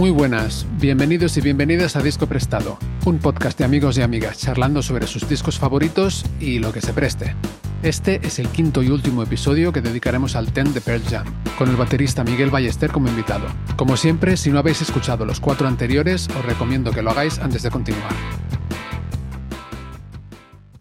Muy 0.00 0.08
buenas, 0.08 0.64
bienvenidos 0.80 1.36
y 1.36 1.42
bienvenidas 1.42 1.94
a 1.94 2.00
Disco 2.00 2.26
Prestado, 2.26 2.78
un 3.04 3.18
podcast 3.18 3.58
de 3.58 3.66
amigos 3.66 3.98
y 3.98 4.00
amigas 4.00 4.38
charlando 4.38 4.80
sobre 4.80 5.06
sus 5.06 5.28
discos 5.28 5.58
favoritos 5.58 6.24
y 6.40 6.58
lo 6.58 6.72
que 6.72 6.80
se 6.80 6.94
preste. 6.94 7.36
Este 7.82 8.18
es 8.26 8.38
el 8.38 8.48
quinto 8.48 8.82
y 8.82 8.88
último 8.88 9.22
episodio 9.22 9.72
que 9.72 9.82
dedicaremos 9.82 10.36
al 10.36 10.54
Ten 10.54 10.72
de 10.72 10.80
Pearl 10.80 11.02
Jam, 11.02 11.26
con 11.58 11.68
el 11.68 11.76
baterista 11.76 12.24
Miguel 12.24 12.48
Ballester 12.48 12.90
como 12.90 13.08
invitado. 13.08 13.46
Como 13.76 13.98
siempre, 13.98 14.38
si 14.38 14.48
no 14.48 14.58
habéis 14.58 14.80
escuchado 14.80 15.26
los 15.26 15.38
cuatro 15.38 15.68
anteriores, 15.68 16.30
os 16.30 16.46
recomiendo 16.46 16.92
que 16.92 17.02
lo 17.02 17.10
hagáis 17.10 17.38
antes 17.38 17.62
de 17.62 17.70
continuar. 17.70 18.14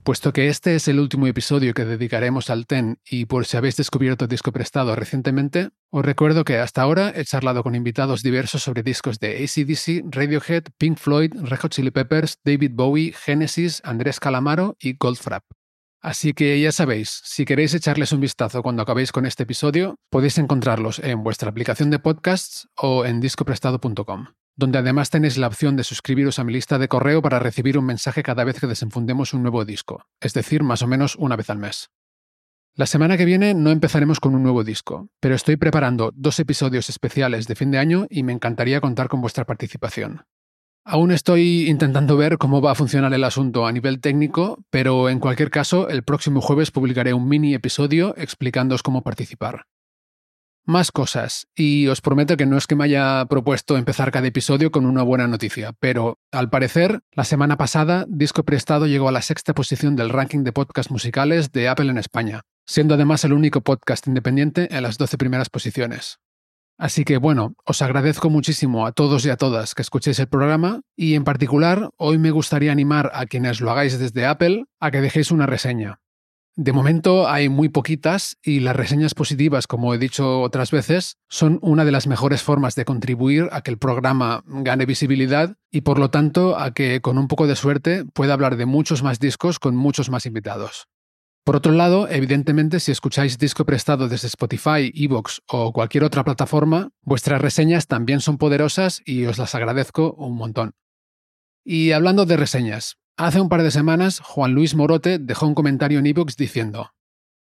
Puesto 0.10 0.34
que 0.34 0.48
este 0.48 0.74
es 0.74 0.88
el 0.88 1.00
último 1.00 1.28
episodio 1.28 1.76
que 1.76 1.86
dedicaremos 1.86 2.50
al 2.50 2.66
TEN 2.66 3.00
y 3.08 3.26
por 3.26 3.46
si 3.46 3.58
habéis 3.58 3.76
descubierto 3.76 4.26
disco 4.26 4.52
prestado 4.52 4.96
recientemente, 4.96 5.70
os 5.92 6.04
recuerdo 6.04 6.44
que 6.44 6.58
hasta 6.58 6.82
ahora 6.82 7.14
he 7.16 7.24
charlado 7.26 7.62
con 7.62 7.76
invitados 7.76 8.24
diversos 8.24 8.64
sobre 8.64 8.82
discos 8.82 9.20
de 9.20 9.38
ACDC, 9.44 10.06
Radiohead, 10.10 10.64
Pink 10.80 10.98
Floyd, 10.98 11.34
Red 11.36 11.60
Hot 11.60 11.72
Chili 11.74 11.92
Peppers, 11.92 12.40
David 12.44 12.72
Bowie, 12.74 13.14
Genesis, 13.14 13.84
Andrés 13.86 14.20
Calamaro 14.20 14.76
y 14.80 14.98
Goldfrapp. 14.98 15.44
Así 16.02 16.34
que 16.34 16.60
ya 16.60 16.72
sabéis, 16.72 17.22
si 17.24 17.46
queréis 17.46 17.76
echarles 17.76 18.12
un 18.12 18.20
vistazo 18.20 18.64
cuando 18.64 18.82
acabéis 18.82 19.12
con 19.12 19.28
este 19.28 19.44
episodio, 19.44 19.94
podéis 20.10 20.40
encontrarlos 20.40 20.98
en 20.98 21.22
vuestra 21.22 21.52
aplicación 21.52 21.92
de 21.92 22.00
podcasts 22.00 22.68
o 22.76 23.06
en 23.06 23.20
discoprestado.com 23.22 24.26
donde 24.60 24.78
además 24.78 25.10
tenéis 25.10 25.38
la 25.38 25.48
opción 25.48 25.78
de 25.78 25.86
suscribiros 25.86 26.38
a 26.38 26.44
mi 26.44 26.52
lista 26.52 26.78
de 26.78 26.90
correo 26.90 27.22
para 27.22 27.40
recibir 27.40 27.78
un 27.78 27.86
mensaje 27.86 28.24
cada 28.24 28.44
vez 28.44 28.60
que 28.60 28.68
desenfundemos 28.68 29.34
un 29.34 29.42
nuevo 29.42 29.64
disco, 29.64 30.06
es 30.20 30.34
decir, 30.34 30.64
más 30.64 30.82
o 30.82 30.88
menos 30.88 31.16
una 31.16 31.38
vez 31.38 31.50
al 31.50 31.60
mes. 31.60 31.92
La 32.76 32.86
semana 32.86 33.16
que 33.16 33.24
viene 33.24 33.54
no 33.54 33.72
empezaremos 33.72 34.20
con 34.20 34.36
un 34.36 34.44
nuevo 34.44 34.66
disco, 34.66 35.08
pero 35.22 35.34
estoy 35.34 35.56
preparando 35.56 36.12
dos 36.14 36.42
episodios 36.42 36.90
especiales 36.90 37.48
de 37.48 37.56
fin 37.56 37.72
de 37.72 37.78
año 37.78 38.06
y 38.10 38.24
me 38.24 38.34
encantaría 38.34 38.82
contar 38.82 39.08
con 39.08 39.22
vuestra 39.22 39.46
participación. 39.46 40.24
Aún 40.84 41.12
estoy 41.12 41.70
intentando 41.70 42.18
ver 42.18 42.38
cómo 42.38 42.62
va 42.62 42.72
a 42.72 42.76
funcionar 42.76 43.14
el 43.14 43.24
asunto 43.24 43.66
a 43.66 43.72
nivel 43.72 44.02
técnico, 44.02 44.62
pero 44.70 45.08
en 45.08 45.20
cualquier 45.20 45.52
caso, 45.52 45.88
el 45.88 46.04
próximo 46.04 46.42
jueves 46.42 46.72
publicaré 46.72 47.14
un 47.14 47.30
mini 47.30 47.54
episodio 47.54 48.14
explicándoos 48.18 48.84
cómo 48.84 49.04
participar 49.04 49.68
más 50.66 50.92
cosas. 50.92 51.48
Y 51.56 51.88
os 51.88 52.02
prometo 52.02 52.38
que 52.38 52.46
no 52.46 52.58
es 52.58 52.68
que 52.68 52.76
me 52.76 52.86
haya 52.86 53.26
propuesto 53.26 53.78
empezar 53.78 54.12
cada 54.12 54.28
episodio 54.28 54.72
con 54.72 54.86
una 54.86 55.04
buena 55.04 55.28
noticia, 55.28 55.74
pero 55.80 56.20
al 56.32 56.50
parecer, 56.50 57.02
la 57.12 57.24
semana 57.24 57.58
pasada, 57.58 58.06
Disco 58.08 58.44
Prestado 58.44 58.88
llegó 58.88 59.10
a 59.10 59.12
la 59.12 59.22
sexta 59.22 59.54
posición 59.54 59.96
del 59.96 60.10
ranking 60.10 60.44
de 60.44 60.54
podcasts 60.54 60.92
musicales 60.92 61.52
de 61.52 61.68
Apple 61.68 61.90
en 61.90 61.98
España, 61.98 62.42
siendo 62.66 62.94
además 62.94 63.24
el 63.26 63.34
único 63.34 63.62
podcast 63.62 64.08
independiente 64.08 64.68
en 64.76 64.84
las 64.84 64.98
12 64.98 65.18
primeras 65.18 65.50
posiciones. 65.50 66.20
Así 66.80 67.04
que 67.04 67.18
bueno, 67.18 67.56
os 67.66 67.82
agradezco 67.82 68.30
muchísimo 68.30 68.86
a 68.86 68.94
todos 68.94 69.26
y 69.26 69.30
a 69.30 69.36
todas 69.36 69.76
que 69.76 69.82
escuchéis 69.82 70.18
el 70.20 70.30
programa 70.30 70.80
y 70.96 71.16
en 71.16 71.26
particular 71.26 71.90
hoy 71.98 72.18
me 72.18 72.32
gustaría 72.32 72.72
animar 72.72 73.12
a 73.14 73.26
quienes 73.26 73.60
lo 73.60 73.70
hagáis 73.70 74.00
desde 74.00 74.26
Apple 74.26 74.64
a 74.80 74.90
que 74.90 75.02
dejéis 75.02 75.32
una 75.32 75.46
reseña. 75.46 76.00
De 76.62 76.74
momento 76.74 77.30
hay 77.30 77.48
muy 77.48 77.70
poquitas 77.70 78.36
y 78.44 78.60
las 78.60 78.76
reseñas 78.76 79.14
positivas, 79.14 79.66
como 79.66 79.94
he 79.94 79.98
dicho 79.98 80.42
otras 80.42 80.72
veces, 80.72 81.16
son 81.30 81.58
una 81.62 81.86
de 81.86 81.94
las 81.94 82.06
mejores 82.06 82.44
formas 82.44 82.76
de 82.76 82.84
contribuir 82.84 83.48
a 83.54 83.62
que 83.62 83.72
el 83.72 83.78
programa 83.78 84.44
gane 84.46 84.86
visibilidad 84.86 85.56
y 85.72 85.82
por 85.82 86.00
lo 86.00 86.10
tanto 86.10 86.60
a 86.60 86.74
que 86.74 87.00
con 87.00 87.18
un 87.18 87.30
poco 87.30 87.48
de 87.48 87.56
suerte 87.56 88.04
pueda 88.14 88.34
hablar 88.34 88.58
de 88.58 88.66
muchos 88.66 89.04
más 89.04 89.22
discos 89.22 89.58
con 89.58 89.78
muchos 89.78 90.10
más 90.10 90.26
invitados. 90.26 90.90
Por 91.46 91.56
otro 91.56 91.72
lado, 91.72 92.10
evidentemente, 92.10 92.82
si 92.82 92.92
escucháis 92.92 93.38
disco 93.38 93.64
prestado 93.64 94.10
desde 94.10 94.28
Spotify, 94.28 94.92
Evox 94.94 95.42
o 95.48 95.72
cualquier 95.72 96.04
otra 96.04 96.26
plataforma, 96.26 96.90
vuestras 97.04 97.40
reseñas 97.40 97.88
también 97.88 98.20
son 98.20 98.38
poderosas 98.38 99.02
y 99.06 99.28
os 99.28 99.38
las 99.38 99.56
agradezco 99.56 100.12
un 100.16 100.36
montón. 100.36 100.74
Y 101.64 101.94
hablando 101.94 102.26
de 102.26 102.36
reseñas, 102.36 102.98
Hace 103.20 103.42
un 103.42 103.50
par 103.50 103.64
de 103.64 103.70
semanas, 103.70 104.22
Juan 104.22 104.54
Luis 104.54 104.76
Morote 104.76 105.20
dejó 105.20 105.46
un 105.46 105.54
comentario 105.54 106.00
en 106.00 106.06
iVoox 106.06 106.38
diciendo: 106.38 106.94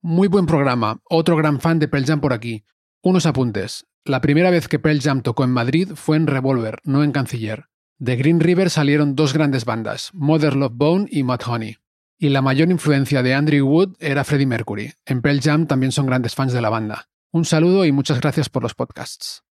Muy 0.00 0.26
buen 0.26 0.46
programa, 0.46 1.02
otro 1.10 1.36
gran 1.36 1.60
fan 1.60 1.78
de 1.78 1.88
Pearl 1.88 2.06
Jam 2.06 2.22
por 2.22 2.32
aquí. 2.32 2.64
Unos 3.02 3.26
apuntes. 3.26 3.86
La 4.02 4.22
primera 4.22 4.50
vez 4.50 4.66
que 4.66 4.78
Pearl 4.78 5.02
Jam 5.02 5.20
tocó 5.20 5.44
en 5.44 5.50
Madrid 5.50 5.90
fue 5.94 6.16
en 6.16 6.26
Revolver, 6.26 6.78
no 6.84 7.04
en 7.04 7.12
Canciller. 7.12 7.66
De 7.98 8.16
Green 8.16 8.40
River 8.40 8.70
salieron 8.70 9.14
dos 9.14 9.34
grandes 9.34 9.66
bandas, 9.66 10.08
Mother 10.14 10.56
Love 10.56 10.72
Bone 10.74 11.06
y 11.10 11.22
Honey. 11.22 11.76
Y 12.18 12.30
la 12.30 12.40
mayor 12.40 12.70
influencia 12.70 13.22
de 13.22 13.34
Andrew 13.34 13.68
Wood 13.68 13.96
era 14.00 14.24
Freddie 14.24 14.46
Mercury. 14.46 14.94
En 15.04 15.20
Pearl 15.20 15.42
Jam 15.42 15.66
también 15.66 15.92
son 15.92 16.06
grandes 16.06 16.34
fans 16.34 16.54
de 16.54 16.62
la 16.62 16.70
banda. 16.70 17.10
Un 17.30 17.44
saludo 17.44 17.84
y 17.84 17.92
muchas 17.92 18.22
gracias 18.22 18.48
por 18.48 18.62
los 18.62 18.72
podcasts. 18.72 19.44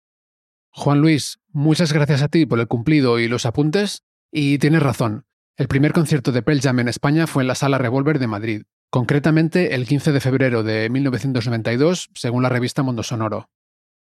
Juan 0.71 1.03
Luis, 1.03 1.41
muchas 1.53 1.93
gracias 1.93 2.23
a 2.23 2.29
ti 2.29 2.47
por 2.47 2.59
el 2.59 2.69
cumplido 2.69 3.19
y 3.19 3.29
los 3.29 3.45
apuntes. 3.45 4.03
Y 4.33 4.59
tienes 4.59 4.83
razón, 4.83 5.26
el 5.57 5.69
primer 5.69 5.93
concierto 5.93 6.33
de 6.33 6.43
Pearl 6.43 6.61
Jam 6.61 6.81
en 6.81 6.89
España 6.89 7.27
fue 7.27 7.43
en 7.43 7.49
la 7.49 7.55
Sala 7.55 7.79
Revolver 7.79 8.19
de 8.19 8.27
Madrid, 8.27 8.63
concretamente 8.91 9.75
el 9.75 9.87
15 9.87 10.13
de 10.13 10.21
febrero 10.21 10.63
de 10.63 10.91
1992, 10.91 12.11
según 12.15 12.43
la 12.43 12.51
revista 12.51 12.83
Mundo 12.83 13.03
Sonoro. 13.03 13.49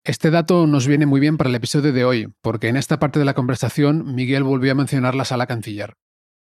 Este 0.04 0.30
dato 0.30 0.68
nos 0.68 0.86
viene 0.86 1.06
muy 1.06 1.20
bien 1.20 1.36
para 1.36 1.50
el 1.50 1.56
episodio 1.56 1.92
de 1.92 2.04
hoy, 2.04 2.32
porque 2.40 2.68
en 2.68 2.76
esta 2.76 3.00
parte 3.00 3.18
de 3.18 3.24
la 3.24 3.34
conversación 3.34 4.14
Miguel 4.14 4.44
volvió 4.44 4.72
a 4.72 4.76
mencionar 4.76 5.16
la 5.16 5.24
sala 5.24 5.46
canciller. 5.46 5.94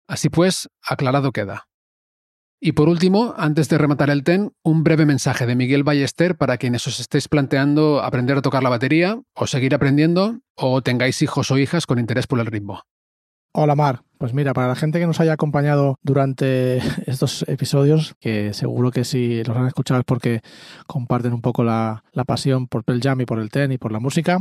Así 0.07 0.29
pues, 0.29 0.69
aclarado 0.81 1.31
queda. 1.31 1.67
Y 2.59 2.71
por 2.71 2.89
último, 2.89 3.35
antes 3.37 3.69
de 3.69 3.77
rematar 3.77 4.09
el 4.09 4.23
TEN, 4.23 4.53
un 4.63 4.83
breve 4.83 5.05
mensaje 5.05 5.45
de 5.45 5.55
Miguel 5.55 5.83
Ballester 5.83 6.35
para 6.35 6.57
quienes 6.57 6.87
os 6.87 6.99
estéis 6.99 7.27
planteando 7.27 8.01
aprender 8.01 8.37
a 8.37 8.41
tocar 8.41 8.63
la 8.63 8.69
batería, 8.69 9.21
o 9.35 9.45
seguir 9.45 9.75
aprendiendo, 9.75 10.39
o 10.55 10.81
tengáis 10.81 11.21
hijos 11.21 11.51
o 11.51 11.59
hijas 11.59 11.85
con 11.85 11.99
interés 11.99 12.25
por 12.25 12.39
el 12.39 12.47
ritmo. 12.47 12.81
Hola 13.57 13.75
Mar, 13.75 14.03
pues 14.25 14.33
mira, 14.33 14.55
para 14.55 14.69
la 14.69 14.75
gente 14.75 14.99
que 14.99 15.05
nos 15.05 15.19
haya 15.19 15.33
acompañado 15.33 15.99
durante 16.01 16.77
estos 17.05 17.45
episodios, 17.47 18.15
que 18.19 18.55
seguro 18.55 18.89
que 18.89 19.03
si 19.05 19.43
los 19.43 19.55
han 19.55 19.67
escuchado 19.67 19.99
es 19.99 20.03
porque 20.03 20.41
comparten 20.87 21.31
un 21.31 21.41
poco 21.41 21.63
la, 21.63 22.01
pasión 22.25 22.65
por 22.65 22.83
el 22.87 23.01
jam 23.01 23.21
y 23.21 23.25
por 23.27 23.37
el 23.37 23.51
ten 23.51 23.71
y 23.71 23.77
por 23.77 23.91
la 23.91 23.99
música. 23.99 24.39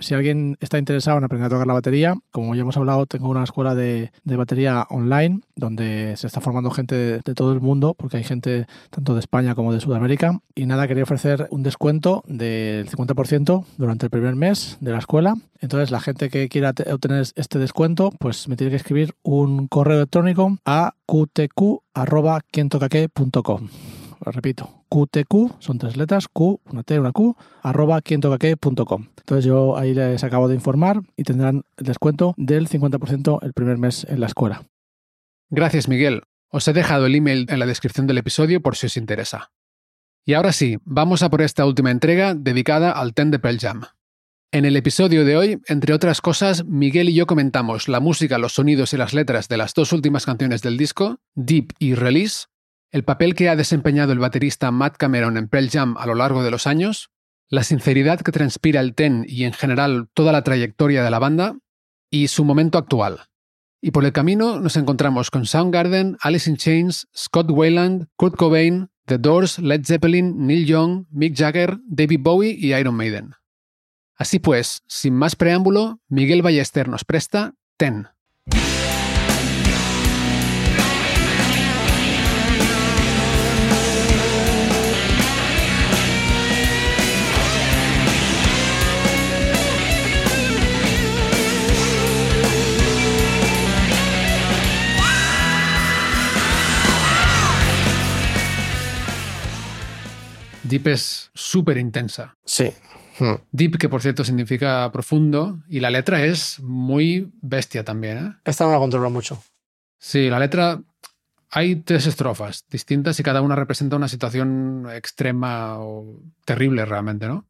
Si 0.00 0.14
alguien 0.14 0.56
está 0.60 0.78
interesado 0.78 1.18
en 1.18 1.22
aprender 1.22 1.46
a 1.46 1.50
tocar 1.50 1.68
la 1.68 1.74
batería, 1.74 2.16
como 2.32 2.56
ya 2.56 2.62
hemos 2.62 2.76
hablado, 2.76 3.06
tengo 3.06 3.28
una 3.28 3.44
escuela 3.44 3.76
de, 3.76 4.10
batería 4.24 4.84
online 4.90 5.42
donde 5.54 6.14
se 6.16 6.26
está 6.26 6.40
formando 6.40 6.72
gente 6.72 6.96
de, 6.96 7.34
todo 7.34 7.52
el 7.52 7.60
mundo, 7.60 7.94
porque 7.96 8.16
hay 8.16 8.24
gente 8.24 8.66
tanto 8.90 9.14
de 9.14 9.20
España 9.20 9.54
como 9.54 9.72
de 9.72 9.78
Sudamérica. 9.78 10.40
Y 10.56 10.66
nada, 10.66 10.88
quería 10.88 11.04
ofrecer 11.04 11.46
un 11.50 11.62
descuento 11.62 12.24
del 12.26 12.90
50% 12.90 13.64
durante 13.76 14.06
el 14.06 14.10
primer 14.10 14.34
mes 14.34 14.78
de 14.80 14.90
la 14.90 14.98
escuela. 14.98 15.34
Entonces, 15.60 15.92
la 15.92 16.00
gente 16.00 16.28
que 16.28 16.48
quiera 16.48 16.74
obtener 16.90 17.24
este 17.36 17.60
descuento, 17.60 18.10
pues 18.18 18.48
me 18.48 18.56
tiene 18.56 18.72
que 18.72 18.76
escribir 18.78 19.11
un 19.22 19.68
correo 19.68 19.98
electrónico 19.98 20.58
a 20.64 20.94
qtq.quientocaque.com. 21.06 23.68
Repito, 24.24 24.84
qtq, 24.88 25.56
son 25.58 25.78
tres 25.78 25.96
letras, 25.96 26.28
q, 26.28 26.60
una 26.70 26.84
t, 26.84 27.00
una 27.00 27.10
q, 27.12 27.36
arroba 27.62 28.00
quientocaque.com. 28.02 29.08
Entonces 29.18 29.44
yo 29.44 29.76
ahí 29.76 29.94
les 29.94 30.22
acabo 30.22 30.48
de 30.48 30.54
informar 30.54 31.02
y 31.16 31.24
tendrán 31.24 31.64
el 31.76 31.86
descuento 31.86 32.34
del 32.36 32.68
50% 32.68 33.40
el 33.42 33.52
primer 33.52 33.78
mes 33.78 34.06
en 34.08 34.20
la 34.20 34.26
escuela. 34.26 34.62
Gracias, 35.50 35.88
Miguel. 35.88 36.22
Os 36.50 36.68
he 36.68 36.72
dejado 36.72 37.06
el 37.06 37.14
email 37.14 37.46
en 37.48 37.58
la 37.58 37.66
descripción 37.66 38.06
del 38.06 38.18
episodio 38.18 38.62
por 38.62 38.76
si 38.76 38.86
os 38.86 38.96
interesa. 38.96 39.50
Y 40.24 40.34
ahora 40.34 40.52
sí, 40.52 40.78
vamos 40.84 41.22
a 41.22 41.30
por 41.30 41.42
esta 41.42 41.66
última 41.66 41.90
entrega 41.90 42.34
dedicada 42.34 42.92
al 42.92 43.14
Ten 43.14 43.30
de 43.30 43.38
Pearl 43.38 43.58
Jam. 43.58 43.82
En 44.54 44.66
el 44.66 44.76
episodio 44.76 45.24
de 45.24 45.34
hoy, 45.34 45.62
entre 45.66 45.94
otras 45.94 46.20
cosas, 46.20 46.66
Miguel 46.66 47.08
y 47.08 47.14
yo 47.14 47.26
comentamos 47.26 47.88
la 47.88 48.00
música, 48.00 48.36
los 48.36 48.52
sonidos 48.52 48.92
y 48.92 48.98
las 48.98 49.14
letras 49.14 49.48
de 49.48 49.56
las 49.56 49.72
dos 49.72 49.94
últimas 49.94 50.26
canciones 50.26 50.60
del 50.60 50.76
disco, 50.76 51.20
Deep 51.34 51.72
y 51.78 51.94
Release, 51.94 52.48
el 52.90 53.02
papel 53.02 53.34
que 53.34 53.48
ha 53.48 53.56
desempeñado 53.56 54.12
el 54.12 54.18
baterista 54.18 54.70
Matt 54.70 54.98
Cameron 54.98 55.38
en 55.38 55.48
Pearl 55.48 55.70
Jam 55.70 55.96
a 55.96 56.04
lo 56.04 56.14
largo 56.14 56.42
de 56.44 56.50
los 56.50 56.66
años, 56.66 57.08
la 57.48 57.62
sinceridad 57.62 58.20
que 58.20 58.30
transpira 58.30 58.82
el 58.82 58.94
Ten 58.94 59.24
y 59.26 59.44
en 59.44 59.54
general 59.54 60.10
toda 60.12 60.32
la 60.32 60.44
trayectoria 60.44 61.02
de 61.02 61.10
la 61.10 61.18
banda, 61.18 61.56
y 62.10 62.28
su 62.28 62.44
momento 62.44 62.76
actual. 62.76 63.20
Y 63.80 63.92
por 63.92 64.04
el 64.04 64.12
camino 64.12 64.60
nos 64.60 64.76
encontramos 64.76 65.30
con 65.30 65.46
Soundgarden, 65.46 66.18
Alice 66.20 66.50
in 66.50 66.58
Chains, 66.58 67.08
Scott 67.16 67.50
Weiland, 67.50 68.08
Kurt 68.16 68.36
Cobain, 68.36 68.90
The 69.06 69.16
Doors, 69.16 69.58
Led 69.58 69.86
Zeppelin, 69.86 70.46
Neil 70.46 70.66
Young, 70.66 71.06
Mick 71.10 71.34
Jagger, 71.34 71.78
David 71.86 72.20
Bowie 72.20 72.54
y 72.54 72.74
Iron 72.74 72.96
Maiden. 72.96 73.30
Así 74.16 74.38
pues, 74.38 74.82
sin 74.86 75.14
más 75.14 75.36
preámbulo, 75.36 76.00
Miguel 76.08 76.42
Ballester 76.42 76.88
nos 76.88 77.04
presta 77.04 77.54
Ten. 77.76 78.08
Deep 100.72 100.86
es 100.88 101.30
súper 101.34 101.76
intensa. 101.76 102.34
Sí. 102.46 102.72
Hmm. 103.18 103.34
Deep, 103.50 103.78
que 103.78 103.88
por 103.88 104.02
cierto 104.02 104.24
significa 104.24 104.90
profundo, 104.92 105.60
y 105.68 105.80
la 105.80 105.90
letra 105.90 106.24
es 106.24 106.60
muy 106.60 107.32
bestia 107.40 107.84
también. 107.84 108.18
¿eh? 108.18 108.32
Esta 108.44 108.64
no 108.64 108.72
la 108.72 108.78
controlo 108.78 109.10
mucho. 109.10 109.42
Sí, 109.98 110.28
la 110.28 110.38
letra. 110.38 110.80
Hay 111.54 111.76
tres 111.76 112.06
estrofas 112.06 112.64
distintas 112.70 113.20
y 113.20 113.22
cada 113.22 113.42
una 113.42 113.54
representa 113.54 113.96
una 113.96 114.08
situación 114.08 114.86
extrema 114.94 115.78
o 115.80 116.22
terrible 116.46 116.86
realmente, 116.86 117.28
¿no? 117.28 117.46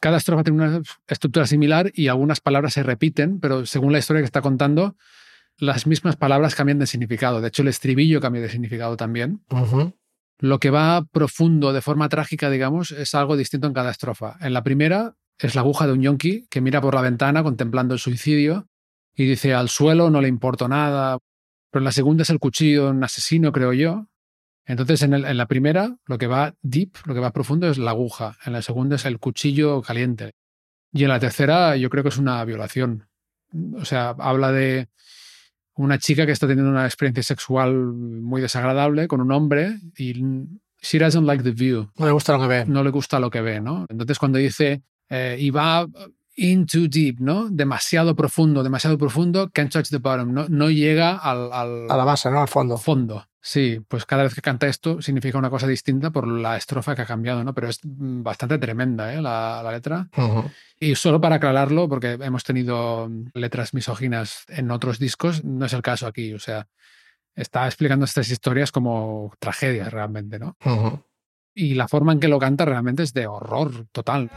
Cada 0.00 0.16
estrofa 0.16 0.42
tiene 0.42 0.64
una 0.64 0.82
estructura 1.06 1.46
similar 1.46 1.92
y 1.94 2.08
algunas 2.08 2.40
palabras 2.40 2.72
se 2.72 2.82
repiten, 2.82 3.38
pero 3.38 3.66
según 3.66 3.92
la 3.92 3.98
historia 3.98 4.22
que 4.22 4.26
está 4.26 4.40
contando, 4.40 4.96
las 5.58 5.86
mismas 5.86 6.16
palabras 6.16 6.54
cambian 6.54 6.78
de 6.78 6.86
significado. 6.86 7.40
De 7.40 7.48
hecho, 7.48 7.62
el 7.62 7.68
estribillo 7.68 8.20
cambia 8.20 8.42
de 8.42 8.48
significado 8.48 8.96
también. 8.96 9.44
Ujú. 9.50 9.92
Lo 10.42 10.58
que 10.58 10.70
va 10.70 11.04
profundo 11.04 11.72
de 11.72 11.80
forma 11.82 12.08
trágica, 12.08 12.50
digamos, 12.50 12.90
es 12.90 13.14
algo 13.14 13.36
distinto 13.36 13.68
en 13.68 13.72
cada 13.72 13.92
estrofa. 13.92 14.38
En 14.40 14.52
la 14.52 14.64
primera 14.64 15.14
es 15.38 15.54
la 15.54 15.60
aguja 15.60 15.86
de 15.86 15.92
un 15.92 16.02
yonki 16.02 16.48
que 16.50 16.60
mira 16.60 16.80
por 16.80 16.96
la 16.96 17.00
ventana 17.00 17.44
contemplando 17.44 17.94
el 17.94 18.00
suicidio 18.00 18.66
y 19.14 19.24
dice 19.24 19.54
al 19.54 19.68
suelo 19.68 20.10
no 20.10 20.20
le 20.20 20.26
importo 20.26 20.66
nada. 20.66 21.18
Pero 21.70 21.82
en 21.82 21.84
la 21.84 21.92
segunda 21.92 22.24
es 22.24 22.30
el 22.30 22.40
cuchillo 22.40 22.86
de 22.86 22.90
un 22.90 23.04
asesino, 23.04 23.52
creo 23.52 23.72
yo. 23.72 24.08
Entonces 24.66 25.02
en, 25.02 25.14
en 25.14 25.36
la 25.36 25.46
primera 25.46 25.96
lo 26.06 26.18
que 26.18 26.26
va 26.26 26.56
deep, 26.60 26.96
lo 27.04 27.14
que 27.14 27.20
va 27.20 27.30
profundo 27.30 27.68
es 27.68 27.78
la 27.78 27.92
aguja. 27.92 28.36
En 28.44 28.52
la 28.52 28.62
segunda 28.62 28.96
es 28.96 29.04
el 29.04 29.20
cuchillo 29.20 29.80
caliente. 29.80 30.32
Y 30.92 31.04
en 31.04 31.10
la 31.10 31.20
tercera 31.20 31.76
yo 31.76 31.88
creo 31.88 32.02
que 32.02 32.08
es 32.08 32.18
una 32.18 32.44
violación. 32.44 33.06
O 33.74 33.84
sea, 33.84 34.16
habla 34.18 34.50
de 34.50 34.88
una 35.74 35.98
chica 35.98 36.26
que 36.26 36.32
está 36.32 36.46
teniendo 36.46 36.70
una 36.70 36.84
experiencia 36.86 37.22
sexual 37.22 37.74
muy 37.74 38.40
desagradable 38.40 39.08
con 39.08 39.20
un 39.20 39.32
hombre 39.32 39.78
y 39.96 40.12
she 40.82 40.98
doesn't 40.98 41.24
like 41.26 41.42
the 41.42 41.52
view, 41.52 41.90
No 41.96 42.06
le 42.06 42.12
gusta 42.12 42.32
lo 42.36 42.40
que 42.40 42.46
ve. 42.48 42.64
no 42.66 42.82
le 42.82 42.90
gusta 42.90 43.18
lo 43.20 43.30
que 43.30 43.40
ve, 43.40 43.60
¿no? 43.60 43.86
Entonces 43.88 44.18
cuando 44.18 44.38
dice 44.38 44.82
eh, 45.08 45.36
y 45.38 45.50
va 45.50 45.86
in 46.36 46.66
too 46.66 46.88
deep, 46.88 47.20
¿no? 47.20 47.48
Demasiado 47.50 48.16
profundo, 48.16 48.62
demasiado 48.62 48.96
profundo, 48.98 49.50
can't 49.52 49.70
touch 49.70 49.88
the 49.90 49.98
bottom, 49.98 50.32
no, 50.32 50.46
no 50.48 50.70
llega 50.70 51.16
al, 51.18 51.52
al 51.52 51.90
A 51.90 51.96
la 51.96 52.04
base, 52.04 52.30
¿no? 52.30 52.40
Al 52.40 52.48
fondo. 52.48 52.76
fondo. 52.78 53.24
Sí, 53.44 53.80
pues 53.88 54.06
cada 54.06 54.22
vez 54.22 54.34
que 54.34 54.40
canta 54.40 54.68
esto 54.68 55.02
significa 55.02 55.36
una 55.36 55.50
cosa 55.50 55.66
distinta 55.66 56.10
por 56.10 56.28
la 56.28 56.56
estrofa 56.56 56.94
que 56.94 57.02
ha 57.02 57.06
cambiado, 57.06 57.42
¿no? 57.42 57.52
Pero 57.52 57.68
es 57.68 57.80
mm, 57.82 58.22
bastante 58.22 58.56
tremenda, 58.58 59.12
¿eh? 59.12 59.20
La, 59.20 59.62
la 59.64 59.72
letra. 59.72 60.08
Y 60.78 60.94
solo 60.94 61.20
para 61.20 61.36
aclararlo, 61.36 61.88
porque 61.88 62.12
hemos 62.12 62.44
tenido 62.44 63.10
letras 63.34 63.74
misóginas 63.74 64.44
en 64.46 64.70
otros 64.70 65.00
discos, 65.00 65.42
no 65.42 65.66
es 65.66 65.72
el 65.72 65.82
caso 65.82 66.06
aquí. 66.06 66.32
O 66.34 66.38
sea, 66.38 66.68
está 67.34 67.66
explicando 67.66 68.04
estas 68.04 68.30
historias 68.30 68.70
como 68.70 69.32
tragedias 69.40 69.92
realmente, 69.92 70.38
¿no? 70.38 70.56
Y 71.52 71.74
la 71.74 71.88
forma 71.88 72.12
en 72.12 72.20
que 72.20 72.28
lo 72.28 72.38
canta 72.38 72.64
realmente 72.64 73.02
es 73.02 73.12
de 73.12 73.26
horror 73.26 73.86
total. 73.90 74.30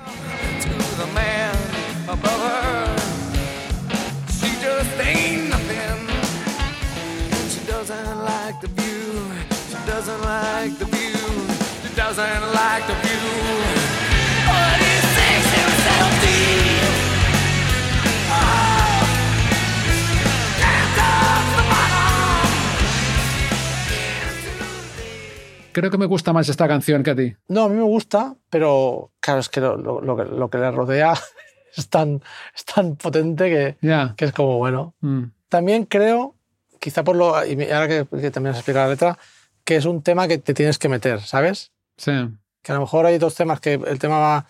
Creo 25.76 25.92
que 25.92 25.98
me 25.98 26.06
gusta 26.06 26.32
más 26.32 26.48
esta 26.48 26.70
canción 26.70 27.04
que 27.04 27.12
a 27.12 27.16
ti. 27.18 27.36
No, 27.50 27.64
a 27.64 27.70
mí 27.70 27.76
me 27.76 27.82
gusta, 27.84 28.34
pero 28.50 29.12
claro, 29.20 29.42
es 29.42 29.50
que 29.50 29.60
lo, 29.60 29.76
lo- 29.76 30.00
lo 30.00 30.16
que 30.16 30.24
lo 30.24 30.50
que 30.50 30.58
le 30.58 30.72
rodea 30.72 31.14
es 31.76 31.90
tan, 31.90 32.22
es 32.56 32.64
tan 32.64 32.96
potente 32.96 33.50
que, 33.50 33.78
Ya. 33.86 34.14
que 34.16 34.24
es 34.24 34.32
como, 34.32 34.58
bueno. 34.58 34.94
Mm. 35.02 35.24
También 35.50 35.84
creo, 35.84 36.34
quizá 36.80 37.04
por 37.04 37.18
lo. 37.18 37.46
Y 37.46 37.62
ahora 37.70 37.90
que, 37.90 38.06
que 38.22 38.32
también 38.32 38.52
has 38.54 38.60
explicado 38.60 38.86
la 38.86 38.92
letra, 38.92 39.20
que 39.66 39.76
es 39.76 39.84
un 39.86 40.02
tema 40.02 40.30
que 40.30 40.38
te 40.38 40.54
tienes 40.54 40.78
que 40.80 40.88
meter, 40.88 41.20
¿sabes? 41.20 41.74
Sí. 41.98 42.14
Que 42.62 42.72
a 42.72 42.76
lo 42.76 42.82
mejor 42.82 43.06
hay 43.06 43.18
dos 43.18 43.36
temas 43.36 43.60
que 43.60 43.74
el 43.74 44.00
tema 44.00 44.18
va, 44.20 44.46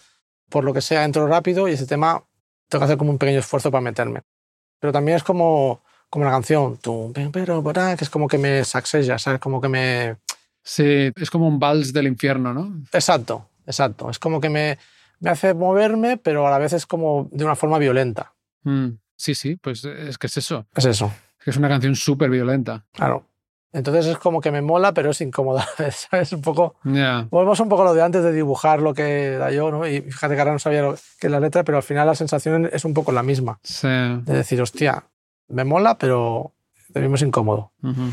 por 0.49 0.63
lo 0.63 0.73
que 0.75 0.81
sea, 0.81 1.03
entro 1.05 1.25
rápido 1.25 1.67
y 1.67 1.71
ese 1.73 1.87
tema 1.87 2.23
tengo 2.69 2.81
que 2.81 2.85
hacer 2.85 2.97
como 2.97 3.09
un 3.09 3.17
pequeño 3.17 3.39
esfuerzo 3.39 3.71
para 3.71 3.81
meterme. 3.81 4.21
Pero 4.79 4.93
también 4.93 5.17
es 5.17 5.23
como, 5.23 5.81
como 6.11 6.23
la 6.25 6.31
canción, 6.31 6.77
que 6.77 8.03
es 8.03 8.09
como 8.11 8.27
que 8.27 8.37
me 8.37 8.63
sacsella, 8.63 9.17
¿sabes? 9.17 9.39
Como 9.39 9.59
que 9.59 9.69
me. 9.69 10.17
Sí, 10.67 11.11
es 11.15 11.29
como 11.29 11.47
un 11.47 11.59
vals 11.59 11.93
del 11.93 12.07
infierno, 12.07 12.51
¿no? 12.53 12.81
Exacto, 12.91 13.49
exacto. 13.67 14.09
Es 14.09 14.17
como 14.17 14.41
que 14.41 14.49
me, 14.49 14.79
me 15.19 15.29
hace 15.29 15.53
moverme, 15.53 16.17
pero 16.17 16.47
a 16.47 16.49
la 16.49 16.57
vez 16.57 16.73
es 16.73 16.85
como 16.87 17.29
de 17.31 17.45
una 17.45 17.55
forma 17.55 17.77
violenta. 17.77 18.33
Mm. 18.63 18.87
Sí, 19.15 19.35
sí, 19.35 19.55
pues 19.57 19.85
es 19.85 20.17
que 20.17 20.27
es 20.27 20.37
eso. 20.37 20.65
Es 20.75 20.85
eso, 20.85 21.11
Es 21.37 21.45
que 21.45 21.49
es 21.51 21.57
una 21.57 21.69
canción 21.69 21.95
súper 21.95 22.29
violenta. 22.29 22.83
claro. 22.91 23.23
Entonces 23.71 24.05
es 24.05 24.17
como 24.17 24.39
que 24.39 24.51
me 24.51 24.61
mola, 24.61 24.93
pero 24.93 25.11
es 25.11 25.19
incómoda, 25.19 25.67
¿sabes? 25.91 26.31
Un 26.31 26.41
poco. 26.41 26.75
Ya. 26.85 27.27
Volvemos 27.29 27.59
un 27.59 27.67
poco 27.67 27.81
a 27.81 27.85
lo 27.85 27.93
de 27.93 28.01
antes 28.03 28.23
de 28.23 28.31
dibujar 28.31 28.81
lo 28.81 28.93
que 28.93 29.31
da 29.31 29.51
yo, 29.51 29.69
¿no? 29.69 29.85
Y 29.85 29.99
fíjate 30.01 30.33
que 30.33 30.39
ahora 30.39 30.53
no 30.53 30.59
sabía 30.59 30.81
lo 30.81 30.95
que 31.19 31.27
es 31.27 31.31
la 31.31 31.41
letra, 31.41 31.65
pero 31.65 31.75
al 31.77 31.83
final 31.83 32.07
la 32.07 32.15
sensación 32.15 32.69
es 32.71 32.85
un 32.85 32.93
poco 32.93 33.11
la 33.11 33.21
misma. 33.21 33.59
Sí. 33.63 33.87
De 33.89 34.33
decir, 34.33 34.61
hostia, 34.61 35.03
me 35.49 35.65
mola, 35.65 35.97
pero 35.97 36.53
de 36.87 37.01
mismo 37.01 37.15
es 37.15 37.21
incómodo. 37.23 37.73
Ujú. 37.83 38.11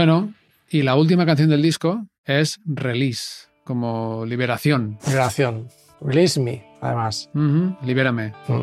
Bueno, 0.00 0.32
y 0.70 0.80
la 0.80 0.94
última 0.94 1.26
canción 1.26 1.50
del 1.50 1.60
disco 1.60 2.06
es 2.24 2.58
Release, 2.64 3.50
como 3.64 4.24
liberación. 4.24 4.96
Liberación. 5.06 5.68
Release 6.00 6.40
me, 6.40 6.64
además. 6.80 7.28
Ujú, 7.34 7.76
Libérame. 7.84 8.32
Mm. 8.48 8.62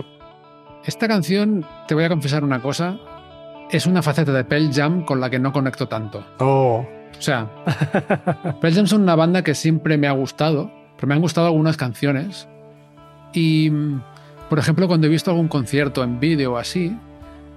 Esta 0.83 1.07
canción, 1.07 1.63
te 1.87 1.93
voy 1.93 2.05
a 2.05 2.09
confesar 2.09 2.43
una 2.43 2.59
cosa, 2.59 2.97
es 3.69 3.85
una 3.85 4.01
faceta 4.01 4.33
de 4.33 4.45
Pearl 4.45 4.73
Jam 4.73 5.05
con 5.05 5.21
la 5.21 5.29
que 5.29 5.37
no 5.37 5.53
conecto 5.53 5.87
tanto. 5.87 6.25
Oh. 6.39 6.83
O 7.15 7.21
sea, 7.21 7.47
Pearl 8.59 8.73
Jam 8.73 8.87
son 8.87 9.03
una 9.03 9.13
banda 9.13 9.43
que 9.43 9.53
siempre 9.53 9.95
me 9.99 10.07
ha 10.07 10.13
gustado, 10.13 10.71
pero 10.95 11.07
me 11.07 11.13
han 11.13 11.21
gustado 11.21 11.45
algunas 11.45 11.77
canciones. 11.77 12.47
Y, 13.31 13.69
por 14.49 14.57
ejemplo, 14.57 14.87
cuando 14.87 15.05
he 15.05 15.11
visto 15.11 15.29
algún 15.29 15.49
concierto 15.49 16.03
en 16.03 16.19
vídeo 16.19 16.53
o 16.53 16.57
así, 16.57 16.97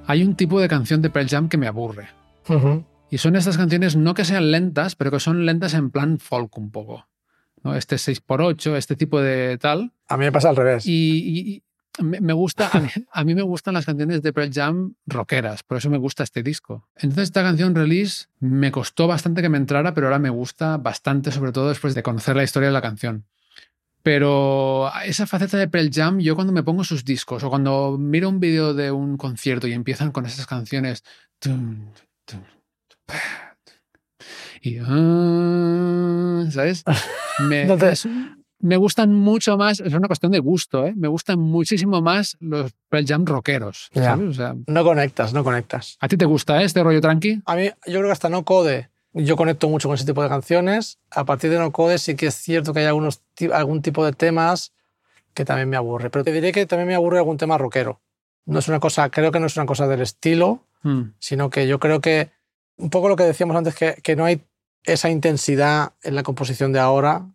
hay 0.06 0.22
un 0.22 0.34
tipo 0.34 0.60
de 0.60 0.68
canción 0.68 1.00
de 1.00 1.08
Pearl 1.08 1.30
Jam 1.30 1.48
que 1.48 1.56
me 1.56 1.66
aburre. 1.66 2.08
Ujú. 2.46 2.84
Y 3.10 3.18
son 3.18 3.36
estas 3.36 3.56
canciones 3.56 3.96
no 3.96 4.14
que 4.14 4.24
sean 4.24 4.52
lentas, 4.52 4.94
pero 4.94 5.10
que 5.10 5.20
son 5.20 5.44
lentas 5.44 5.74
en 5.74 5.90
plan 5.90 6.18
folk 6.18 6.56
un 6.56 6.70
poco. 6.70 7.08
¿no? 7.62 7.74
Este 7.74 7.96
6x8, 7.96 8.76
este 8.76 8.96
tipo 8.96 9.20
de 9.20 9.58
tal. 9.58 9.92
A 10.08 10.16
mí 10.16 10.24
me 10.24 10.32
pasa 10.32 10.50
al 10.50 10.56
revés. 10.56 10.86
Y, 10.86 11.62
me, 11.98 12.32
gusta, 12.32 12.70
a 12.72 12.80
mí, 12.80 12.88
a 13.12 13.24
mí 13.24 13.34
me 13.34 13.42
gustan 13.42 13.74
las 13.74 13.84
canciones 13.84 14.22
de 14.22 14.32
Pearl 14.32 14.52
Jam 14.52 14.94
rockeras, 15.06 15.62
por 15.62 15.76
eso 15.78 15.90
me 15.90 15.98
gusta 15.98 16.22
este 16.22 16.42
disco. 16.42 16.88
Entonces 16.96 17.24
esta 17.24 17.42
canción 17.42 17.74
Release 17.74 18.26
me 18.38 18.70
costó 18.70 19.06
bastante 19.06 19.42
que 19.42 19.48
me 19.48 19.58
entrara, 19.58 19.92
pero 19.92 20.06
ahora 20.06 20.18
me 20.18 20.30
gusta 20.30 20.76
bastante, 20.76 21.32
sobre 21.32 21.52
todo 21.52 21.68
después 21.68 21.94
de 21.94 22.02
conocer 22.02 22.36
la 22.36 22.44
historia 22.44 22.68
de 22.68 22.72
la 22.72 22.82
canción. 22.82 23.26
Pero 24.02 24.90
esa 25.04 25.26
faceta 25.26 25.58
de 25.58 25.68
Pearl 25.68 25.90
Jam, 25.92 26.20
yo 26.20 26.34
cuando 26.34 26.54
me 26.54 26.62
pongo 26.62 26.84
sus 26.84 27.04
discos 27.04 27.42
o 27.42 27.50
cuando 27.50 27.98
miro 27.98 28.30
un 28.30 28.40
vídeo 28.40 28.72
de 28.72 28.90
un 28.90 29.18
concierto 29.18 29.66
y 29.66 29.74
empiezan 29.74 30.10
con 30.10 30.24
esas 30.24 30.46
canciones, 30.46 31.04
tum, 31.38 31.90
y... 34.62 34.78
ah, 34.80 36.44
¿Sabes? 36.50 36.84
Me, 37.48 37.64
No 37.66 37.76
te- 37.76 37.90
es- 37.92 38.08
me 38.62 38.76
gustan 38.76 39.14
mucho 39.14 39.56
más, 39.56 39.80
es 39.80 39.94
una 39.94 40.06
cuestión 40.06 40.32
de 40.32 40.38
gusto, 40.38 40.86
¿eh? 40.86 40.92
Me 40.94 41.08
gustan 41.08 41.38
muchísimo 41.40 42.02
más 42.02 42.36
los 42.40 42.72
Pearl 42.90 43.06
Jam 43.06 43.24
rockeros. 43.24 43.88
¿sabes? 43.94 44.28
O 44.28 44.34
sea, 44.34 44.54
No 44.66 44.84
conectas, 44.84 45.32
no 45.32 45.42
conectas. 45.42 45.96
¿a 45.98 46.08
ti 46.08 46.18
te 46.18 46.26
gusta 46.26 46.60
eh, 46.60 46.66
este 46.66 46.82
rollo 46.82 47.00
tranqui? 47.00 47.40
A 47.46 47.56
mí, 47.56 47.70
yo 47.86 48.00
creo 48.00 48.04
que 48.04 48.12
hasta 48.12 48.28
no 48.28 48.44
code, 48.44 48.90
yo 49.14 49.36
conecto 49.36 49.66
mucho 49.70 49.88
con 49.88 49.94
ese 49.94 50.04
tipo 50.04 50.22
de 50.22 50.28
canciones. 50.28 50.98
A 51.10 51.24
partir 51.24 51.48
de 51.50 51.58
no 51.58 51.72
code 51.72 51.96
sí 51.96 52.16
que 52.16 52.26
es 52.26 52.34
cierto 52.34 52.74
que 52.74 52.80
hay 52.80 52.86
algunos, 52.86 53.22
algún 53.50 53.80
tipo 53.80 54.04
de 54.04 54.12
temas 54.12 54.72
que 55.32 55.46
también 55.46 55.70
me 55.70 55.78
aburre. 55.78 56.10
Pero 56.10 56.22
te 56.24 56.32
diré 56.32 56.52
que 56.52 56.66
también 56.66 56.88
me 56.88 56.94
aburre 56.94 57.16
algún 57.16 57.38
tema 57.38 57.56
rockero. 57.56 58.02
No 58.44 58.58
es 58.58 58.68
una 58.68 58.78
cosa, 58.78 59.08
creo 59.10 59.32
que 59.32 59.40
no 59.40 59.46
es 59.46 59.56
una 59.56 59.64
cosa 59.66 59.86
del 59.88 60.02
estilo, 60.02 60.66
Mm, 60.82 61.12
sino 61.18 61.50
que 61.50 61.66
yo 61.68 61.78
creo 61.78 62.00
que 62.00 62.30
un 62.80 62.90
poco 62.90 63.08
lo 63.08 63.16
que 63.16 63.24
decíamos 63.24 63.56
antes, 63.56 63.74
que, 63.74 63.94
que 64.02 64.16
no 64.16 64.24
hay 64.24 64.40
esa 64.84 65.10
intensidad 65.10 65.92
en 66.02 66.14
la 66.14 66.22
composición 66.22 66.72
de 66.72 66.80
ahora 66.80 67.26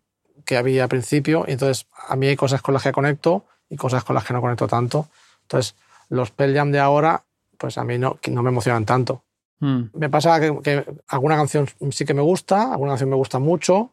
que 0.44 0.56
había 0.56 0.84
al 0.84 0.88
principio. 0.88 1.44
Y 1.46 1.52
entonces, 1.52 1.86
a 2.08 2.16
mí 2.16 2.26
hay 2.26 2.36
cosas 2.36 2.62
con 2.62 2.74
las 2.74 2.82
que 2.82 2.92
conecto 2.92 3.44
y 3.68 3.76
cosas 3.76 4.04
con 4.04 4.14
las 4.14 4.24
que 4.24 4.32
no 4.32 4.40
conecto 4.40 4.66
tanto. 4.66 5.08
Entonces, 5.42 5.74
los 6.08 6.30
Pearl 6.30 6.54
Jam 6.54 6.72
de 6.72 6.80
ahora, 6.80 7.24
pues 7.58 7.78
a 7.78 7.84
mí 7.84 7.98
no, 7.98 8.18
no 8.28 8.42
me 8.42 8.50
emocionan 8.50 8.84
tanto. 8.84 9.22
mm. 9.60 9.82
Me 9.94 10.08
pasa 10.08 10.40
que, 10.40 10.56
que 10.62 10.84
alguna 11.08 11.36
canción 11.36 11.68
sí 11.90 12.04
que 12.04 12.14
me 12.14 12.22
gusta, 12.22 12.72
alguna 12.72 12.92
canción 12.92 13.10
me 13.10 13.16
gusta 13.16 13.38
mucho, 13.38 13.92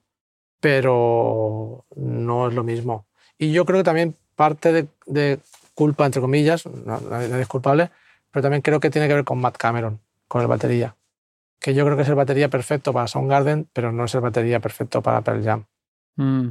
pero 0.59 1.85
no 1.95 2.47
es 2.47 2.53
lo 2.53 2.63
mismo. 2.63 3.05
Y 3.37 3.51
yo 3.51 3.65
creo 3.65 3.79
que 3.79 3.83
también 3.83 4.15
parte 4.35 4.71
de, 4.71 4.87
de 5.05 5.39
culpa, 5.73 6.05
entre 6.05 6.21
comillas, 6.21 6.65
nadie 6.65 7.27
nadie 7.29 7.41
es 7.41 7.47
culpable, 7.47 7.89
pero 8.31 8.43
también 8.43 8.61
creo 8.61 8.79
que 8.79 8.89
tiene 8.89 9.07
que 9.07 9.15
ver 9.15 9.23
con 9.23 9.39
Matt 9.39 9.57
Cameron, 9.57 9.99
con 10.27 10.41
el 10.41 10.47
batería. 10.47 10.95
Que 11.63 11.73
yo 11.73 11.85
creo 11.85 11.95
que 11.95 12.03
es 12.03 12.09
el 12.09 12.15
batería 12.15 12.49
perfecto 12.49 12.91
para 12.91 13.07
Soundgarden, 13.07 13.69
pero 13.71 13.93
no 13.93 14.03
es 14.03 14.13
el 14.13 14.19
batería 14.19 14.59
perfecto 14.59 15.01
para 15.01 15.21
Pearl 15.21 15.43
Jam. 15.43 15.65
Mm. 16.17 16.49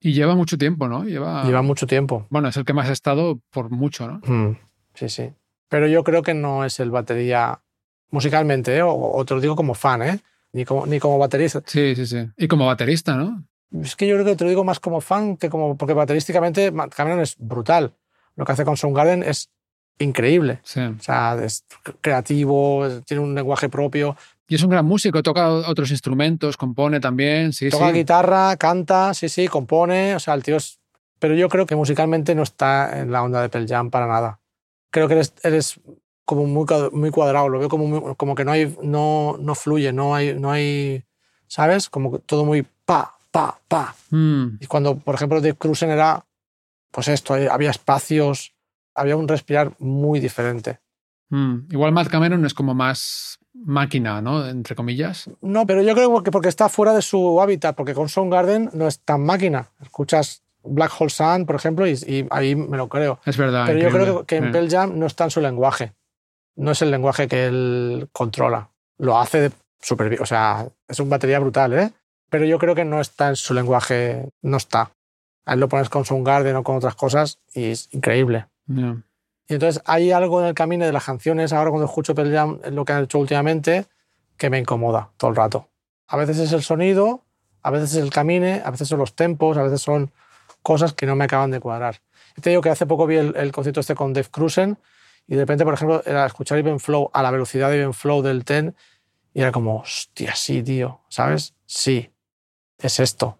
Y 0.00 0.12
lleva 0.12 0.34
mucho 0.34 0.58
tiempo, 0.58 0.88
¿no? 0.88 1.04
Lleva, 1.04 1.44
Lleva 1.44 1.62
mucho 1.62 1.86
tiempo. 1.86 2.26
Bueno, 2.28 2.48
es 2.48 2.56
el 2.58 2.66
que 2.66 2.74
más 2.74 2.90
ha 2.90 2.92
estado 2.92 3.40
por 3.50 3.70
mucho, 3.70 4.06
¿no? 4.06 4.20
Mm, 4.24 4.58
Sí, 4.94 5.08
sí. 5.08 5.32
Pero 5.70 5.86
yo 5.86 6.04
creo 6.04 6.22
que 6.22 6.34
no 6.34 6.66
es 6.66 6.80
el 6.80 6.90
batería 6.90 7.62
musicalmente, 8.10 8.76
¿eh? 8.76 8.82
o, 8.82 8.92
o 8.92 9.24
te 9.24 9.32
lo 9.32 9.40
digo 9.40 9.56
como 9.56 9.72
fan, 9.72 10.02
¿eh? 10.02 10.20
ni, 10.52 10.66
como, 10.66 10.84
ni 10.84 11.00
como 11.00 11.18
baterista. 11.18 11.62
Sí, 11.64 11.94
sí, 11.96 12.06
sí. 12.06 12.28
Y 12.36 12.46
como 12.46 12.66
baterista, 12.66 13.16
¿no? 13.16 13.42
Es 13.80 13.96
que 13.96 14.06
yo 14.06 14.16
creo 14.16 14.26
que 14.26 14.36
te 14.36 14.44
lo 14.44 14.50
digo 14.50 14.64
más 14.64 14.80
como 14.80 15.00
fan 15.00 15.38
que 15.38 15.48
como. 15.48 15.78
Porque 15.78 15.94
baterísticamente 15.94 16.70
Cameron 16.94 17.20
es 17.20 17.36
brutal. 17.38 17.94
Lo 18.36 18.44
que 18.44 18.52
hace 18.52 18.66
con 18.66 18.76
Soundgarden 18.76 19.22
es 19.22 19.50
increíble. 19.98 20.60
Sí. 20.62 20.80
O 20.80 21.00
sea, 21.00 21.38
es 21.42 21.64
creativo, 22.02 22.86
tiene 23.06 23.22
un 23.22 23.34
lenguaje 23.34 23.70
propio. 23.70 24.16
Y 24.52 24.56
es 24.56 24.62
un 24.62 24.68
gran 24.68 24.84
músico, 24.84 25.22
toca 25.22 25.48
otros 25.48 25.90
instrumentos, 25.90 26.58
compone 26.58 27.00
también, 27.00 27.54
sí, 27.54 27.70
Toca 27.70 27.86
sí. 27.88 27.94
guitarra, 27.94 28.54
canta, 28.58 29.14
sí, 29.14 29.30
sí, 29.30 29.48
compone. 29.48 30.14
O 30.14 30.20
sea, 30.20 30.34
el 30.34 30.42
tío 30.42 30.56
es. 30.56 30.78
Pero 31.18 31.34
yo 31.34 31.48
creo 31.48 31.64
que 31.64 31.74
musicalmente 31.74 32.34
no 32.34 32.42
está 32.42 33.00
en 33.00 33.10
la 33.10 33.22
onda 33.22 33.40
de 33.40 33.48
Pearl 33.48 33.66
Jam 33.66 33.88
para 33.88 34.06
nada. 34.06 34.40
Creo 34.90 35.08
que 35.08 35.14
eres, 35.14 35.32
eres 35.42 35.80
como 36.26 36.44
muy, 36.44 36.66
muy 36.92 37.10
cuadrado. 37.10 37.48
Lo 37.48 37.60
veo 37.60 37.70
como, 37.70 37.86
muy- 37.86 38.14
como 38.16 38.34
que 38.34 38.44
no, 38.44 38.52
hay, 38.52 38.76
no, 38.82 39.38
no 39.40 39.54
fluye, 39.54 39.90
no 39.90 40.14
hay, 40.14 40.38
no 40.38 40.50
hay. 40.50 41.02
¿Sabes? 41.46 41.88
Como 41.88 42.18
todo 42.18 42.44
muy 42.44 42.62
pa, 42.84 43.16
pa, 43.30 43.58
pa. 43.68 43.94
Mm, 44.10 44.58
Y 44.60 44.66
cuando, 44.66 44.98
por 44.98 45.14
ejemplo, 45.14 45.40
Dave 45.40 45.54
Cruisen 45.54 45.88
era, 45.88 46.26
pues 46.90 47.08
esto, 47.08 47.38
eh, 47.38 47.48
había 47.50 47.70
espacios, 47.70 48.54
había 48.94 49.16
un 49.16 49.28
respirar 49.28 49.72
muy 49.78 50.20
diferente. 50.20 50.80
mm. 51.30 51.68
Igual 51.70 51.92
Matt 51.92 52.08
Cameron 52.08 52.44
es 52.44 52.52
como 52.52 52.74
más 52.74 53.38
máquina, 53.54 54.20
¿no? 54.20 54.46
Entre 54.48 54.74
comillas. 54.74 55.30
No, 55.40 55.66
pero 55.66 55.82
yo 55.82 55.94
creo 55.94 56.22
que 56.22 56.30
porque 56.30 56.48
está 56.48 56.68
fuera 56.68 56.94
de 56.94 57.02
su 57.02 57.40
hábitat, 57.40 57.76
porque 57.76 57.94
con 57.94 58.08
Soundgarden 58.08 58.70
no 58.72 58.86
es 58.86 59.00
tan 59.00 59.24
máquina. 59.24 59.68
Escuchas 59.80 60.42
Black 60.64 60.92
Hole 60.98 61.10
Sun, 61.10 61.46
por 61.46 61.56
ejemplo, 61.56 61.86
y, 61.86 61.92
y 61.92 62.26
ahí 62.30 62.54
me 62.54 62.76
lo 62.76 62.88
creo. 62.88 63.20
Es 63.24 63.36
verdad. 63.36 63.64
pero 63.66 63.78
yo 63.78 63.90
creo 63.90 64.24
que, 64.24 64.36
en. 64.36 64.52
Pearl 64.52 64.70
Jam 64.70 64.98
no 64.98 65.06
está 65.06 65.24
en 65.24 65.30
su 65.30 65.40
lenguaje. 65.40 65.92
No 66.56 66.70
es 66.70 66.82
el 66.82 66.90
lenguaje 66.90 67.28
que 67.28 67.46
él 67.46 68.08
controla. 68.12 68.70
Lo 68.98 69.18
hace 69.18 69.40
de 69.40 69.52
súper 69.80 70.08
bien. 70.08 70.22
O 70.22 70.26
sea, 70.26 70.68
es 70.88 71.00
un 71.00 71.08
batería 71.08 71.38
brutal, 71.38 71.72
¿eh? 71.72 71.92
Pero 72.28 72.44
yo 72.44 72.58
creo 72.58 72.74
que 72.74 72.84
no 72.84 73.00
está 73.00 73.28
en 73.28 73.36
su 73.36 73.54
lenguaje. 73.54 74.28
No 74.42 74.56
está. 74.56 74.92
A 75.44 75.54
él 75.54 75.60
lo 75.60 75.68
pones 75.68 75.88
con 75.88 76.04
Soundgarden 76.04 76.56
o 76.56 76.62
con 76.62 76.76
otras 76.76 76.94
cosas 76.94 77.38
y 77.52 77.64
es 77.64 77.88
increíble. 77.92 78.46
Ya. 78.66 78.96
Y 79.48 79.54
entonces 79.54 79.82
hay 79.86 80.12
algo 80.12 80.40
en 80.40 80.46
el 80.46 80.54
camino 80.54 80.84
de 80.84 80.92
las 80.92 81.04
canciones, 81.04 81.52
ahora 81.52 81.70
cuando 81.70 81.86
escucho 81.86 82.14
Pearl 82.14 82.60
lo 82.74 82.84
que 82.84 82.92
han 82.92 83.04
hecho 83.04 83.18
últimamente, 83.18 83.86
que 84.36 84.50
me 84.50 84.58
incomoda 84.58 85.10
todo 85.16 85.30
el 85.30 85.36
rato. 85.36 85.68
A 86.08 86.16
veces 86.16 86.38
es 86.38 86.52
el 86.52 86.62
sonido, 86.62 87.24
a 87.62 87.70
veces 87.70 87.94
es 87.94 88.02
el 88.02 88.10
camine, 88.10 88.62
a 88.64 88.70
veces 88.70 88.88
son 88.88 88.98
los 88.98 89.14
tempos, 89.14 89.56
a 89.56 89.62
veces 89.62 89.82
son 89.82 90.10
cosas 90.62 90.92
que 90.92 91.06
no 91.06 91.16
me 91.16 91.24
acaban 91.24 91.50
de 91.50 91.60
cuadrar. 91.60 92.00
Te 92.40 92.50
digo 92.50 92.62
que 92.62 92.70
hace 92.70 92.86
poco 92.86 93.06
vi 93.06 93.16
el, 93.16 93.52
concierto 93.52 93.80
este 93.80 93.94
con 93.94 94.12
Dave 94.12 94.28
Cruisen 94.30 94.78
y 95.26 95.34
de 95.34 95.42
repente, 95.42 95.64
por 95.64 95.74
ejemplo, 95.74 96.02
era 96.04 96.26
escuchar 96.26 96.58
Even 96.58 96.80
Flow 96.80 97.10
a 97.12 97.22
la 97.22 97.30
velocidad 97.30 97.70
de 97.70 97.78
Even 97.78 97.94
Flow 97.94 98.22
del 98.22 98.44
Ten 98.44 98.74
y 99.34 99.40
era 99.40 99.52
como, 99.52 99.78
hostia, 99.78 100.34
sí, 100.34 100.62
tío, 100.62 101.00
¿sabes? 101.08 101.54
Sí, 101.66 102.10
es 102.78 103.00
esto. 103.00 103.38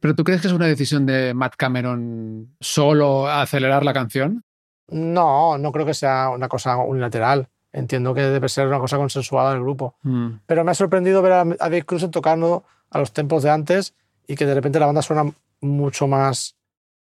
¿Pero 0.00 0.14
tú 0.14 0.24
crees 0.24 0.40
que 0.40 0.48
es 0.48 0.52
una 0.52 0.66
decisión 0.66 1.06
de 1.06 1.32
Matt 1.32 1.54
Cameron 1.56 2.56
solo 2.60 3.28
acelerar 3.28 3.84
la 3.84 3.92
canción? 3.92 4.44
No, 4.88 5.56
no 5.58 5.72
creo 5.72 5.86
que 5.86 5.94
sea 5.94 6.28
una 6.30 6.48
cosa 6.48 6.76
unilateral. 6.76 7.48
Entiendo 7.72 8.12
que 8.12 8.20
debe 8.22 8.48
ser 8.48 8.66
una 8.66 8.78
cosa 8.78 8.98
consensuada 8.98 9.52
del 9.52 9.62
grupo. 9.62 9.94
Mm, 10.02 10.28
Pero 10.46 10.62
me 10.64 10.72
ha 10.72 10.74
sorprendido 10.74 11.22
ver 11.22 11.32
a, 11.32 11.40
a 11.40 11.44
Dave 11.44 11.84
Cruisen 11.84 12.10
tocando 12.10 12.64
a 12.90 12.98
los 12.98 13.12
tempos 13.12 13.42
de 13.42 13.50
antes 13.50 13.94
y 14.26 14.34
que 14.36 14.44
de 14.44 14.54
repente 14.54 14.78
la 14.78 14.86
banda 14.86 15.00
suena 15.00 15.24
mucho 15.62 16.06
más, 16.06 16.56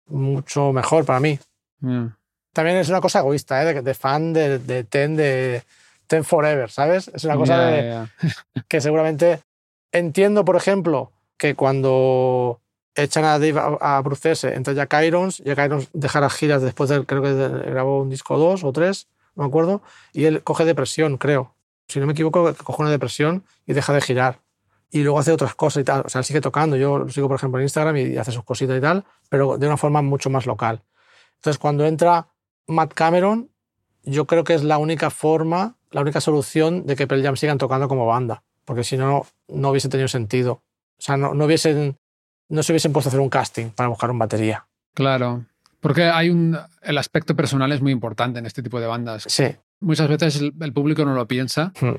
mucho 0.07 0.73
mejor 0.73 1.05
para 1.05 1.21
mí. 1.21 1.39
ya. 1.81 2.17
También 2.53 2.77
es 2.77 2.89
una 2.89 3.01
cosa 3.01 3.19
egoísta, 3.19 3.61
¿eh? 3.63 3.75
de, 3.75 3.83
de 3.83 3.95
fan 3.95 4.33
de, 4.33 4.61
de 4.61 4.85
Ten, 4.85 5.17
de 5.17 5.65
Ten 6.07 6.23
Forever, 6.23 6.71
¿sabes? 6.71 7.09
Es 7.13 7.25
una 7.25 7.35
cosa 7.35 7.59
de, 7.67 8.07
que 8.69 8.81
seguramente 8.81 9.41
entiendo, 9.91 10.45
por 10.45 10.55
ejemplo, 10.55 11.11
que 11.37 11.57
cuando 11.57 12.61
echan 12.95 13.25
a 13.25 13.39
Dave 13.39 13.59
a, 13.59 13.97
a 13.97 14.03
Brucese, 14.03 14.55
entra 14.55 14.73
Jack 14.73 14.95
Irons, 15.05 15.39
Jack 15.39 15.59
Irons 15.59 15.89
deja 15.93 16.21
las 16.21 16.35
giras 16.35 16.63
después 16.63 16.91
de, 16.91 17.05
creo 17.05 17.23
que 17.23 17.33
grabó 17.71 18.03
un 18.03 18.11
disco 18.11 18.39
dos 18.39 18.65
o 18.65 18.73
tres, 18.73 19.09
no 19.35 19.45
me 19.45 19.49
acuerdo, 19.49 19.83
y 20.13 20.25
él 20.25 20.43
coge 20.43 20.65
depresión, 20.65 21.19
creo. 21.19 21.55
Si 21.89 22.01
no 22.01 22.07
me 22.07 22.13
equivoco, 22.13 22.55
coge 22.65 22.83
una 22.83 22.91
depresión 22.91 23.45
y 23.67 23.73
deja 23.73 23.93
de 23.93 24.01
girar. 24.01 24.41
Y 24.91 25.03
luego 25.03 25.19
hace 25.19 25.33
otras 25.33 25.55
cosas 25.55 25.83
y 25.83 25.85
tal. 25.85 26.03
O 26.07 26.09
sea, 26.09 26.21
él 26.21 26.25
sigue 26.25 26.41
tocando. 26.41 26.77
Yo 26.77 26.99
lo 26.99 27.09
sigo, 27.11 27.29
por 27.29 27.37
ejemplo, 27.37 27.59
en 27.59 27.65
Instagram 27.65 27.97
y 27.97 28.17
hace 28.17 28.33
sus 28.33 28.45
cositas 28.45 28.79
y 28.79 28.81
tal, 28.81 29.05
pero 29.29 29.59
de 29.59 29.67
una 29.67 29.77
forma 29.77 30.03
mucho 30.03 30.31
más 30.31 30.47
local. 30.47 30.83
Entonces, 31.37 31.59
cuando 31.59 31.85
entra 31.85 32.29
Matt 32.67 32.95
Cameron, 32.95 33.51
yo 34.05 34.27
creo 34.27 34.45
que 34.45 34.55
es 34.55 34.63
la 34.63 34.79
única 34.79 35.11
forma, 35.11 35.77
la 35.91 36.01
única 36.01 36.21
solución 36.21 36.87
de 36.87 36.97
que 36.97 37.07
Pearl 37.07 37.23
Jam 37.23 37.37
sigan 37.37 37.59
tocando 37.59 37.89
como 37.89 38.07
banda. 38.07 38.45
Porque 38.65 38.85
si 38.85 38.97
no, 38.97 39.27
no 39.49 39.71
hubiese 39.71 39.89
tenido 39.89 40.09
sentido. 40.09 40.63
O 40.99 41.03
sea, 41.03 41.17
no, 41.17 41.35
no, 41.35 41.45
hubiesen, 41.45 41.99
no 42.49 42.63
se 42.63 42.73
hubiesen 42.73 42.93
puesto 42.93 43.09
a 43.09 43.11
hacer 43.11 43.21
un 43.21 43.29
casting 43.31 43.71
para 43.71 43.89
buscar 43.89 44.11
un 44.11 44.19
batería. 44.19 44.67
Claro. 44.95 45.45
Porque 45.81 46.05
hay 46.05 46.31
un. 46.31 46.57
El 46.83 46.99
aspecto 46.99 47.37
personal 47.37 47.71
es 47.73 47.83
muy 47.83 47.93
importante 47.93 48.39
en 48.39 48.47
este 48.47 48.63
tipo 48.63 48.81
de 48.81 48.87
bandas. 48.87 49.25
Sí. 49.29 49.45
Muchas 49.81 50.09
veces 50.09 50.41
el, 50.41 50.55
el 50.61 50.73
público 50.73 51.05
no 51.05 51.15
lo 51.15 51.27
piensa. 51.29 51.73
Hmm. 51.81 51.97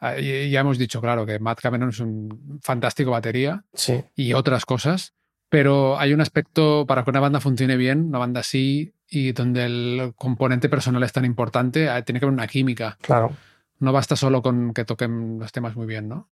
Ah, 0.00 0.16
ya 0.18 0.60
hemos 0.60 0.76
dicho, 0.76 1.00
claro, 1.00 1.24
que 1.24 1.38
Matt 1.38 1.60
Cameron 1.60 1.88
es 1.88 2.00
un 2.00 2.60
fantástico 2.62 3.12
batería 3.12 3.64
Sí. 3.72 4.04
y 4.14 4.34
otras 4.34 4.66
cosas. 4.66 5.14
Pero 5.48 5.98
hay 5.98 6.12
un 6.12 6.20
aspecto 6.20 6.84
para 6.86 7.04
que 7.04 7.10
una 7.10 7.20
banda 7.20 7.40
funcione 7.40 7.76
bien, 7.76 8.06
una 8.08 8.18
banda 8.18 8.40
así, 8.40 8.92
y 9.08 9.32
donde 9.32 9.64
el 9.64 10.12
componente 10.16 10.68
personal 10.68 11.02
es 11.04 11.12
tan 11.12 11.24
importante, 11.24 11.88
ah, 11.88 12.02
tiene 12.02 12.18
que 12.20 12.26
haber 12.26 12.34
una 12.34 12.46
química. 12.48 12.98
Claro. 13.00 13.30
No 13.78 13.92
basta 13.92 14.16
solo 14.16 14.42
con 14.42 14.74
que 14.74 14.84
toquen 14.84 15.38
los 15.38 15.52
temas 15.52 15.76
muy 15.76 15.86
bien, 15.86 16.08
¿no? 16.08 16.28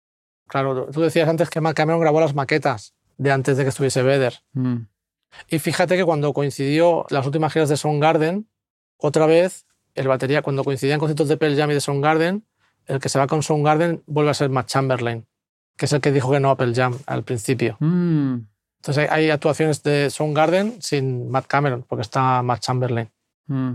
Claro. 0.48 0.88
Tú 0.90 1.02
decías 1.02 1.28
antes 1.28 1.50
que 1.50 1.60
Matt 1.60 1.76
Cameron 1.76 2.00
grabó 2.00 2.18
las 2.20 2.34
maquetas 2.34 2.94
de 3.20 3.30
antes 3.30 3.58
de 3.58 3.64
que 3.64 3.68
estuviese 3.68 4.02
Vedder. 4.02 4.40
Mm. 4.54 4.86
Y 5.48 5.58
fíjate 5.58 5.96
que 5.96 6.04
cuando 6.04 6.32
coincidió 6.32 7.04
las 7.10 7.26
últimas 7.26 7.52
giras 7.52 7.68
de 7.68 7.76
Soundgarden, 7.76 8.48
otra 8.96 9.26
vez 9.26 9.66
el 9.94 10.08
batería, 10.08 10.40
cuando 10.40 10.64
coincidían 10.64 10.98
conciertos 10.98 11.28
de 11.28 11.36
Pearl 11.36 11.54
Jam 11.54 11.70
y 11.70 11.74
de 11.74 11.80
Soundgarden, 11.82 12.46
el 12.86 12.98
que 12.98 13.10
se 13.10 13.18
va 13.18 13.26
con 13.26 13.42
Soundgarden 13.42 14.02
vuelve 14.06 14.30
a 14.30 14.34
ser 14.34 14.48
Matt 14.48 14.68
Chamberlain, 14.68 15.26
que 15.76 15.84
es 15.84 15.92
el 15.92 16.00
que 16.00 16.12
dijo 16.12 16.30
que 16.30 16.40
no 16.40 16.50
a 16.50 16.56
Pearl 16.56 16.74
Jam 16.74 16.96
al 17.06 17.22
principio. 17.22 17.76
Mm. 17.80 18.36
Entonces 18.78 19.10
hay, 19.10 19.24
hay 19.24 19.30
actuaciones 19.30 19.82
de 19.82 20.08
Soundgarden 20.08 20.80
sin 20.80 21.30
Matt 21.30 21.46
Cameron, 21.46 21.84
porque 21.86 22.02
está 22.02 22.42
Matt 22.42 22.60
Chamberlain. 22.60 23.10
Mm. 23.48 23.72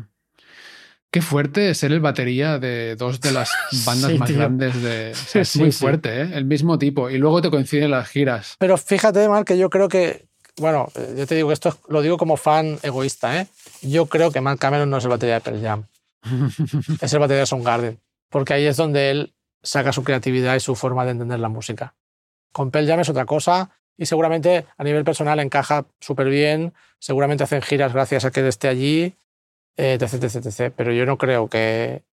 Qué 1.15 1.21
fuerte 1.21 1.73
ser 1.75 1.93
el 1.93 2.01
batería 2.01 2.59
de 2.59 2.97
dos 2.97 3.21
de 3.21 3.31
las 3.31 3.49
bandas 3.85 4.11
Sí, 4.11 4.17
más 4.17 4.27
tío. 4.27 4.37
grandes 4.37 4.81
de. 4.83 5.11
o 5.13 5.15
sea, 5.15 5.41
es 5.43 5.55
muy 5.55 5.71
sí. 5.71 5.79
fuerte, 5.79 6.23
¿eh? 6.23 6.29
El 6.33 6.43
mismo 6.43 6.77
tipo. 6.77 7.09
Y 7.09 7.17
luego 7.17 7.41
te 7.41 7.49
coinciden 7.49 7.91
las 7.91 8.09
giras. 8.09 8.55
Pero 8.59 8.75
fíjate, 8.77 9.29
Mark, 9.29 9.45
que 9.45 9.57
yo 9.57 9.69
creo 9.69 9.87
que, 9.87 10.25
bueno, 10.57 10.89
eh, 10.95 11.15
yo 11.17 11.25
te 11.25 11.35
digo 11.35 11.47
que 11.47 11.53
esto 11.53 11.69
es- 11.69 11.75
lo 11.87 12.01
digo 12.01 12.17
como 12.17 12.35
fan 12.35 12.77
egoísta, 12.83 13.39
¿eh? 13.39 13.47
Yo 13.81 14.07
creo 14.07 14.29
que 14.33 14.41
Matt 14.41 14.59
Cameron 14.59 14.89
no 14.89 14.97
es 14.97 15.05
el 15.05 15.09
batería 15.09 15.35
de 15.35 15.39
Pearl 15.41 15.61
Jam, 15.61 15.85
es 17.01 17.13
el 17.13 17.19
batería 17.19 17.39
de 17.39 17.45
Soundgarden, 17.45 18.01
porque 18.29 18.53
ahí 18.53 18.65
es 18.65 18.75
donde 18.75 19.09
él 19.11 19.33
saca 19.63 19.93
su 19.93 20.03
creatividad 20.03 20.53
y 20.55 20.59
su 20.59 20.75
forma 20.75 21.05
de 21.05 21.11
entender 21.11 21.39
la 21.39 21.47
música. 21.47 21.95
Con 22.51 22.71
Pearl 22.71 22.87
Jam 22.87 22.99
es 22.99 23.07
otra 23.07 23.25
cosa 23.25 23.69
y 23.97 24.05
seguramente 24.05 24.65
a 24.77 24.83
nivel 24.83 25.05
personal 25.05 25.39
encaja 25.39 25.85
súper 26.01 26.27
bien. 26.27 26.73
Seguramente 26.99 27.45
hacen 27.45 27.61
giras 27.61 27.93
gracias 27.93 28.25
a 28.25 28.31
que 28.31 28.41
él 28.41 28.47
esté 28.47 28.67
allí, 28.67 29.13
etc, 29.77 30.13
etc, 30.23 30.35
etc. 30.45 30.73
Pero 30.75 30.91
yo 30.93 31.05
no 31.05 31.17
creo 31.17 31.47
que... 31.47 32.03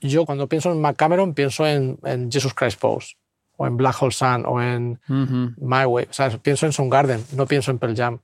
Yo 0.00 0.24
cuando 0.24 0.46
pienso 0.48 0.72
en 0.72 0.80
McCameron 0.80 1.34
pienso 1.34 1.66
en, 1.66 1.98
en 2.04 2.30
Jesus 2.32 2.54
Christ 2.54 2.80
Pose 2.80 3.16
o 3.56 3.66
en 3.66 3.76
Black 3.76 4.02
Hole 4.02 4.12
Sun 4.12 4.44
o 4.46 4.62
en 4.62 4.98
Ujú. 5.08 5.52
My 5.58 5.84
Way. 5.84 6.06
O 6.08 6.12
sea, 6.14 6.30
pienso 6.38 6.64
en 6.64 6.72
Soundgarden, 6.72 7.22
no 7.36 7.46
pienso 7.46 7.70
en 7.70 7.78
Pearl 7.78 7.94
Jam. 7.94 8.18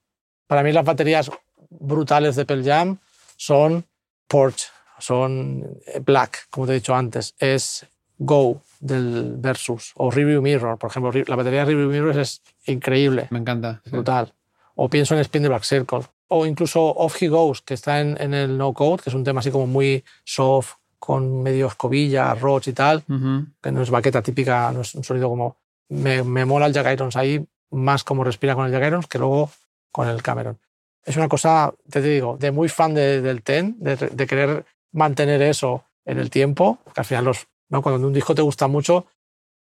Para 0.46 0.62
mí 0.62 0.72
las 0.72 0.84
baterías 0.86 1.30
brutales 1.68 2.34
de 2.36 2.46
Pearl 2.46 2.64
Jam 2.64 2.98
son 3.36 3.84
Porch, 4.26 4.68
son 4.98 5.64
eh, 5.86 6.00
Black, 6.02 6.46
como 6.48 6.66
te 6.66 6.72
he 6.72 6.76
dicho 6.76 6.94
antes, 6.94 7.34
es 7.38 7.86
Go 8.18 8.62
del 8.80 9.34
Versus 9.36 9.92
o 9.96 10.10
Review 10.10 10.40
Mirror, 10.40 10.78
por 10.78 10.88
ejemplo. 10.90 11.12
La 11.26 11.36
batería 11.36 11.60
de 11.60 11.66
Review 11.66 11.90
Mirror 11.90 12.18
es 12.18 12.40
increíble, 12.64 13.26
Me 13.30 13.38
encanta. 13.38 13.82
sí. 13.84 13.90
brutal. 13.90 14.32
O 14.74 14.88
pienso 14.88 15.14
en 15.14 15.20
Spin 15.20 15.42
the 15.42 15.48
Black 15.48 15.64
Circle. 15.64 16.00
O 16.28 16.44
incluso 16.46 16.82
Off 16.82 17.22
He 17.22 17.28
Goes, 17.28 17.62
que 17.62 17.74
está 17.74 18.00
en, 18.00 18.20
en 18.20 18.34
el 18.34 18.58
No 18.58 18.72
Code, 18.72 19.02
que 19.02 19.10
es 19.10 19.14
un 19.14 19.22
tema 19.24 19.40
así 19.40 19.50
como 19.50 19.66
muy 19.66 20.04
soft, 20.24 20.74
con 20.98 21.42
medio 21.42 21.66
escobilla, 21.68 22.34
roach 22.34 22.68
y 22.68 22.72
tal 22.72 23.04
Ujú. 23.08 23.46
que 23.62 23.70
no 23.70 23.82
es 23.82 23.90
baqueta 23.90 24.22
típica, 24.22 24.72
no 24.72 24.80
es 24.80 24.94
un 24.94 25.04
sonido 25.04 25.28
como... 25.28 25.56
Me, 25.88 26.24
me 26.24 26.44
mola 26.44 26.66
el 26.66 26.72
Jack 26.72 26.92
Irons 26.94 27.14
ahí, 27.16 27.46
más 27.70 28.02
como 28.02 28.24
respira 28.24 28.56
con 28.56 28.66
el 28.66 28.72
Jack 28.72 28.84
Irons 28.88 29.06
que 29.06 29.18
luego 29.18 29.50
con 29.92 30.08
el 30.08 30.20
Cameron. 30.22 30.58
Es 31.04 31.16
una 31.16 31.28
cosa, 31.28 31.72
te 31.88 32.02
digo, 32.02 32.36
de 32.40 32.50
muy 32.50 32.68
fan 32.68 32.92
de- 32.94 33.20
del 33.22 33.42
Ten, 33.42 33.76
de, 33.78 33.94
de 33.96 34.26
querer 34.26 34.64
mantener 34.92 35.40
eso 35.42 35.84
en 36.04 36.18
el 36.18 36.28
tiempo, 36.30 36.78
que 36.92 37.00
al 37.00 37.04
final 37.04 37.24
los, 37.26 37.46
¿no? 37.68 37.82
cuando 37.82 38.04
un 38.04 38.12
disco 38.12 38.34
te 38.34 38.42
gusta 38.42 38.66
mucho, 38.66 39.06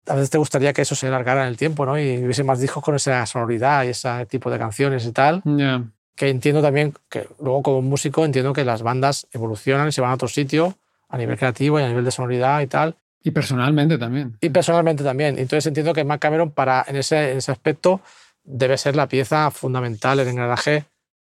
a 0.07 0.15
veces 0.15 0.31
te 0.31 0.39
gustaría 0.39 0.73
que 0.73 0.81
eso 0.81 0.95
se 0.95 1.07
alargara 1.07 1.43
en 1.43 1.49
el 1.49 1.57
tiempo 1.57 1.85
¿no? 1.85 1.99
y 1.99 2.17
hubiese 2.23 2.43
más 2.43 2.59
discos 2.59 2.83
con 2.83 2.95
esa 2.95 3.23
sonoridad 3.27 3.83
y 3.83 3.89
ese 3.89 4.25
tipo 4.25 4.49
de 4.49 4.57
canciones 4.57 5.05
y 5.05 5.11
tal. 5.11 5.41
Que 6.15 6.29
entiendo 6.29 6.61
también 6.61 6.93
que 7.09 7.27
luego 7.39 7.61
como 7.61 7.81
músico 7.81 8.25
entiendo 8.25 8.53
que 8.53 8.63
las 8.65 8.81
bandas 8.81 9.27
evolucionan 9.31 9.87
y 9.87 9.91
se 9.91 10.01
van 10.01 10.11
a 10.11 10.15
otro 10.15 10.27
sitio 10.27 10.77
a 11.09 11.17
nivel 11.17 11.37
creativo 11.37 11.79
y 11.79 11.83
a 11.83 11.87
nivel 11.87 12.05
de 12.05 12.11
sonoridad 12.11 12.61
y 12.61 12.67
tal 12.67 12.95
Y 13.23 13.31
personalmente 13.31 13.97
también. 13.97 14.37
y 14.41 14.49
personalmente 14.49 15.03
también. 15.03 15.37
Entonces 15.37 15.65
entiendo 15.67 15.93
que 15.93 16.03
Mac 16.03 16.19
Cameron 16.21 16.51
para, 16.51 16.85
en, 16.87 16.95
ese, 16.95 17.31
en 17.31 17.37
ese 17.37 17.51
aspecto 17.51 18.01
debe 18.43 18.77
ser 18.77 18.95
la 18.95 19.07
pieza 19.07 19.51
fundamental, 19.51 20.19
el 20.19 20.27
engranaje 20.27 20.85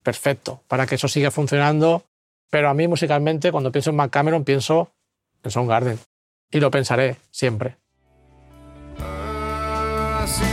perfecto 0.04 0.62
para 0.68 0.86
que 0.86 0.96
eso 0.96 1.08
siga 1.08 1.32
funcionando. 1.32 2.04
Pero 2.50 2.70
a 2.70 2.74
mí 2.74 2.88
musicalmente, 2.88 3.52
cuando 3.52 3.72
pienso 3.72 3.92
en 3.92 3.96
Mac 3.96 4.12
Cameron, 4.12 4.44
pienso 4.44 4.92
en 5.44 5.52
Soundgarden. 5.52 6.00
Y 6.52 6.60
lo 6.60 6.70
pensaré 6.70 7.16
siempre. 7.32 7.78
See 10.32 10.50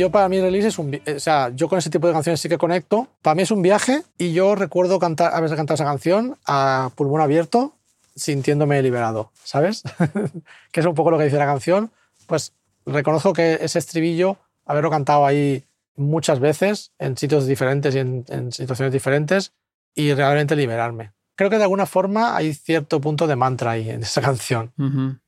Yo 0.00 0.10
para 0.10 0.30
mí 0.30 0.40
release 0.40 0.68
es 0.68 0.78
un... 0.78 0.90
vi- 0.90 1.02
O 1.14 1.20
sea, 1.20 1.50
yo 1.54 1.68
con 1.68 1.78
ese 1.78 1.90
tipo 1.90 2.06
de 2.06 2.14
canciones 2.14 2.40
sí 2.40 2.48
que 2.48 2.56
conecto. 2.56 3.08
Para 3.20 3.34
mí 3.34 3.42
es 3.42 3.50
un 3.50 3.60
viaje 3.60 4.02
y 4.16 4.32
yo 4.32 4.54
recuerdo 4.54 4.98
cantar, 4.98 5.30
cantar 5.54 5.74
esa 5.74 5.84
canción 5.84 6.38
a 6.46 6.90
pulmón 6.94 7.20
abierto 7.20 7.74
sintiéndome 8.16 8.80
liberado, 8.82 9.30
¿sabes? 9.44 9.82
que 10.72 10.80
es 10.80 10.86
un 10.86 10.94
poco 10.94 11.10
lo 11.10 11.18
que 11.18 11.24
dice 11.24 11.36
la 11.36 11.44
canción. 11.44 11.90
Pues 12.26 12.54
reconozco 12.86 13.34
que 13.34 13.58
ese 13.60 13.78
estribillo, 13.78 14.38
haberlo 14.64 14.88
cantado 14.90 15.26
ahí 15.26 15.64
muchas 15.96 16.40
veces, 16.40 16.92
en 16.98 17.18
sitios 17.18 17.46
diferentes 17.46 17.94
y 17.94 17.98
en, 17.98 18.24
en 18.28 18.52
situaciones 18.52 18.92
diferentes, 18.94 19.52
y 19.94 20.14
realmente 20.14 20.56
liberarme. 20.56 21.12
Creo 21.36 21.50
que 21.50 21.56
de 21.58 21.64
alguna 21.64 21.84
forma 21.84 22.34
hay 22.36 22.54
cierto 22.54 23.00
punto 23.02 23.26
de 23.26 23.36
mantra 23.36 23.72
ahí 23.72 23.90
en 23.90 24.02
esa 24.02 24.22
canción. 24.22 24.72
Ujú. 24.78 25.18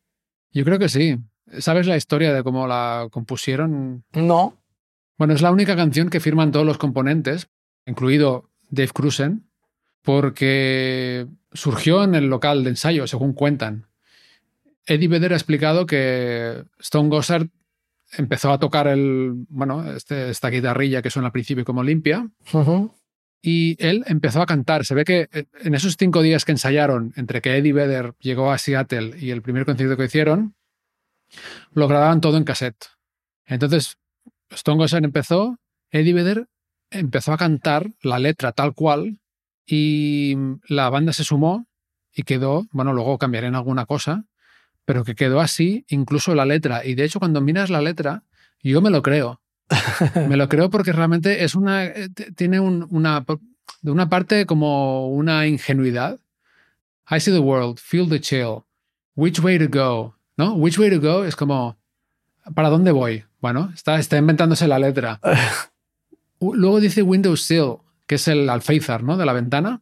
Yo 0.52 0.64
creo 0.64 0.78
que 0.78 0.88
sí. 0.88 1.18
¿Sabes 1.58 1.86
la 1.86 1.96
historia 1.98 2.32
de 2.32 2.42
cómo 2.42 2.66
la 2.66 3.08
compusieron? 3.10 4.04
No, 4.12 4.54
Bueno, 5.22 5.34
es 5.34 5.40
la 5.42 5.52
única 5.52 5.76
canción 5.76 6.08
que 6.10 6.18
firman 6.18 6.50
todos 6.50 6.66
los 6.66 6.78
componentes, 6.78 7.46
incluido 7.86 8.50
Dave 8.70 8.88
Cruzen, 8.92 9.48
porque 10.02 11.28
surgió 11.52 12.02
en 12.02 12.16
el 12.16 12.26
local 12.26 12.64
de 12.64 12.70
ensayo, 12.70 13.06
según 13.06 13.32
cuentan. 13.32 13.86
Eddie 14.84 15.06
Vedder 15.06 15.32
ha 15.32 15.36
explicado 15.36 15.86
que 15.86 16.64
Stone 16.80 17.08
Gossard 17.08 17.46
empezó 18.18 18.50
a 18.50 18.58
tocar 18.58 18.88
el, 18.88 19.34
bueno, 19.48 19.92
este- 19.92 20.28
esta 20.30 20.50
guitarrilla 20.50 21.02
que 21.02 21.10
suena 21.10 21.26
al 21.28 21.32
principio 21.32 21.64
como 21.64 21.84
limpia, 21.84 22.28
y 23.40 23.76
él 23.78 24.02
empezó 24.08 24.42
a 24.42 24.46
cantar. 24.46 24.84
Se 24.84 24.96
ve 24.96 25.04
que 25.04 25.28
eh, 25.32 25.44
en 25.62 25.76
esos 25.76 25.96
cinco 25.96 26.20
días 26.22 26.44
que 26.44 26.50
ensayaron, 26.50 27.12
entre 27.14 27.40
que 27.40 27.56
Eddie 27.58 27.72
Vedder 27.72 28.14
llegó 28.18 28.50
a 28.50 28.58
Seattle 28.58 29.16
y 29.20 29.30
el 29.30 29.40
primer 29.40 29.66
concierto 29.66 29.96
que 29.96 30.06
hicieron, 30.06 30.56
lo 31.74 31.86
grababan 31.86 32.20
todo 32.20 32.38
en 32.38 32.42
cassette. 32.44 32.86
Entonces, 33.46 33.98
Stone 34.54 34.78
Gossard 34.78 35.04
empezó, 35.04 35.58
Eddie 35.90 36.14
Vedder 36.14 36.48
empezó 36.90 37.32
a 37.32 37.38
cantar 37.38 37.90
la 38.02 38.18
letra 38.18 38.52
tal 38.52 38.74
cual 38.74 39.18
y 39.66 40.34
la 40.68 40.90
banda 40.90 41.12
se 41.12 41.24
sumó 41.24 41.66
y 42.14 42.22
quedó, 42.24 42.66
bueno, 42.72 42.92
luego 42.92 43.18
cambiarían 43.18 43.54
alguna 43.54 43.86
cosa, 43.86 44.24
pero 44.84 45.04
que 45.04 45.14
quedó 45.14 45.40
así, 45.40 45.84
incluso 45.88 46.34
la 46.34 46.44
letra. 46.44 46.84
Y 46.84 46.94
de 46.94 47.04
hecho, 47.04 47.18
cuando 47.18 47.40
miras 47.40 47.70
la 47.70 47.80
letra, 47.80 48.24
yo 48.62 48.80
me 48.82 48.90
lo 48.90 49.02
creo. 49.02 49.40
Me 50.28 50.36
lo 50.36 50.48
creo 50.50 50.68
porque 50.68 50.92
realmente 50.92 51.44
es 51.44 51.54
una. 51.54 51.84
eh, 51.86 52.08
Tiene 52.36 52.60
un- 52.60 52.86
una. 52.90 53.24
De 53.80 53.90
una 53.90 54.08
parte 54.10 54.44
como 54.44 55.08
una 55.08 55.46
ingenuidad. 55.46 56.18
I 57.10 57.20
see 57.20 57.32
the 57.32 57.38
world, 57.38 57.78
feel 57.78 58.06
the 58.08 58.20
chill. 58.20 58.64
Which 59.14 59.38
way 59.40 59.58
to 59.58 59.68
go? 59.68 60.16
¿No? 60.36 60.52
Which 60.54 60.78
way 60.78 60.90
to 60.90 61.00
go 61.00 61.24
es 61.24 61.36
como. 61.36 61.78
¿Para 62.54 62.68
dónde 62.68 62.92
voy? 62.92 63.24
Bueno, 63.40 63.70
está, 63.74 63.98
está 63.98 64.16
inventándose 64.16 64.68
la 64.68 64.78
letra. 64.78 65.20
Luego 66.40 66.80
dice 66.80 67.02
windowsill, 67.02 67.76
que 68.06 68.16
es 68.16 68.28
el 68.28 68.48
alféizar, 68.50 69.02
¿no? 69.02 69.16
De 69.16 69.26
la 69.26 69.32
ventana, 69.32 69.80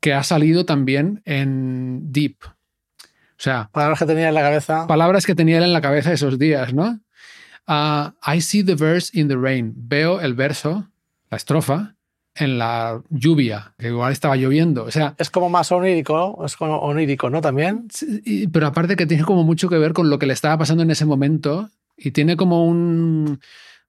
que 0.00 0.14
ha 0.14 0.22
salido 0.22 0.64
también 0.64 1.22
en 1.24 2.12
Deep. 2.12 2.36
O 2.44 3.42
sea, 3.42 3.70
palabras 3.72 3.98
que 3.98 4.06
tenía 4.06 4.28
en 4.28 4.34
la 4.34 4.42
cabeza. 4.42 4.86
palabras 4.86 5.26
que 5.26 5.34
tenía 5.34 5.58
él 5.58 5.64
en 5.64 5.72
la 5.72 5.80
cabeza 5.80 6.12
esos 6.12 6.38
días, 6.38 6.72
¿no? 6.72 7.00
Ah, 7.66 8.14
I 8.26 8.40
see 8.40 8.64
the 8.64 8.74
verse 8.74 9.10
in 9.18 9.28
the 9.28 9.36
rain. 9.36 9.72
Veo 9.76 10.20
el 10.20 10.34
verso, 10.34 10.88
la 11.30 11.36
estrofa, 11.36 11.94
en 12.34 12.58
la 12.58 13.02
lluvia, 13.10 13.74
que 13.78 13.88
igual 13.88 14.12
estaba 14.12 14.36
lloviendo. 14.36 14.84
O 14.84 14.90
sea, 14.90 15.14
Es 15.18 15.30
como 15.30 15.48
más 15.48 15.70
onírico. 15.70 16.42
Es 16.44 16.56
como 16.56 16.78
onírico, 16.78 17.30
¿no? 17.30 17.40
También. 17.40 17.88
pero 18.52 18.66
aparte 18.66 18.96
que 18.96 19.06
tiene 19.06 19.24
como 19.24 19.44
mucho 19.44 19.68
que 19.68 19.78
ver 19.78 19.92
con 19.92 20.08
lo 20.08 20.18
que 20.18 20.26
le 20.26 20.32
estaba 20.32 20.56
pasando 20.58 20.82
en 20.82 20.90
ese 20.90 21.04
momento 21.04 21.68
y 22.02 22.10
tiene 22.10 22.36
como 22.36 22.66
un... 22.66 23.40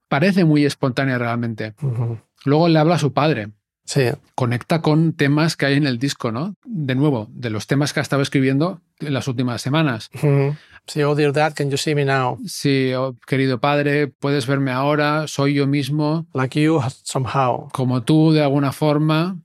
Parece 0.08 0.46
muy 0.46 0.66
espontáneo 0.66 1.18
realmente. 1.18 1.74
Ujú. 1.82 2.20
Luego 2.46 2.68
le 2.68 2.80
habla 2.80 2.96
a 2.96 3.00
su 3.00 3.14
padre. 3.14 3.50
Sí. 3.86 4.04
Conecta 4.36 4.82
con 4.82 5.14
temas 5.14 5.58
que 5.58 5.66
hay 5.66 5.76
en 5.76 5.88
el 5.88 5.98
disco, 6.00 6.32
¿no? 6.32 6.56
De 6.66 6.96
nuevo, 6.96 7.28
de 7.32 7.50
los 7.50 7.68
temas 7.68 7.92
que 7.94 8.00
ha 8.00 8.04
estado 8.04 8.22
escribiendo 8.22 8.82
en 9.00 9.14
las 9.14 9.28
últimas 9.28 9.62
semanas. 9.62 10.10
Ujú. 10.14 10.56
Sí, 10.88 11.02
oh 11.04 11.16
dear 11.16 11.32
dad, 11.34 11.54
can 11.54 11.70
you 11.70 11.78
see 11.78 11.96
me 11.96 12.06
now? 12.06 12.38
Sí, 12.46 12.94
oh, 12.94 13.16
querido 13.26 13.60
padre, 13.60 14.08
puedes 14.08 14.46
verme 14.48 14.72
ahora, 14.72 15.28
soy 15.28 15.54
yo 15.54 15.66
mismo, 15.66 16.28
Like 16.34 16.62
you 16.62 16.82
somehow. 17.04 17.70
como 17.72 18.04
tú 18.04 18.32
de 18.34 18.42
alguna 18.44 18.72
forma. 18.74 19.38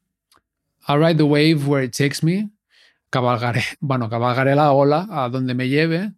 I'll 0.88 0.98
ride 0.98 1.16
the 1.16 1.22
wave 1.22 1.64
where 1.66 1.84
it 1.84 1.96
takes 1.96 2.22
me. 2.22 2.50
Cabalgaré, 3.10 3.62
bueno, 3.80 4.08
cabalgaré 4.10 4.54
la 4.54 4.72
ola 4.72 5.06
a 5.10 5.28
donde 5.28 5.54
me 5.54 5.68
lleve. 5.68 6.12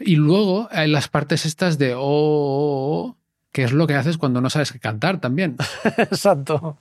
Y 0.00 0.16
luego 0.16 0.68
hay 0.72 0.88
las 0.88 1.08
partes 1.08 1.46
estas 1.46 1.78
de 1.78 1.94
oh, 1.94 2.00
oh, 2.00 3.06
oh, 3.06 3.16
que 3.52 3.64
es 3.64 3.72
lo 3.72 3.86
que 3.86 3.94
haces 3.94 4.16
cuando 4.16 4.40
no 4.40 4.50
sabes 4.50 4.72
qué 4.72 4.80
cantar 4.80 5.20
también. 5.20 5.56
Exacto. 5.98 6.78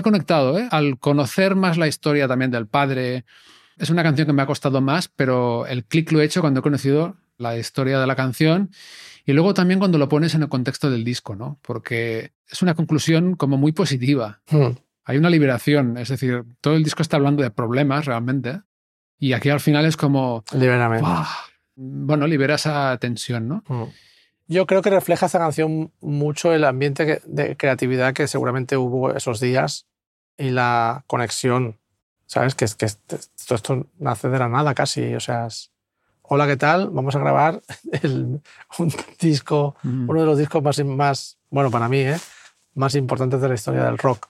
He 0.00 0.02
conectado, 0.02 0.58
¿eh? 0.58 0.68
Al 0.70 0.98
conocer 0.98 1.54
más 1.54 1.78
la 1.78 1.88
historia 1.88 2.28
también 2.28 2.50
del 2.50 2.66
padre, 2.66 3.24
es 3.76 3.90
una 3.90 4.02
canción 4.02 4.26
que 4.26 4.32
me 4.32 4.42
ha 4.42 4.46
costado 4.46 4.80
más, 4.80 5.08
pero 5.08 5.66
el 5.66 5.84
clic 5.84 6.12
lo 6.12 6.20
he 6.20 6.24
hecho 6.24 6.40
cuando 6.40 6.60
he 6.60 6.62
conocido 6.62 7.16
la 7.38 7.56
historia 7.56 7.98
de 7.98 8.06
la 8.06 8.16
canción 8.16 8.70
y 9.24 9.32
luego 9.32 9.54
también 9.54 9.78
cuando 9.78 9.98
lo 9.98 10.08
pones 10.08 10.34
en 10.34 10.42
el 10.42 10.48
contexto 10.48 10.90
del 10.90 11.04
disco, 11.04 11.34
¿no? 11.34 11.58
Porque 11.62 12.32
es 12.48 12.62
una 12.62 12.74
conclusión 12.74 13.36
como 13.36 13.56
muy 13.56 13.72
positiva. 13.72 14.42
Hmm. 14.50 14.72
Hay 15.04 15.16
una 15.16 15.30
liberación, 15.30 15.96
es 15.96 16.08
decir, 16.08 16.44
todo 16.60 16.74
el 16.74 16.84
disco 16.84 17.02
está 17.02 17.16
hablando 17.16 17.42
de 17.42 17.50
problemas 17.50 18.04
realmente 18.04 18.60
y 19.18 19.34
aquí 19.34 19.50
al 19.50 19.60
final 19.60 19.84
es 19.86 19.96
como, 19.96 20.44
Libérame. 20.52 21.00
bueno, 21.76 22.26
libera 22.26 22.54
esa 22.54 22.96
tensión, 22.98 23.48
¿no? 23.48 23.64
Mm. 23.68 23.84
Yo 24.46 24.66
creo 24.66 24.82
que 24.82 24.90
refleja 24.90 25.26
esta 25.26 25.38
canción 25.38 25.92
mucho 26.00 26.52
el 26.52 26.64
ambiente 26.64 27.22
de 27.24 27.56
creatividad 27.56 28.14
que 28.14 28.26
seguramente 28.26 28.76
hubo 28.76 29.14
esos 29.14 29.38
días 29.38 29.86
y 30.40 30.50
la 30.50 31.04
conexión, 31.06 31.78
¿sabes? 32.26 32.54
Que, 32.54 32.64
es- 32.64 32.74
que 32.74 32.86
es- 32.86 32.98
todo 33.46 33.54
esto 33.56 33.86
nace 33.98 34.28
de 34.28 34.38
la 34.38 34.48
nada 34.48 34.74
casi, 34.74 35.14
o 35.14 35.20
sea, 35.20 35.46
es, 35.46 35.70
hola, 36.22 36.46
¿qué 36.46 36.56
tal? 36.56 36.90
Vamos 36.90 37.14
a 37.14 37.18
grabar 37.20 37.60
el- 38.02 38.40
un 38.78 38.92
disco, 39.20 39.76
Mm. 39.82 40.08
uno 40.10 40.20
de 40.20 40.26
los 40.26 40.38
discos 40.38 40.62
más, 40.62 40.78
más, 40.84 41.38
bueno, 41.50 41.70
para 41.70 41.88
mí, 41.88 41.98
¿eh? 41.98 42.18
más 42.74 42.94
importantes 42.94 43.40
de 43.40 43.48
la 43.48 43.54
historia 43.54 43.84
del 43.84 43.98
rock. 43.98 44.28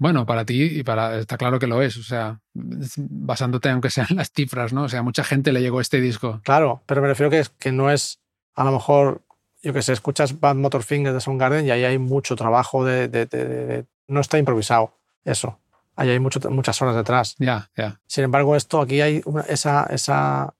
Bueno, 0.00 0.24
para 0.26 0.44
ti 0.44 0.62
y 0.62 0.82
para 0.84 1.18
está 1.18 1.36
claro 1.36 1.58
que 1.58 1.66
lo 1.66 1.82
es, 1.82 1.96
o 1.96 2.02
sea, 2.04 2.38
basándote 2.54 3.68
aunque 3.70 3.90
sean 3.90 4.06
las 4.10 4.30
cifras, 4.30 4.72
¿no? 4.72 4.84
O 4.84 4.88
sea, 4.88 5.02
mucha 5.02 5.24
gente 5.24 5.52
le 5.52 5.60
llegó 5.60 5.80
este 5.80 6.00
disco. 6.00 6.40
Claro, 6.44 6.82
pero 6.86 7.02
me 7.02 7.08
refiero 7.08 7.30
que, 7.30 7.42
que 7.58 7.72
no 7.72 7.90
es, 7.90 8.20
a 8.54 8.64
lo 8.64 8.72
mejor, 8.72 9.22
yo 9.62 9.72
que 9.72 9.82
sé, 9.82 9.92
escuchas 9.92 10.38
Bad 10.38 10.54
Motorfinger 10.56 11.12
de 11.12 11.20
Soundgarden 11.20 11.66
y 11.66 11.70
ahí 11.70 11.84
hay 11.84 11.98
mucho 11.98 12.36
trabajo 12.36 12.84
de- 12.84 13.08
de- 13.08 13.26
de- 13.26 13.44
de- 13.46 13.86
no 14.06 14.20
está 14.20 14.38
improvisado, 14.38 14.92
eso. 15.30 15.58
Ahí 15.96 16.10
hay 16.10 16.20
mucho, 16.20 16.38
muchas 16.50 16.80
horas 16.82 16.94
detrás. 16.96 17.34
Ya, 17.38 17.70
ya. 17.76 18.00
Sin 18.06 18.24
embargo, 18.24 18.54
esto 18.56 18.80
aquí 18.80 19.00
hay 19.00 19.20
una- 19.24 19.42
esa, 19.42 19.84
esa, 19.90 20.54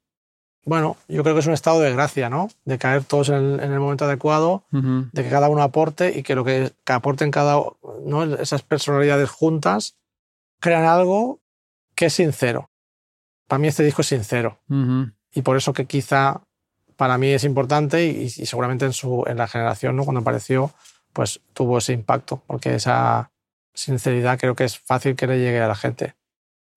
bueno, 0.64 0.96
yo 1.08 1.22
creo 1.22 1.34
que 1.34 1.40
es 1.40 1.46
un 1.46 1.52
estado 1.54 1.80
de 1.80 1.92
gracia, 1.92 2.28
¿no? 2.28 2.48
De 2.64 2.76
caer 2.78 3.04
todos 3.04 3.28
en 3.28 3.34
el, 3.36 3.60
en 3.60 3.72
el 3.72 3.78
momento 3.80 4.04
adecuado, 4.04 4.64
de 5.12 5.22
que 5.22 5.30
cada 5.30 5.48
uno 5.48 5.62
aporte 5.62 6.18
y 6.18 6.22
que 6.22 6.34
lo 6.34 6.44
que, 6.44 6.72
que 6.84 6.92
aporten 6.92 7.30
cada, 7.30 7.56
¿no? 8.04 8.24
Esas 8.36 8.62
personalidades 8.62 9.30
juntas 9.30 9.96
crean 10.60 10.84
algo 10.84 11.40
que 11.94 12.06
es 12.06 12.12
sincero. 12.14 12.68
Para 13.46 13.60
mí 13.60 13.68
este 13.68 13.82
disco 13.84 14.02
es 14.02 14.08
sincero 14.08 14.58
y 15.32 15.42
por 15.42 15.56
eso 15.56 15.72
que 15.72 15.86
quizá 15.86 16.42
para 16.96 17.16
mí 17.16 17.28
es 17.28 17.44
importante 17.44 18.04
y, 18.06 18.22
y 18.24 18.28
seguramente 18.46 18.84
en, 18.84 18.92
su, 18.92 19.22
en 19.28 19.36
la 19.38 19.46
generación, 19.46 19.94
¿no? 19.96 20.04
cuando 20.04 20.20
apareció, 20.20 20.72
pues 21.12 21.40
tuvo 21.54 21.78
ese 21.78 21.92
impacto, 21.92 22.42
porque 22.46 22.74
esa 22.74 23.30
sinceridad 23.74 24.38
creo 24.38 24.54
que 24.54 24.64
es 24.64 24.78
fácil 24.78 25.16
que 25.16 25.26
le 25.26 25.38
llegue 25.38 25.60
a 25.60 25.68
la 25.68 25.74
gente. 25.76 26.14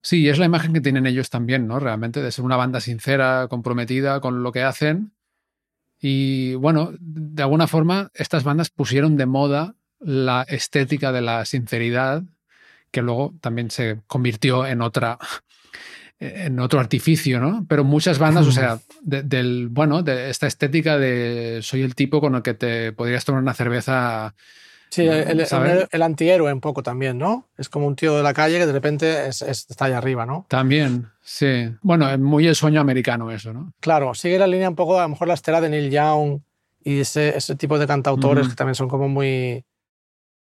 Sí, 0.02 0.28
es 0.28 0.38
la 0.38 0.46
imagen 0.46 0.72
que 0.72 0.80
tienen 0.80 1.06
ellos 1.06 1.30
también, 1.30 1.68
¿no? 1.68 1.78
Realmente, 1.78 2.20
de 2.22 2.32
ser 2.32 2.44
una 2.44 2.56
banda 2.56 2.80
sincera, 2.80 3.46
comprometida 3.48 4.20
con 4.20 4.42
lo 4.42 4.50
que 4.50 4.62
hacen. 4.62 5.12
Y 6.00 6.54
bueno, 6.54 6.92
de 6.98 7.42
alguna 7.42 7.68
forma, 7.68 8.10
estas 8.14 8.42
bandas 8.42 8.70
pusieron 8.70 9.16
de 9.16 9.26
moda 9.26 9.76
la 10.00 10.42
estética 10.48 11.12
de 11.12 11.20
la 11.22 11.44
sinceridad, 11.44 12.24
que 12.90 13.02
luego 13.02 13.34
también 13.40 13.70
se 13.70 14.00
convirtió 14.08 14.66
en 14.66 14.82
otra 14.82 15.18
en 16.18 16.58
otro 16.60 16.80
artificio, 16.80 17.40
¿no? 17.40 17.64
Pero 17.68 17.84
muchas 17.84 18.18
bandas, 18.18 18.46
o 18.46 18.52
sea, 18.52 18.78
de- 19.02 19.22
del 19.22 19.68
bueno, 19.68 20.02
de 20.02 20.30
esta 20.30 20.46
estética 20.48 20.98
de 20.98 21.60
soy 21.62 21.82
el 21.82 21.94
tipo 21.94 22.20
con 22.20 22.34
el 22.34 22.42
que 22.42 22.54
te 22.54 22.92
podrías 22.92 23.24
tomar 23.24 23.42
una 23.42 23.54
cerveza 23.54 24.34
Sí, 24.94 25.06
el, 25.06 25.40
el- 25.40 25.88
el 25.90 26.02
antihéroe 26.02 26.52
un 26.52 26.60
poco 26.60 26.82
también, 26.82 27.16
¿no? 27.16 27.48
Es 27.56 27.70
como 27.70 27.86
un 27.86 27.96
tío 27.96 28.14
de 28.14 28.22
la 28.22 28.34
calle 28.34 28.58
que 28.58 28.66
de 28.66 28.72
repente 28.72 29.26
es- 29.28 29.40
es- 29.40 29.66
está 29.70 29.86
ahí 29.86 29.92
arriba, 29.92 30.26
¿no? 30.26 30.44
también, 30.48 31.08
sí. 31.22 31.74
Bueno, 31.80 32.10
es 32.10 32.18
muy 32.18 32.46
el 32.46 32.54
sueño 32.54 32.80
americano 32.82 33.30
eso, 33.30 33.54
¿no? 33.54 33.72
Claro, 33.80 34.12
sigue 34.12 34.38
la 34.38 34.46
línea 34.46 34.68
un 34.68 34.76
poco, 34.76 34.98
a 34.98 35.04
lo 35.04 35.08
mejor 35.08 35.28
la 35.28 35.34
estela 35.34 35.62
de 35.62 35.70
Neil 35.70 35.90
Young 35.90 36.40
y 36.84 37.00
ese, 37.00 37.34
ese 37.36 37.56
tipo 37.56 37.78
de 37.78 37.86
cantautores 37.86 38.48
que 38.48 38.54
también 38.54 38.74
son 38.74 38.88
como 38.88 39.08
muy... 39.08 39.64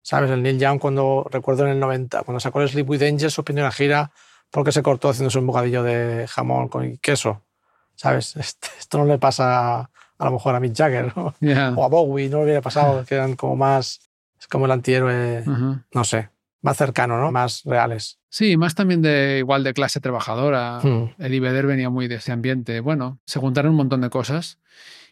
¿Sabes? 0.04 0.32
El 0.32 0.42
Neil 0.44 0.60
Young 0.60 0.80
cuando, 0.80 1.26
recuerdo 1.32 1.64
en 1.66 1.72
el 1.72 1.80
90, 1.80 2.24
cuando 2.24 2.40
sacó 2.40 2.62
el 2.62 2.68
Sleep 2.68 2.90
With 2.90 3.04
Angels, 3.04 3.34
su 3.34 3.44
primera 3.46 3.72
gira, 3.72 4.12
porque 4.50 4.72
se 4.74 4.82
cortó 4.84 5.10
haciéndose 5.10 5.38
un 5.40 5.48
bocadillo 5.48 5.84
de 5.84 6.28
jamón 6.28 6.68
con 6.68 6.98
queso. 6.98 7.44
¿Sabes? 7.96 8.36
Este- 8.36 8.68
Esto 8.80 8.98
no 8.98 9.06
le 9.06 9.18
pasa 9.18 9.80
a 10.18 10.26
lo 10.26 10.32
mejor 10.32 10.56
a 10.56 10.60
Mick 10.60 10.76
Jagger 10.76 11.16
¿no? 11.16 11.34
Ya. 11.40 11.72
o 11.76 11.86
a 11.86 11.88
Bowie, 11.88 12.28
no 12.30 12.40
le 12.40 12.44
hubiera 12.46 12.62
pasado, 12.62 13.06
que 13.06 13.16
eran 13.16 13.36
como 13.36 13.56
más... 13.56 14.00
Es 14.42 14.48
como 14.48 14.66
el 14.66 14.72
antihéroe, 14.72 15.44
no 15.94 16.04
sé, 16.04 16.30
más 16.62 16.78
cercano, 16.78 17.22
¿no? 17.22 17.32
Más 17.32 17.62
reales. 17.64 18.20
Sí, 18.28 18.58
más 18.58 18.74
también 18.74 19.04
de 19.04 19.38
igual 19.38 19.64
de 19.64 19.74
clase 19.74 20.00
trabajadora. 20.00 20.80
Hmm. 20.82 21.14
Eddie 21.20 21.40
Vedder 21.40 21.68
venía 21.68 21.92
muy 21.92 22.08
de 22.08 22.16
ese 22.16 22.32
ambiente. 22.32 22.80
Bueno, 22.80 23.20
se 23.26 23.40
juntaron 23.40 23.72
un 23.72 23.78
montón 23.78 24.02
de 24.02 24.10
cosas. 24.10 24.58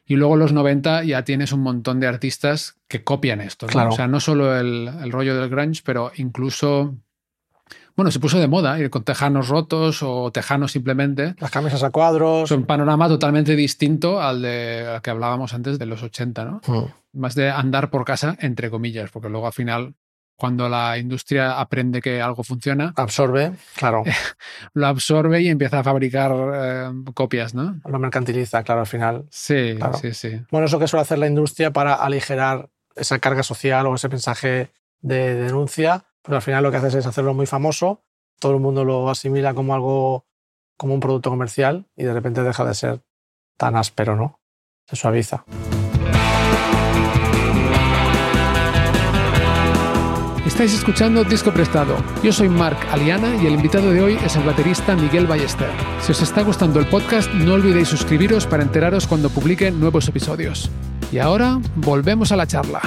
Y 0.06 0.16
luego 0.16 0.36
los 0.36 0.52
90 0.52 1.04
ya 1.04 1.24
tienes 1.24 1.52
un 1.52 1.62
montón 1.62 2.00
de 2.00 2.08
artistas 2.08 2.78
que 2.88 3.04
copian 3.04 3.42
esto. 3.42 3.68
¿no? 3.68 3.72
Claro. 3.72 3.90
O 3.90 3.92
sea, 3.92 4.08
no 4.08 4.20
solo 4.20 4.58
el, 4.58 4.88
el 4.88 5.12
rollo 5.12 5.40
del 5.40 5.50
grunge, 5.50 5.82
pero 5.86 6.12
incluso... 6.16 6.96
Bueno, 7.96 8.10
se 8.10 8.20
puso 8.20 8.40
de 8.40 8.48
moda 8.48 8.80
ir 8.80 8.90
con 8.90 9.04
tejanos 9.04 9.50
rotos 9.50 10.02
o 10.02 10.32
tejanos 10.32 10.72
simplemente. 10.72 11.36
Las 11.38 11.52
camisas 11.52 11.84
a 11.84 11.92
cuadros. 11.92 12.50
Es 12.50 12.58
un 12.58 12.66
panorama 12.66 13.08
totalmente 13.08 13.56
distinto 13.56 14.22
al 14.22 14.42
de 14.42 14.88
al 14.88 15.02
que 15.02 15.10
hablábamos 15.10 15.54
antes 15.54 15.78
de 15.78 15.86
los 15.86 16.02
80, 16.02 16.46
¿no? 16.46 16.62
Hmm. 16.66 16.86
Más 17.14 17.36
de 17.36 17.50
andar 17.50 17.90
por 17.90 18.06
casa, 18.06 18.36
entre 18.40 18.70
comillas, 18.70 19.10
porque 19.12 19.30
luego 19.30 19.48
al 19.48 19.54
final, 19.54 19.96
cuando 20.36 20.70
la 20.70 20.98
industria 20.98 21.60
aprende 21.60 22.02
que 22.02 22.22
algo 22.22 22.44
funciona, 22.44 22.94
Absorbe, 22.96 23.54
claro. 23.76 24.04
lo 24.74 24.88
absorbe 24.88 25.42
y 25.42 25.50
empieza 25.50 25.80
a 25.80 25.84
fabricar 25.84 26.32
eh, 26.54 26.92
copias, 27.14 27.54
¿no? 27.56 27.82
Lo 27.86 28.00
mercantiliza, 28.00 28.64
claro, 28.64 28.82
al 28.82 28.88
final. 28.88 29.26
Sí, 29.32 29.76
Claro. 29.78 29.98
sí, 29.98 30.14
sí. 30.14 30.42
Bueno, 30.52 30.68
eso 30.68 30.78
que 30.80 30.88
suele 30.88 31.02
hacer 31.02 31.18
la 31.18 31.28
industria 31.28 31.72
para 31.74 31.96
aligerar 31.96 32.70
esa 32.96 33.20
carga 33.20 33.44
social 33.44 33.88
o 33.88 33.96
ese 33.96 34.08
mensaje 34.10 34.72
de 35.02 35.34
denuncia, 35.36 36.06
pero 36.22 36.36
al 36.36 36.42
final 36.42 36.64
lo 36.64 36.72
que 36.72 36.78
haces 36.78 36.96
es 36.96 37.06
hacerlo 37.06 37.34
muy 37.34 37.46
famoso, 37.46 38.04
todo 38.40 38.54
el 38.54 38.60
mundo 38.60 38.84
lo 38.86 39.10
asimila 39.10 39.54
como 39.54 39.74
algo, 39.74 40.26
como 40.78 40.94
un 40.94 41.00
producto 41.00 41.30
comercial 41.30 41.88
y 41.96 42.04
de 42.04 42.14
repente 42.14 42.44
deja 42.44 42.66
de 42.66 42.74
ser 42.74 43.02
tan 43.58 43.76
áspero, 43.76 44.16
¿no? 44.16 44.40
Se 44.88 44.96
suaviza. 44.96 45.44
Estáis 50.60 50.78
escuchando 50.78 51.24
Disco 51.24 51.54
Prestado. 51.54 51.96
Yo 52.22 52.34
soy 52.34 52.50
Marc 52.50 52.78
Aliana 52.92 53.34
y 53.42 53.48
el 53.48 53.54
invitado 53.54 53.94
de 53.94 54.02
hoy 54.02 54.18
es 54.26 54.36
el 54.36 54.44
baterista 54.44 54.94
Miguel 54.94 55.26
Ballester. 55.26 55.70
Si 56.02 56.12
os 56.12 56.22
está 56.22 56.42
gustando 56.42 56.82
el 56.82 56.86
podcast, 56.86 57.32
no 57.34 57.54
olvidéis 57.54 57.88
suscribiros 57.88 58.46
para 58.46 58.62
enteraros 58.62 59.08
cuando 59.08 59.30
publique 59.30 59.72
nuevos 59.72 60.10
episodios. 60.10 60.70
Y 61.14 61.20
ahora, 61.20 61.62
volvemos 61.78 62.34
a 62.34 62.36
la 62.36 62.46
charla. 62.46 62.82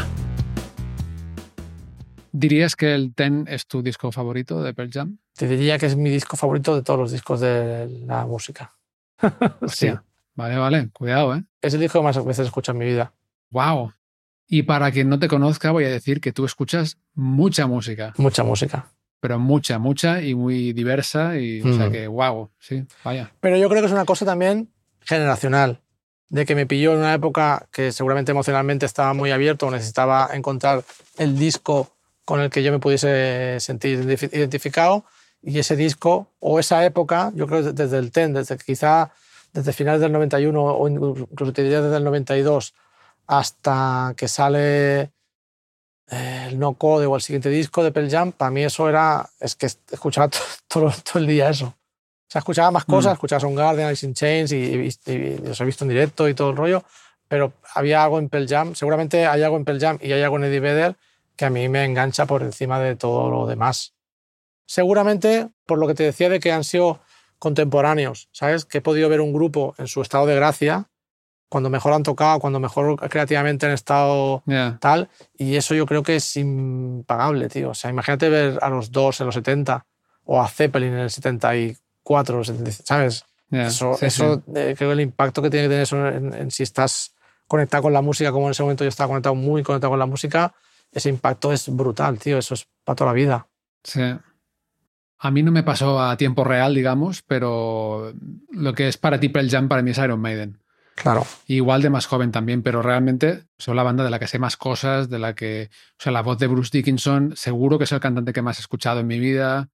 ¿Dirías 2.31 2.77
que 2.77 2.95
el 2.95 3.15
Ten 3.15 3.47
es 3.49 3.67
tu 3.67 3.83
disco 3.83 4.13
favorito 4.13 4.63
de 4.63 4.75
Pearl 4.75 4.91
Jam? 4.93 5.17
Te 5.35 5.49
diría 5.49 5.79
que 5.79 5.87
es 5.87 5.97
mi 5.97 6.11
disco 6.11 6.37
favorito 6.37 6.77
de 6.77 6.83
todos 6.83 7.01
los 7.01 7.11
discos 7.11 7.41
de 7.41 7.89
la 8.07 8.27
música. 8.27 8.75
sí. 9.69 9.91
Vale, 10.35 10.59
vale, 10.59 10.91
cuidado, 10.93 11.37
¿eh? 11.37 11.45
Es 11.63 11.73
el 11.73 11.81
disco 11.81 12.01
que 12.01 12.05
más 12.05 12.23
veces 12.23 12.49
escucho 12.49 12.73
en 12.73 12.79
mi 12.79 12.85
vida. 12.85 13.15
Wow. 13.51 13.95
Y 14.55 14.65
para 14.65 14.91
quien 14.93 15.09
no 15.09 15.19
te 15.19 15.29
conozca, 15.29 15.71
voy 15.71 15.85
a 15.87 15.89
decir 15.89 16.21
que 16.21 16.31
tú 16.31 16.45
escuchas 16.45 16.99
mucha 17.15 17.67
música, 17.67 18.13
Mucha 18.19 18.45
música. 18.45 18.87
pero 19.19 19.39
mucha, 19.39 19.79
mucha 19.79 20.21
y 20.21 20.35
muy 20.35 20.75
diversa. 20.75 21.39
Y, 21.39 21.63
O 21.63 21.73
sea 21.73 21.89
Mm. 21.89 21.93
que, 21.93 22.07
wow, 22.07 22.51
sí, 22.59 22.85
vaya. 23.03 23.33
Pero 23.41 23.57
yo 23.57 23.71
creo 23.71 23.81
que 23.81 23.87
es 23.87 23.93
una 23.93 24.05
cosa 24.05 24.27
también 24.27 24.69
generacional, 25.01 25.81
de 26.29 26.45
que 26.45 26.55
me 26.55 26.67
pilló 26.67 26.93
en 26.93 26.99
una 26.99 27.15
época 27.15 27.67
que 27.73 27.93
seguramente 27.93 28.33
emocionalmente 28.33 28.85
estaba 28.85 29.15
muy 29.15 29.31
abierto 29.31 29.71
necesitaba 29.71 30.29
encontrar 30.35 30.85
el 31.17 31.39
disco 31.39 31.97
con 32.27 32.41
el 32.41 32.51
que 32.51 32.63
yo 32.63 32.73
me 32.73 32.79
pudiese 32.79 33.57
sentir 33.59 34.01
identifi- 34.05 34.35
identificado 34.37 35.07
y 35.43 35.59
ese 35.61 35.77
disco 35.77 36.29
o 36.41 36.61
esa 36.61 36.85
época, 36.85 37.33
yo 37.35 37.47
creo 37.47 37.73
desde 37.73 37.97
el 37.97 38.13
TEN, 38.13 38.35
desde 38.35 38.59
quizá 38.59 39.13
desde 39.55 39.73
finales 39.73 40.03
del 40.03 40.13
91 40.13 40.63
o 40.63 40.89
incluso 40.89 41.53
desde 41.53 41.97
el 41.97 42.05
92 42.05 42.75
hasta 43.27 44.15
que 44.17 44.29
sale 44.29 45.13
eh, 46.11 46.47
el 46.49 46.59
No 46.59 46.75
Code 46.75 47.07
o 47.07 47.17
el 47.17 47.23
siguiente 47.23 47.49
disco 47.49 47.83
de 47.83 47.93
Pearl 47.93 48.11
Jam, 48.11 48.33
para 48.33 48.51
mí 48.51 48.63
eso 48.65 48.89
era, 48.89 49.29
es 49.41 49.55
que 49.55 49.67
escuchaba 49.67 50.29
todo, 50.29 50.43
todo, 50.69 50.93
todo 51.05 51.19
el 51.21 51.27
día 51.27 51.49
eso. 51.51 51.67
O 51.67 52.31
sea, 52.33 52.39
escuchaba 52.41 52.71
más 52.71 52.85
cosas, 52.85 53.13
Mm. 53.13 53.15
escuchaba 53.15 53.41
Soundgarden, 53.41 53.87
Alice 53.87 54.07
in 54.07 54.15
Chains 54.15 54.53
y, 54.53 54.57
y- 54.57 55.11
y 55.13 55.39
los 55.39 55.61
he 55.61 55.65
visto 55.65 55.85
en 55.85 55.91
directo 55.91 56.29
y 56.29 56.35
todo 56.35 56.51
el 56.51 56.57
rollo, 56.57 56.83
pero 57.29 57.53
había 57.75 58.03
algo 58.05 58.19
en 58.19 58.29
Pearl 58.29 58.49
Jam, 58.49 58.75
seguramente 58.75 59.27
hay 59.27 59.43
algo 59.43 59.57
en 59.57 59.65
Pearl 59.65 59.81
Jam 59.81 59.99
y 60.01 60.13
hay 60.13 60.23
algo 60.23 60.37
en 60.37 60.45
Eddie 60.45 60.61
Vedder 60.61 60.97
que 61.37 61.45
a 61.47 61.51
mí 61.51 61.69
me 61.69 61.85
engancha 61.85 62.27
por 62.27 62.43
encima 62.43 62.79
de 62.81 62.97
todo 62.97 63.31
lo 63.31 63.47
demás. 63.47 63.95
Seguramente 64.67 65.49
por 65.67 65.79
lo 65.79 65.87
que 65.87 65.95
te 65.95 66.03
decía 66.05 66.29
de 66.29 66.41
que 66.41 66.53
han 66.53 66.65
sido 66.65 67.01
contemporáneos, 67.39 68.29
¿sabes? 68.33 68.65
Que 68.65 68.79
he 68.79 68.81
podido 68.83 69.09
ver 69.09 69.21
un 69.21 69.33
grupo 69.33 69.75
en 69.79 69.87
su 69.89 70.01
estado 70.03 70.27
de 70.27 70.35
gracia 70.37 70.89
cuando 71.53 71.71
mejor 71.71 71.93
han 71.93 72.03
tocado, 72.03 72.41
cuando 72.41 72.59
mejor 72.59 72.97
creativamente 73.09 73.67
han 73.67 73.73
estado 73.73 74.43
Ya. 74.47 74.79
tal, 74.81 75.09
y 75.39 75.55
eso 75.57 75.75
yo 75.75 75.87
creo 75.87 76.03
que 76.03 76.17
es 76.17 76.37
impagable, 76.37 77.49
tío. 77.49 77.71
O 77.71 77.75
sea, 77.75 77.91
imagínate 77.91 78.29
ver 78.29 78.59
a 78.61 78.69
los 78.71 78.91
dos 78.91 79.21
en 79.21 79.27
los 79.27 79.35
70 79.35 79.87
o 80.25 80.41
a 80.41 80.49
Zeppelin 80.49 80.93
en 80.95 80.99
el 81.01 81.11
74, 81.11 82.39
o 82.39 82.45
75, 82.45 82.85
¿sabes? 82.87 83.25
ya. 83.51 83.67
Eso, 83.67 83.95
Sí, 83.99 84.07
eso 84.07 84.37
sí. 84.47 84.53
eh, 84.57 84.75
creo 84.77 84.89
que 84.91 84.93
el 84.95 85.01
impacto 85.01 85.43
que 85.43 85.51
tiene 85.51 85.67
que 85.67 85.69
tener 85.71 85.83
eso 85.83 86.09
en, 86.09 86.33
en 86.35 86.51
si 86.51 86.63
estás 86.63 87.15
conectado 87.47 87.83
con 87.85 87.93
la 87.93 88.01
música, 88.01 88.33
como 88.33 88.47
en 88.47 88.53
ese 88.53 88.63
momento 88.63 88.83
yo 88.85 88.89
estaba 88.89 89.09
conectado, 89.09 89.35
muy 89.35 89.63
conectado 89.63 89.91
con 89.91 89.99
la 89.99 90.07
música, 90.07 90.55
ese 90.91 91.09
impacto 91.11 91.53
es 91.53 91.69
brutal, 91.69 92.19
tío. 92.19 92.39
Eso 92.39 92.55
es 92.55 92.67
para 92.85 92.97
toda 92.97 93.11
la 93.11 93.15
vida. 93.15 93.47
Sí. 93.85 94.01
A 95.25 95.31
mí 95.31 95.43
no 95.43 95.53
me 95.53 95.63
pasó 95.63 96.01
a 96.01 96.17
tiempo 96.17 96.45
real, 96.45 96.75
digamos, 96.75 97.23
pero 97.23 98.13
lo 98.51 98.73
que 98.75 98.89
es 98.89 98.97
para 98.97 99.21
ti 99.21 99.29
Pearl 99.29 99.49
Jam 99.51 99.69
para 99.69 99.83
mí 99.83 99.91
es 99.91 99.99
Iron 99.99 100.21
Maiden. 100.21 100.59
Claro. 100.95 101.27
Igual 101.47 101.83
de 101.83 101.91
más 101.91 102.07
joven 102.07 102.33
también, 102.33 102.63
pero 102.63 102.83
realmente 102.83 103.45
soy 103.59 103.75
la 103.75 103.83
banda 103.83 104.05
de 104.05 104.11
la 104.11 104.19
que 104.19 104.27
sé 104.27 104.39
más 104.39 104.57
cosas, 104.57 105.09
de 105.09 105.19
la 105.19 105.35
que, 105.35 105.71
o 105.99 106.03
sea, 106.03 106.13
la 106.13 106.23
voz 106.23 106.39
de 106.39 106.47
Bruce 106.47 106.71
Dickinson, 106.73 107.35
seguro 107.37 107.79
que 107.79 107.85
es 107.85 107.93
el 107.93 108.01
cantante 108.01 108.33
que 108.33 108.43
más 108.43 108.59
he 108.59 108.63
escuchado 108.63 109.01
en 109.01 109.07
mi 109.07 109.19
vida. 109.19 109.69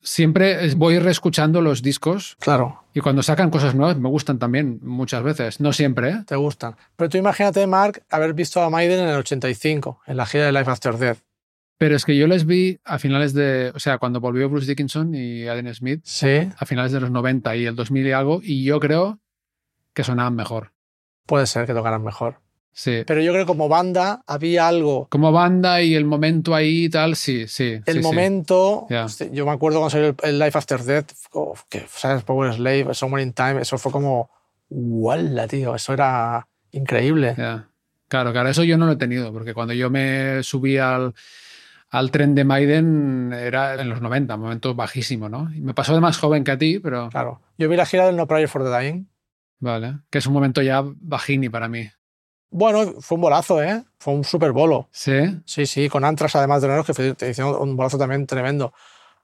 Siempre 0.00 0.72
voy 0.76 1.00
reescuchando 1.00 1.60
los 1.60 1.82
discos 1.82 2.36
Claro, 2.38 2.84
y 2.94 3.00
cuando 3.00 3.24
sacan 3.24 3.50
cosas 3.50 3.74
nuevas 3.74 3.98
me 3.98 4.08
gustan 4.08 4.38
también 4.38 4.78
muchas 4.82 5.24
veces, 5.24 5.58
no 5.58 5.72
siempre, 5.72 6.10
¿eh? 6.10 6.24
te 6.24 6.36
gustan. 6.36 6.76
Pero 6.94 7.10
tú 7.10 7.18
imagínate, 7.18 7.66
Mark, 7.66 8.04
haber 8.08 8.32
visto 8.32 8.62
a 8.62 8.70
Maiden 8.70 9.00
en 9.00 9.08
el 9.08 9.16
85, 9.16 10.02
en 10.06 10.16
la 10.16 10.26
gira 10.26 10.46
de 10.46 10.52
Life 10.52 10.70
After 10.70 10.96
Death. 10.96 11.18
Pero 11.78 11.94
es 11.94 12.04
que 12.04 12.16
yo 12.16 12.26
les 12.26 12.44
vi 12.44 12.80
a 12.84 12.98
finales 12.98 13.34
de, 13.34 13.72
o 13.74 13.78
sea, 13.78 13.98
cuando 13.98 14.20
volvió 14.20 14.48
Bruce 14.48 14.66
Dickinson 14.66 15.14
y 15.14 15.46
Adam 15.46 15.72
Smith, 15.72 16.00
Sí, 16.04 16.48
a 16.56 16.66
finales 16.66 16.90
de 16.92 17.00
los 17.00 17.10
90 17.10 17.56
y 17.56 17.66
el 17.66 17.76
2000 17.76 18.06
y 18.06 18.12
algo, 18.12 18.40
y 18.42 18.64
yo 18.64 18.80
creo 18.80 19.20
que 19.94 20.04
sonaban 20.04 20.34
mejor. 20.34 20.72
puede 21.26 21.46
ser 21.46 21.66
que 21.66 21.74
tocaran 21.74 22.02
mejor. 22.02 22.36
Sí. 22.72 23.02
Pero 23.06 23.20
yo 23.20 23.32
creo 23.32 23.44
que 23.44 23.48
como 23.48 23.68
banda 23.68 24.22
había 24.26 24.68
algo. 24.68 25.08
Como 25.10 25.32
banda 25.32 25.82
y 25.82 25.94
el 25.96 26.04
momento 26.04 26.54
ahí 26.54 26.84
y 26.84 26.88
tal, 26.88 27.16
sí, 27.16 27.48
sí. 27.48 27.72
El 27.72 27.82
sí, 27.84 27.92
sí. 27.94 28.00
momento, 28.00 28.86
Ya. 28.88 29.04
hostia, 29.06 29.28
yo 29.32 29.44
me 29.44 29.50
acuerdo 29.52 29.80
cuando 29.80 29.90
salió 29.90 30.14
el, 30.22 30.38
Life 30.38 30.56
After 30.56 30.80
Death, 30.84 31.10
oh, 31.32 31.54
que, 31.68 31.84
¿sabes? 31.88 32.22
Power 32.22 32.54
Slave, 32.54 32.94
Somewhere 32.94 33.22
in 33.24 33.32
Time, 33.32 33.62
eso 33.62 33.78
fue 33.78 33.90
como, 33.90 34.30
¡wala, 34.70 35.48
tío! 35.48 35.74
Eso 35.74 35.92
era 35.92 36.46
increíble. 36.70 37.34
Ya. 37.36 37.68
Claro, 38.06 38.30
claro, 38.32 38.48
eso 38.48 38.62
yo 38.62 38.78
no 38.78 38.86
lo 38.86 38.92
he 38.92 38.96
tenido, 38.96 39.32
porque 39.32 39.54
cuando 39.54 39.74
yo 39.74 39.90
me 39.90 40.42
subí 40.44 40.78
al, 40.78 41.14
al 41.90 42.10
tren 42.12 42.34
de 42.36 42.44
Maiden 42.44 43.32
era 43.34 43.74
en 43.80 43.88
los 43.88 44.00
90, 44.00 44.36
momento 44.36 44.74
bajísimo, 44.76 45.28
¿no? 45.28 45.50
Y 45.52 45.60
me 45.60 45.74
pasó 45.74 45.94
de 45.94 46.00
más 46.00 46.16
joven 46.16 46.44
que 46.44 46.52
a 46.52 46.58
ti, 46.58 46.78
pero 46.78 47.08
Claro. 47.10 47.40
Yo 47.58 47.68
vi 47.68 47.76
la 47.76 47.86
gira 47.86 48.06
del 48.06 48.14
No 48.16 48.26
Prayer 48.28 48.48
for 48.48 48.62
the 48.62 48.70
Dying. 48.70 49.08
Vale, 49.60 49.98
que 50.10 50.18
es 50.18 50.26
un 50.26 50.32
momento 50.32 50.62
ya 50.62 50.82
bajini 50.84 51.48
para 51.48 51.68
mí. 51.68 51.88
Bueno, 52.50 53.00
fue 53.00 53.16
un 53.16 53.22
bolazo, 53.22 53.62
¿eh? 53.62 53.84
Fue 53.98 54.14
un 54.14 54.24
super 54.24 54.52
bolo. 54.52 54.88
Sí, 54.90 55.12
Sí, 55.44 55.66
sí, 55.66 55.88
con 55.88 56.04
Antras 56.04 56.34
además 56.36 56.62
de 56.62 56.68
Neros, 56.68 56.86
que 56.86 56.94
fue- 56.94 57.14
te 57.14 57.28
hicieron 57.30 57.54
un 57.60 57.76
bolazo 57.76 57.98
también 57.98 58.26
tremendo. 58.26 58.72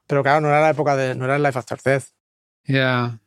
Pero 0.06 0.22
claro, 0.22 0.42
no 0.42 0.48
era 0.48 0.60
la 0.60 0.70
época 0.70 0.94
de. 0.96 1.14
No 1.14 1.24
era 1.24 1.36
el 1.36 1.42
Life 1.42 1.58
After 1.58 1.78
Death. 1.82 2.04
ya. 2.64 3.18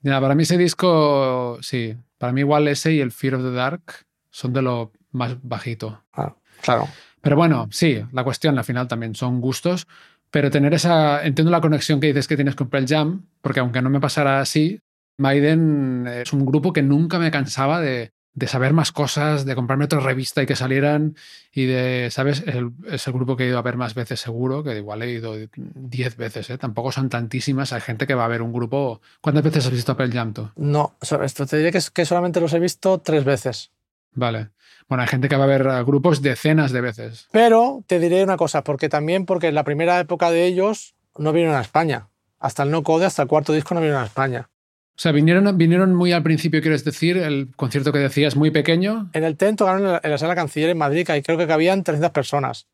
Ya, 0.00 0.20
para 0.20 0.34
mí 0.34 0.42
ese 0.42 0.58
disco, 0.58 1.58
sí. 1.62 1.96
Para 2.18 2.32
mí 2.32 2.40
igual 2.40 2.68
ese 2.68 2.92
y 2.92 3.00
el 3.00 3.10
Fear 3.10 3.36
of 3.36 3.42
the 3.42 3.52
Dark 3.52 3.82
son 4.30 4.52
de 4.52 4.60
lo 4.60 4.92
más 5.12 5.36
bajito. 5.42 6.02
Ah, 6.12 6.34
claro. 6.60 6.88
Pero 7.22 7.36
bueno, 7.36 7.68
sí, 7.70 8.04
la 8.12 8.22
cuestión 8.22 8.58
al 8.58 8.64
final 8.64 8.86
también 8.86 9.14
son 9.14 9.40
gustos, 9.40 9.86
pero 10.30 10.50
tener 10.50 10.74
esa, 10.74 11.24
entiendo 11.24 11.50
la 11.50 11.62
conexión 11.62 12.00
que 12.00 12.08
dices 12.08 12.28
que 12.28 12.36
tienes 12.36 12.54
con 12.54 12.68
Pearl 12.68 12.86
Jam, 12.86 13.26
porque 13.40 13.60
aunque 13.60 13.80
no 13.80 13.88
me 13.88 13.98
pasara 14.00 14.40
así, 14.40 14.78
Maiden 15.18 16.06
es 16.06 16.32
un 16.32 16.44
grupo 16.46 16.72
que 16.72 16.82
nunca 16.82 17.18
me 17.18 17.30
cansaba 17.30 17.80
de, 17.80 18.12
de 18.34 18.46
saber 18.48 18.72
más 18.72 18.90
cosas, 18.92 19.44
de 19.44 19.54
comprarme 19.54 19.84
otra 19.84 20.00
revista 20.00 20.42
y 20.42 20.46
que 20.46 20.56
salieran, 20.56 21.16
y 21.52 21.66
de, 21.66 22.08
¿sabes? 22.10 22.42
Es 22.46 22.54
el, 22.56 22.70
es 22.90 23.06
el 23.06 23.12
grupo 23.12 23.36
que 23.36 23.44
he 23.44 23.48
ido 23.48 23.58
a 23.58 23.62
ver 23.62 23.76
más 23.76 23.94
veces 23.94 24.20
seguro, 24.20 24.64
que 24.64 24.76
igual 24.76 25.02
he 25.02 25.10
ido 25.12 25.34
10 25.56 26.16
veces, 26.16 26.50
¿eh? 26.50 26.58
Tampoco 26.58 26.90
son 26.92 27.08
tantísimas, 27.08 27.72
hay 27.72 27.80
gente 27.80 28.06
que 28.06 28.14
va 28.14 28.24
a 28.24 28.28
ver 28.28 28.42
un 28.42 28.52
grupo... 28.52 29.00
¿Cuántas 29.20 29.44
veces 29.44 29.66
has 29.66 29.72
visto 29.72 29.92
a 29.92 29.96
Pearl 29.96 30.12
Jam 30.12 30.32
tú? 30.32 30.50
No, 30.56 30.96
esto 31.22 31.46
te 31.46 31.56
diré 31.58 31.70
que, 31.72 31.78
es- 31.78 31.90
que 31.90 32.04
solamente 32.04 32.40
los 32.40 32.52
he 32.52 32.58
visto 32.58 32.98
tres 32.98 33.24
veces. 33.24 33.70
Vale. 34.12 34.50
Bueno, 34.88 35.02
hay 35.02 35.08
gente 35.08 35.28
que 35.28 35.36
va 35.36 35.44
a 35.44 35.48
ver 35.48 35.66
a 35.68 35.82
grupos 35.82 36.20
decenas 36.20 36.70
de 36.72 36.80
veces. 36.80 37.28
Pero 37.32 37.82
te 37.86 37.98
diré 37.98 38.22
una 38.22 38.36
cosa, 38.36 38.62
porque 38.64 38.88
también 38.88 39.24
porque 39.26 39.48
en 39.48 39.54
la 39.54 39.64
primera 39.64 39.98
época 39.98 40.30
de 40.30 40.44
ellos 40.44 40.94
no 41.16 41.32
vinieron 41.32 41.56
a 41.56 41.60
España. 41.62 42.08
Hasta 42.38 42.64
el 42.64 42.70
No 42.70 42.82
Code, 42.82 43.06
hasta 43.06 43.22
el 43.22 43.28
cuarto 43.28 43.52
disco 43.52 43.74
no 43.74 43.80
vinieron 43.80 44.02
a 44.02 44.06
España. 44.06 44.50
O 44.96 45.00
sea, 45.00 45.10
vinieron, 45.12 45.58
vinieron 45.58 45.92
muy 45.94 46.12
al 46.12 46.22
principio, 46.22 46.60
quieres 46.62 46.84
decir, 46.84 47.16
el 47.16 47.50
concierto 47.56 47.92
que 47.92 47.98
decías 47.98 48.36
muy 48.36 48.50
pequeño. 48.52 49.10
En 49.12 49.24
el 49.24 49.36
TEN 49.36 49.56
tocaron 49.56 49.98
en 50.02 50.10
la, 50.10 50.18
sala 50.18 50.34
canciller 50.36 50.70
en 50.70 50.78
Madrid, 50.78 51.08
ahí 51.10 51.20
creo 51.22 51.36
que 51.36 51.46
cabían 51.48 51.82
300 51.82 52.10
personas. 52.12 52.68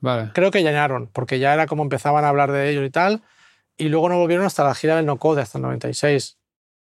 Vale. 0.00 0.30
Creo 0.34 0.50
que 0.50 0.62
llenaron, 0.62 1.08
porque 1.12 1.38
ya 1.38 1.54
era 1.54 1.66
como 1.66 1.82
empezaban 1.82 2.24
a 2.24 2.28
hablar 2.28 2.52
de 2.52 2.68
ellos 2.70 2.84
y 2.86 2.90
tal. 2.90 3.22
Y 3.78 3.88
luego 3.88 4.08
no 4.10 4.18
volvieron 4.18 4.44
hasta 4.44 4.64
la 4.64 4.74
gira 4.74 4.96
del 4.96 5.06
No 5.06 5.16
Code, 5.18 5.40
hasta 5.42 5.56
el 5.58 5.62
96. 5.62 6.36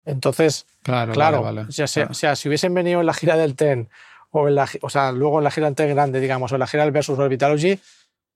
Entonces, 0.06 0.66
Claro, 0.84 1.12
claro, 1.12 1.42
vale, 1.42 1.56
vale. 1.64 1.70
o 1.70 1.72
sea, 1.74 1.88
Claro. 1.88 2.12
o 2.12 2.14
sea, 2.14 2.36
si 2.38 2.48
hubiesen 2.48 2.74
venido 2.74 3.02
en 3.02 3.06
la 3.06 3.14
gira 3.14 3.36
del 3.36 3.56
TEN, 3.56 3.90
o, 4.32 4.48
en 4.48 4.56
la, 4.56 4.70
o 4.82 4.90
sea, 4.90 5.12
luego 5.12 5.40
en 5.40 5.44
la 5.44 5.52
gira 5.52 5.66
del 5.68 5.76
TEN 5.76 5.90
grande, 5.94 6.20
digamos, 6.22 6.52
o 6.52 6.56
en 6.56 6.60
la 6.60 6.68
gira 6.68 6.84
del 6.84 6.92
Versus 6.94 7.20
Orbitalogy, 7.20 7.74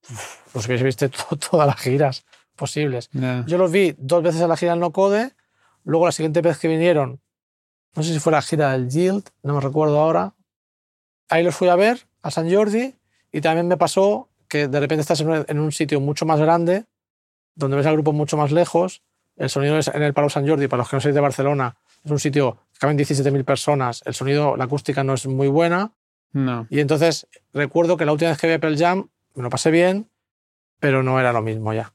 uf, 0.10 0.56
los 0.56 0.68
hubiese 0.68 0.84
visto 0.84 1.10
to- 1.30 1.38
todas 1.38 1.68
las 1.68 1.78
giras 1.80 2.26
posibles. 2.58 3.10
Yo 3.48 3.58
los 3.58 3.72
vi 3.72 3.96
dos 3.98 4.22
veces 4.22 4.42
en 4.42 4.50
la 4.50 4.58
gira 4.58 4.72
del 4.74 4.82
No 4.82 4.92
Code, 4.92 5.32
luego 5.84 6.06
la 6.06 6.12
siguiente 6.12 6.42
vez 6.42 6.58
que 6.58 6.68
vinieron, 6.68 7.20
no 7.96 8.04
sé 8.04 8.14
si 8.14 8.20
fue 8.20 8.32
la 8.32 8.42
gira 8.42 8.72
del 8.72 8.90
Yield, 8.90 9.30
no 9.44 9.56
me 9.56 9.62
recuerdo 9.62 10.00
ahora, 10.00 10.34
ahí 11.30 11.44
los 11.44 11.56
fui 11.56 11.70
a 11.70 11.76
ver, 11.76 12.08
a 12.22 12.32
San 12.32 12.52
Jordi, 12.52 12.96
y 13.32 13.42
también 13.42 13.68
me 13.68 13.78
pasó 13.78 14.30
que 14.48 14.68
de 14.68 14.80
repente 14.80 15.02
estás 15.02 15.22
en 15.22 15.60
un, 15.60 15.72
sitio 15.72 16.00
mucho 16.00 16.26
más 16.26 16.40
grande, 16.40 16.86
donde 17.56 17.78
ves 17.78 17.86
al 17.86 17.94
grupo 17.94 18.14
mucho 18.14 18.38
más 18.38 18.52
lejos, 18.52 19.02
el 19.36 19.50
sonido 19.50 19.78
es 19.78 19.88
en 19.88 20.04
el 20.04 20.14
Palau 20.14 20.30
San 20.30 20.48
Jordi, 20.48 20.68
para 20.68 20.82
los 20.82 20.90
que 20.90 20.96
no 20.96 21.02
sois 21.02 21.16
de 21.16 21.22
Barcelona, 21.22 21.76
es 22.04 22.12
un 22.12 22.20
sitio 22.20 22.58
que 22.74 22.80
caben 22.80 22.98
17.000 22.98 23.44
personas, 23.46 24.04
el 24.06 24.14
sonido, 24.14 24.56
la 24.58 24.66
acústica 24.66 25.04
no 25.04 25.14
es 25.14 25.26
muy 25.28 25.48
buena, 25.48 25.92
No. 26.34 26.68
y 26.70 26.80
entonces 26.80 27.28
recuerdo 27.54 27.98
que 27.98 28.06
la 28.06 28.12
última 28.12 28.32
vez 28.32 28.40
que 28.40 28.48
vi 28.48 28.54
a 28.54 28.60
Pearl 28.60 28.78
Jam 28.78 29.10
me 29.36 29.44
lo 29.44 29.50
pasé 29.50 29.72
bien, 29.72 30.10
pero 30.80 31.02
no 31.02 31.20
era 31.20 31.32
lo 31.32 31.42
mismo 31.42 31.74
ya. 31.74 31.94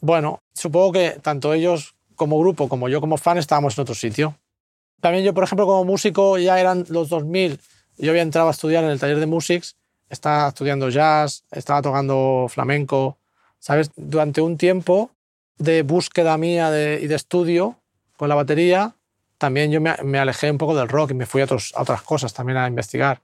Bueno, 0.00 0.40
supongo 0.52 0.92
que 0.92 1.18
tanto 1.22 1.54
ellos 1.54 1.93
como 2.16 2.38
grupo 2.38 2.68
como 2.68 2.88
yo 2.88 3.00
como 3.00 3.16
fan 3.16 3.38
estábamos 3.38 3.76
en 3.78 3.82
otro 3.82 3.94
sitio. 3.94 4.36
También 5.00 5.24
yo, 5.24 5.34
por 5.34 5.44
ejemplo, 5.44 5.66
como 5.66 5.84
músico, 5.84 6.38
ya 6.38 6.58
eran 6.60 6.84
los 6.88 7.08
2000, 7.08 7.60
yo 7.98 8.10
había 8.10 8.22
entrado 8.22 8.48
a 8.48 8.52
estudiar 8.52 8.84
en 8.84 8.90
el 8.90 8.98
taller 8.98 9.18
de 9.20 9.26
Musics, 9.26 9.76
estaba 10.08 10.48
estudiando 10.48 10.88
jazz, 10.88 11.44
estaba 11.50 11.82
tocando 11.82 12.46
flamenco, 12.48 13.18
¿sabes? 13.58 13.90
Durante 13.96 14.40
un 14.40 14.56
tiempo 14.56 15.10
de 15.58 15.82
búsqueda 15.82 16.36
mía 16.38 16.70
de- 16.70 17.00
y 17.02 17.06
de 17.06 17.14
estudio 17.14 17.76
con 18.16 18.28
la 18.28 18.34
batería, 18.34 18.94
también 19.38 19.70
yo 19.70 19.80
me, 19.80 19.94
me 20.04 20.18
alejé 20.18 20.50
un 20.50 20.58
poco 20.58 20.74
del 20.74 20.88
rock 20.88 21.10
y 21.10 21.14
me 21.14 21.26
fui 21.26 21.42
a, 21.42 21.44
otros- 21.44 21.72
a 21.76 21.82
otras 21.82 22.02
cosas 22.02 22.32
también 22.32 22.56
a 22.58 22.66
investigar. 22.68 23.20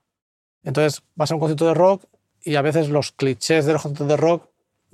Entonces 0.63 1.01
vas 1.15 1.31
a 1.31 1.33
un 1.35 1.39
concierto 1.39 1.65
de 1.67 1.73
rock 1.73 2.03
y 2.43 2.55
a 2.55 2.61
veces 2.61 2.89
los 2.89 3.11
clichés 3.11 3.65
de 3.65 3.73
los 3.73 3.81
conciertos 3.81 4.07
de 4.07 4.17
rock, 4.17 4.45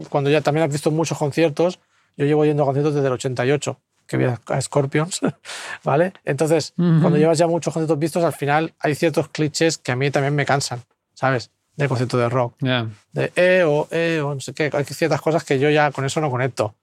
cuando 0.10 0.30
ya 0.30 0.42
también 0.42 0.66
has 0.66 0.72
visto 0.72 0.92
muchos 0.92 1.18
conciertos, 1.18 1.80
yo 2.18 2.26
llevo 2.26 2.44
yendo 2.46 2.64
a 2.64 2.66
conciertos 2.66 2.94
desde 2.96 3.08
el 3.08 3.14
88, 3.14 3.80
que 4.08 4.18
vi 4.18 4.26
a 4.26 4.62
Scorpions, 4.62 5.20
¿vale? 5.84 6.14
Entonces, 6.26 6.74
Ujú. 6.78 7.02
cuando 7.02 7.18
llevas 7.18 7.38
ya 7.38 7.48
muchos 7.48 7.74
conciertos 7.74 8.00
vistos, 8.00 8.24
al 8.24 8.34
final 8.34 8.74
hay 8.80 8.96
ciertos 8.96 9.30
clichés 9.30 9.78
que 9.78 9.92
a 9.92 9.96
mí 9.96 10.10
también 10.12 10.36
me 10.36 10.46
cansan, 10.46 10.84
¿sabes? 11.14 11.52
Del 11.76 11.90
concierto 11.90 12.18
de 12.18 12.28
rock. 12.30 12.56
Ya. 12.62 12.88
De 13.12 13.32
eh 13.36 13.64
o 13.66 13.88
eh 13.92 14.20
o 14.22 14.34
no 14.34 14.40
sé 14.42 14.54
qué. 14.54 14.70
Hay 14.74 14.84
ciertas 14.86 15.22
cosas 15.22 15.44
que 15.44 15.60
yo 15.60 15.70
ya 15.70 15.92
con 15.92 16.06
eso 16.06 16.20
no 16.22 16.32
conecto. 16.32 16.74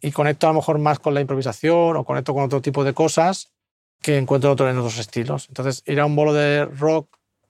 Y 0.00 0.12
conecto 0.12 0.46
a 0.46 0.50
lo 0.50 0.54
mejor 0.56 0.78
más 0.78 0.98
con 1.00 1.12
la 1.14 1.20
improvisación 1.20 1.96
o 1.96 2.04
conecto 2.04 2.34
con 2.34 2.44
otro 2.44 2.60
tipo 2.60 2.84
de 2.84 2.92
cosas 2.94 3.50
que 4.00 4.16
encuentro 4.18 4.52
otro- 4.52 4.68
en 4.70 4.76
otros 4.78 4.98
estilos. 4.98 5.46
Entonces, 5.48 5.82
ir 5.86 5.98
a 5.98 6.06
un 6.06 6.14
bolo 6.14 6.32
de 6.34 6.66
rock 6.66 7.08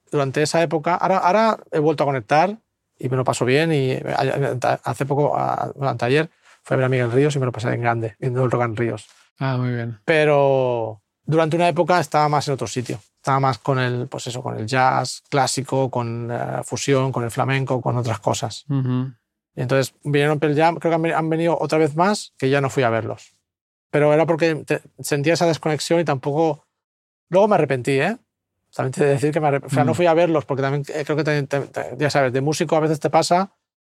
durante 0.09 0.41
esa 0.41 0.63
época, 0.63 0.95
ahora, 0.95 1.17
ahora 1.17 1.59
he 1.71 1.79
vuelto 1.79 2.03
a 2.03 2.07
conectar 2.07 2.57
y 2.97 3.09
me 3.09 3.17
lo 3.17 3.23
paso 3.25 3.43
bien. 3.45 3.71
Y 3.73 3.91
a- 3.93 4.79
hace 4.83 5.05
poco, 5.05 5.29
bueno, 5.75 5.89
anteayer, 5.91 6.29
fui 6.65 6.73
a 6.73 6.77
ver 6.77 6.85
a 6.85 6.89
Miguel 6.89 7.11
Ríos 7.11 7.35
y 7.35 7.39
me 7.39 7.45
lo 7.45 7.51
pasé 7.53 7.69
en 7.73 7.79
grande, 7.81 8.15
viendo 8.19 8.43
el 8.43 8.51
rock 8.51 8.63
en 8.63 8.75
Ríos. 8.75 9.07
Ah, 9.39 9.55
muy 9.57 9.71
bien. 9.73 9.99
Pero 10.03 11.01
durante 11.23 11.55
una 11.55 11.69
época 11.69 11.99
estaba 12.01 12.27
más 12.27 12.47
en 12.47 12.55
otro 12.55 12.67
sitio. 12.67 12.99
Estaba 13.17 13.39
más 13.39 13.57
con 13.59 13.79
el, 13.79 14.07
pues 14.07 14.27
eso, 14.27 14.41
con 14.43 14.57
el 14.57 14.65
jazz 14.67 15.23
clásico, 15.29 15.89
con 15.89 16.27
la 16.27 16.63
fusión, 16.63 17.11
con 17.11 17.23
el 17.23 17.31
flamenco, 17.31 17.81
con 17.81 17.95
otras 17.97 18.19
cosas. 18.19 18.65
Ujú. 18.69 19.11
Y 19.55 19.61
entonces 19.61 19.95
vinieron 20.03 20.39
Pearl 20.39 20.55
Jam, 20.55 20.75
creo 20.75 20.91
que 20.91 20.95
han 20.95 21.01
veni- 21.03 21.13
han 21.17 21.29
venido 21.29 21.57
otra 21.59 21.77
vez 21.77 21.95
más, 21.95 22.33
que 22.37 22.49
ya 22.49 22.59
no 22.61 22.69
fui 22.69 22.83
a 22.83 22.89
verlos. 22.89 23.33
Pero 23.89 24.13
era 24.13 24.25
porque 24.25 24.55
te- 24.65 24.81
sentía 24.99 25.33
esa 25.33 25.45
desconexión 25.47 25.99
y 25.99 26.03
tampoco... 26.03 26.65
Luego 27.29 27.47
me 27.47 27.55
arrepentí, 27.55 27.91
¿eh? 27.99 28.17
También 28.75 28.91
te 28.91 29.03
de 29.05 29.11
decir 29.11 29.31
que 29.31 29.39
me 29.39 29.47
arrep- 29.47 29.65
o 29.65 29.69
sea, 29.69 29.83
no 29.85 29.93
Mm. 29.93 29.95
fui 29.95 30.05
a 30.05 30.13
verlos 30.13 30.45
porque 30.45 30.61
también 30.61 30.83
eh, 30.93 31.03
creo 31.05 31.15
que, 31.17 31.23
te- 31.23 31.43
te- 31.43 31.95
ya 31.97 32.09
sabes, 32.09 32.33
de 32.33 32.41
músico 32.41 32.75
a 32.75 32.79
veces 32.81 32.99
te 32.99 33.09
pasa 33.09 33.51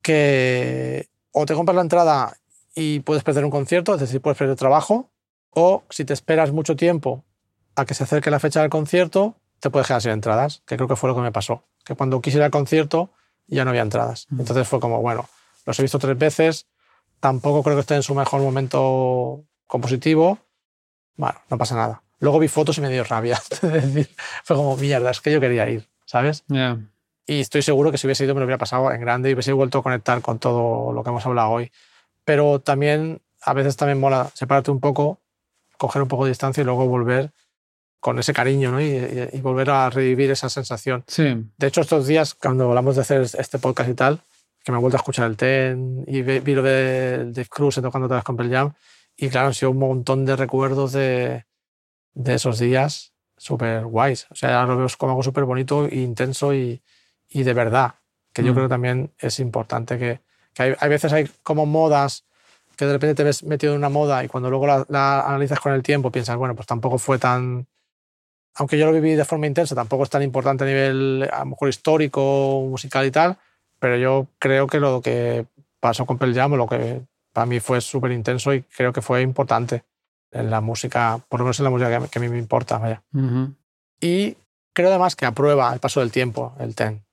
que 0.02 1.08
o 1.32 1.44
te 1.46 1.54
compras 1.54 1.74
la 1.76 1.82
entrada 1.82 2.36
y 2.76 3.00
puedes 3.00 3.24
perder 3.24 3.44
un 3.44 3.50
concierto, 3.50 3.94
es 3.94 4.00
decir, 4.00 4.20
puedes 4.20 4.38
perder 4.38 4.54
trabajo, 4.54 5.10
o 5.50 5.82
si 5.88 6.04
te 6.04 6.12
esperas 6.12 6.52
mucho 6.52 6.76
tiempo 6.76 7.24
a 7.74 7.86
que 7.86 7.94
se 7.94 8.04
acerque 8.04 8.30
la 8.30 8.38
fecha 8.38 8.60
del 8.60 8.70
concierto, 8.70 9.34
te 9.60 9.70
puedes 9.70 9.88
quedar 9.88 10.02
sin 10.02 10.12
entradas, 10.12 10.62
que 10.66 10.76
creo 10.76 10.86
que 10.86 10.94
fue 10.94 11.08
lo 11.08 11.16
que 11.16 11.22
me 11.22 11.32
pasó. 11.32 11.64
Que 11.84 11.94
cuando 11.94 12.20
quise 12.20 12.36
ir 12.36 12.44
al 12.44 12.50
concierto 12.50 13.10
ya 13.46 13.64
no 13.64 13.70
había 13.70 13.82
entradas. 13.82 14.26
Mm. 14.28 14.40
Entonces 14.40 14.68
fue 14.68 14.78
como, 14.78 15.00
bueno, 15.00 15.26
los 15.64 15.78
he 15.78 15.82
visto 15.82 15.98
tres 15.98 16.18
veces, 16.18 16.66
tampoco 17.18 17.62
creo 17.62 17.76
que 17.76 17.80
esté 17.80 17.94
en 17.94 18.02
su 18.02 18.14
mejor 18.14 18.42
momento 18.42 19.44
compositivo. 19.66 20.38
Bueno, 21.16 21.40
no 21.48 21.56
pasa 21.56 21.76
nada. 21.76 22.02
Luego 22.18 22.38
vi 22.38 22.48
fotos 22.48 22.76
y 22.76 22.82
me 22.82 22.90
dio 22.90 23.04
rabia. 23.04 23.40
Es 23.50 23.60
decir, 23.60 24.10
fue 24.44 24.54
como, 24.54 24.76
mierda, 24.76 25.10
es 25.10 25.22
que 25.22 25.32
yo 25.32 25.40
quería 25.40 25.66
ir, 25.70 25.88
¿sabes? 26.04 26.44
Y 27.26 27.40
estoy 27.40 27.62
seguro 27.62 27.90
que 27.90 27.96
si 27.96 28.06
hubiese 28.06 28.24
ido 28.24 28.34
me 28.34 28.40
lo 28.40 28.44
hubiera 28.44 28.58
pasado 28.58 28.92
en 28.92 29.00
grande 29.00 29.30
y 29.30 29.32
hubiese 29.32 29.54
vuelto 29.54 29.78
a 29.78 29.82
conectar 29.82 30.20
con 30.20 30.38
todo 30.38 30.92
lo 30.92 31.02
que 31.02 31.08
hemos 31.08 31.24
hablado 31.24 31.50
hoy. 31.50 31.72
Pero 32.26 32.60
también, 32.60 33.22
a 33.40 33.54
veces 33.54 33.76
también 33.76 33.98
mola 33.98 34.30
separarte 34.34 34.70
un 34.70 34.80
poco, 34.80 35.20
coger 35.78 36.02
un 36.02 36.08
poco 36.08 36.24
de 36.24 36.30
distancia 36.32 36.60
y 36.60 36.64
luego 36.64 36.86
volver 36.86 37.30
con 38.00 38.18
ese 38.18 38.32
cariño 38.34 38.70
¿no? 38.72 38.80
y, 38.80 38.84
y- 38.84 39.28
y 39.32 39.40
volver 39.40 39.70
a 39.70 39.88
revivir 39.88 40.30
esa 40.30 40.48
sensación. 40.50 41.04
Sí. 41.06 41.24
De 41.56 41.66
hecho, 41.68 41.80
estos 41.80 42.06
días, 42.06 42.34
cuando 42.34 42.68
hablamos 42.68 42.96
de 42.96 43.02
hacer 43.02 43.22
este 43.22 43.58
podcast 43.58 43.88
y 43.88 43.94
tal, 43.94 44.20
que 44.64 44.72
me 44.72 44.78
he 44.78 44.80
vuelto 44.80 44.96
a 44.96 45.00
escuchar 45.00 45.26
el 45.30 45.36
TEN 45.36 46.04
y 46.06 46.22
vi, 46.22 46.54
lo 46.54 46.62
de 46.62 47.30
Dave 47.32 47.48
Cruz 47.48 47.76
tocando 47.76 48.06
otra 48.06 48.16
vez 48.16 48.24
con 48.24 48.36
Pearl 48.36 48.50
Jam, 48.50 48.72
y 49.16 49.28
claro, 49.28 49.46
han 49.48 49.54
sido 49.54 49.70
un 49.70 49.78
montón 49.78 50.26
de 50.26 50.34
recuerdos 50.36 50.92
de, 50.92 51.46
de 52.14 52.34
esos 52.34 52.58
días 52.58 53.12
súper 53.36 53.84
guays. 53.86 54.26
O 54.30 54.34
sea, 54.34 54.60
ahora 54.60 54.72
lo 54.74 54.78
veo 54.78 54.88
como 54.98 55.12
algo 55.12 55.22
súper 55.22 55.44
bonito 55.44 55.86
e 55.86 55.96
intenso 56.00 56.52
y, 56.52 56.82
y 57.28 57.44
de 57.44 57.54
verdad, 57.54 57.94
que 58.32 58.42
yo 58.42 58.50
Mm. 58.50 58.54
creo 58.54 58.66
que 58.66 58.70
también 58.70 59.14
es 59.18 59.38
importante 59.40 59.96
que, 59.98 60.20
que 60.56 60.62
hay, 60.62 60.74
hay 60.80 60.88
veces 60.88 61.12
hay 61.12 61.30
como 61.42 61.66
modas 61.66 62.24
que 62.76 62.86
de 62.86 62.92
repente 62.92 63.14
te 63.14 63.24
ves 63.24 63.42
metido 63.42 63.72
en 63.72 63.78
una 63.78 63.88
moda 63.88 64.24
y 64.24 64.28
cuando 64.28 64.50
luego 64.50 64.66
la, 64.66 64.84
la 64.88 65.20
analizas 65.20 65.60
con 65.60 65.72
el 65.72 65.82
tiempo 65.82 66.10
piensas, 66.10 66.36
bueno, 66.36 66.54
pues 66.54 66.66
tampoco 66.66 66.98
fue 66.98 67.18
tan... 67.18 67.66
Aunque 68.54 68.78
yo 68.78 68.86
lo 68.86 68.92
viví 68.92 69.12
de 69.14 69.24
forma 69.24 69.46
intensa, 69.46 69.74
tampoco 69.74 70.04
es 70.04 70.10
tan 70.10 70.22
importante 70.22 70.64
a 70.64 70.66
nivel 70.66 71.28
a 71.30 71.40
lo 71.40 71.46
mejor 71.46 71.68
histórico, 71.68 72.66
musical 72.68 73.04
y 73.06 73.10
tal, 73.10 73.36
pero 73.78 73.96
yo 73.96 74.26
creo 74.38 74.66
que 74.66 74.80
lo 74.80 75.02
que 75.02 75.46
pasó 75.78 76.06
con 76.06 76.16
Pearl 76.16 76.34
Jam, 76.34 76.54
lo 76.54 76.66
que 76.66 77.02
para 77.32 77.46
mí 77.46 77.60
fue 77.60 77.82
súper 77.82 78.12
intenso 78.12 78.54
y 78.54 78.62
creo 78.62 78.92
que 78.92 79.02
fue 79.02 79.20
importante 79.20 79.84
en 80.30 80.50
la 80.50 80.62
música, 80.62 81.20
por 81.28 81.40
lo 81.40 81.44
menos 81.44 81.58
en 81.60 81.64
la 81.64 81.70
música 81.70 82.00
que, 82.00 82.08
que 82.08 82.18
a 82.18 82.22
mí 82.22 82.28
me 82.28 82.38
importa, 82.38 82.78
vaya. 82.78 83.02
Y 84.00 84.36
creo 84.72 84.88
además 84.88 85.16
que 85.16 85.26
aprueba 85.26 85.72
el 85.72 85.80
paso 85.80 86.00
del 86.00 86.10
tiempo, 86.10 86.54
el 86.58 86.74
TEN. 86.74 87.05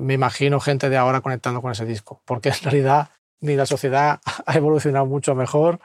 Me 0.00 0.14
imagino 0.14 0.60
gente 0.60 0.88
de 0.88 0.96
ahora 0.96 1.20
conectando 1.20 1.62
con 1.62 1.72
ese 1.72 1.84
disco, 1.84 2.22
porque 2.24 2.48
en 2.50 2.62
realidad 2.62 3.10
ni 3.40 3.56
la 3.56 3.66
sociedad 3.66 4.20
ha 4.46 4.54
evolucionado 4.54 5.06
mucho 5.06 5.34
mejor, 5.34 5.80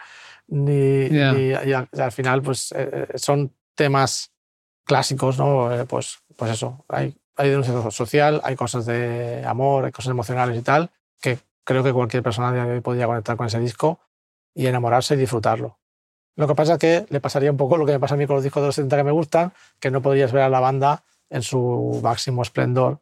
ni, 0.47 1.07
y 1.07 1.73
al, 1.73 1.89
al 1.97 2.11
final 2.11 2.41
pues 2.41 2.71
eh, 2.71 3.07
eh, 3.13 3.17
son 3.17 3.51
temas 3.73 4.31
clásicos, 4.85 5.37
¿no? 5.37 5.73
Eh, 5.73 5.85
pues, 5.85 6.19
pues 6.35 6.51
eso, 6.51 6.85
hay, 6.87 7.15
hay 7.35 7.49
denuncia 7.49 7.91
social, 7.91 8.41
hay 8.43 8.55
cosas 8.55 8.85
de 8.85 9.43
amor, 9.45 9.85
hay 9.85 9.91
cosas 9.91 10.11
emocionales 10.11 10.57
y 10.57 10.61
tal, 10.61 10.91
que 11.19 11.39
creo 11.63 11.83
que 11.83 11.91
cualquier 11.91 12.23
persona 12.23 12.51
de 12.51 12.61
hoy 12.61 12.81
podría 12.81 13.07
conectar 13.07 13.35
con 13.35 13.47
ese 13.47 13.59
disco 13.59 13.99
y 14.53 14.67
enamorarse 14.67 15.15
y 15.15 15.17
disfrutarlo. 15.17 15.79
Lo 16.37 16.47
que 16.47 16.55
pasa 16.55 16.73
es 16.73 16.79
que 16.79 17.05
le 17.09 17.21
pasaría 17.21 17.51
un 17.51 17.57
poco 17.57 17.77
lo 17.77 17.85
que 17.85 17.93
me 17.93 17.99
pasa 17.99 18.15
a 18.15 18.17
mí 18.17 18.27
con 18.27 18.35
los 18.35 18.43
discos 18.43 18.61
de 18.61 18.67
los 18.67 18.75
70 18.75 18.97
que 18.97 19.03
me 19.03 19.11
gustan, 19.11 19.53
que 19.79 19.89
no 19.89 20.01
podrías 20.01 20.31
ver 20.31 20.43
a 20.43 20.49
la 20.49 20.59
banda 20.59 21.03
en 21.29 21.41
su 21.41 21.99
máximo 22.03 22.41
esplendor. 22.41 22.99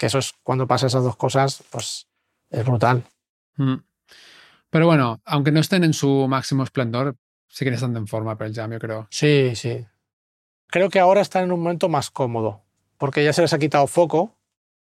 Que 0.00 0.06
eso 0.06 0.16
es 0.18 0.32
cuando 0.42 0.66
pasa 0.66 0.86
esas 0.86 1.04
dos 1.04 1.14
cosas, 1.16 1.62
pues 1.70 2.06
es 2.48 2.64
brutal. 2.64 3.04
Mm. 3.56 3.74
Pero 4.70 4.86
bueno, 4.86 5.20
aunque 5.26 5.52
no 5.52 5.60
estén 5.60 5.84
en 5.84 5.92
su 5.92 6.26
máximo 6.26 6.62
esplendor, 6.62 7.16
siguen 7.48 7.74
estando 7.74 7.98
en 7.98 8.06
forma 8.06 8.38
Pearl 8.38 8.54
Jam, 8.54 8.72
yo 8.72 8.78
creo. 8.78 9.06
Sí, 9.10 9.54
sí. 9.54 9.84
Creo 10.68 10.88
que 10.88 11.00
ahora 11.00 11.20
están 11.20 11.44
en 11.44 11.52
un 11.52 11.60
momento 11.60 11.90
más 11.90 12.10
cómodo, 12.10 12.62
porque 12.96 13.22
ya 13.22 13.34
se 13.34 13.42
les 13.42 13.52
ha 13.52 13.58
quitado 13.58 13.86
foco, 13.86 14.38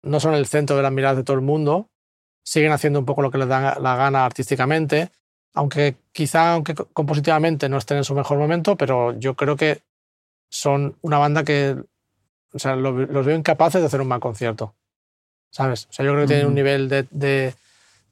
no 0.03 0.19
son 0.19 0.33
el 0.33 0.47
centro 0.47 0.77
de 0.77 0.83
las 0.83 0.93
miradas 0.93 1.19
de 1.19 1.25
todo 1.25 1.37
el 1.37 1.43
mundo, 1.43 1.91
siguen 2.43 2.73
haciendo 2.73 2.99
un 2.99 3.05
poco 3.05 3.21
lo 3.21 3.31
que 3.31 3.37
les 3.39 3.49
da 3.49 3.79
la 3.81 3.97
gana 3.97 4.25
artísticamente, 4.25 5.11
aunque 5.53 5.97
quizá 6.13 6.55
aunque 6.55 6.75
co- 6.75 6.89
compositivamente 6.95 7.69
no 7.69 7.77
estén 7.77 7.99
en 7.99 8.05
su 8.05 8.15
mejor 8.15 8.39
momento, 8.39 8.77
pero 8.79 9.13
yo 9.19 9.35
creo 9.37 9.57
que 9.57 9.83
son 10.49 10.97
una 11.03 11.19
banda 11.19 11.45
que, 11.45 11.77
o 12.55 12.59
sea, 12.59 12.77
lo- 12.77 12.93
los 12.93 13.27
veo 13.27 13.37
incapaces 13.37 13.83
de 13.83 13.89
hacer 13.89 14.01
un 14.01 14.09
mal 14.09 14.21
concierto, 14.21 14.75
¿sabes? 15.53 15.87
O 15.89 15.93
sea, 15.93 16.05
yo 16.05 16.11
creo 16.13 16.25
que 16.25 16.29
tienen 16.29 16.47
un 16.49 16.55
nivel 16.57 16.89
de, 16.89 17.07
de- 17.13 17.55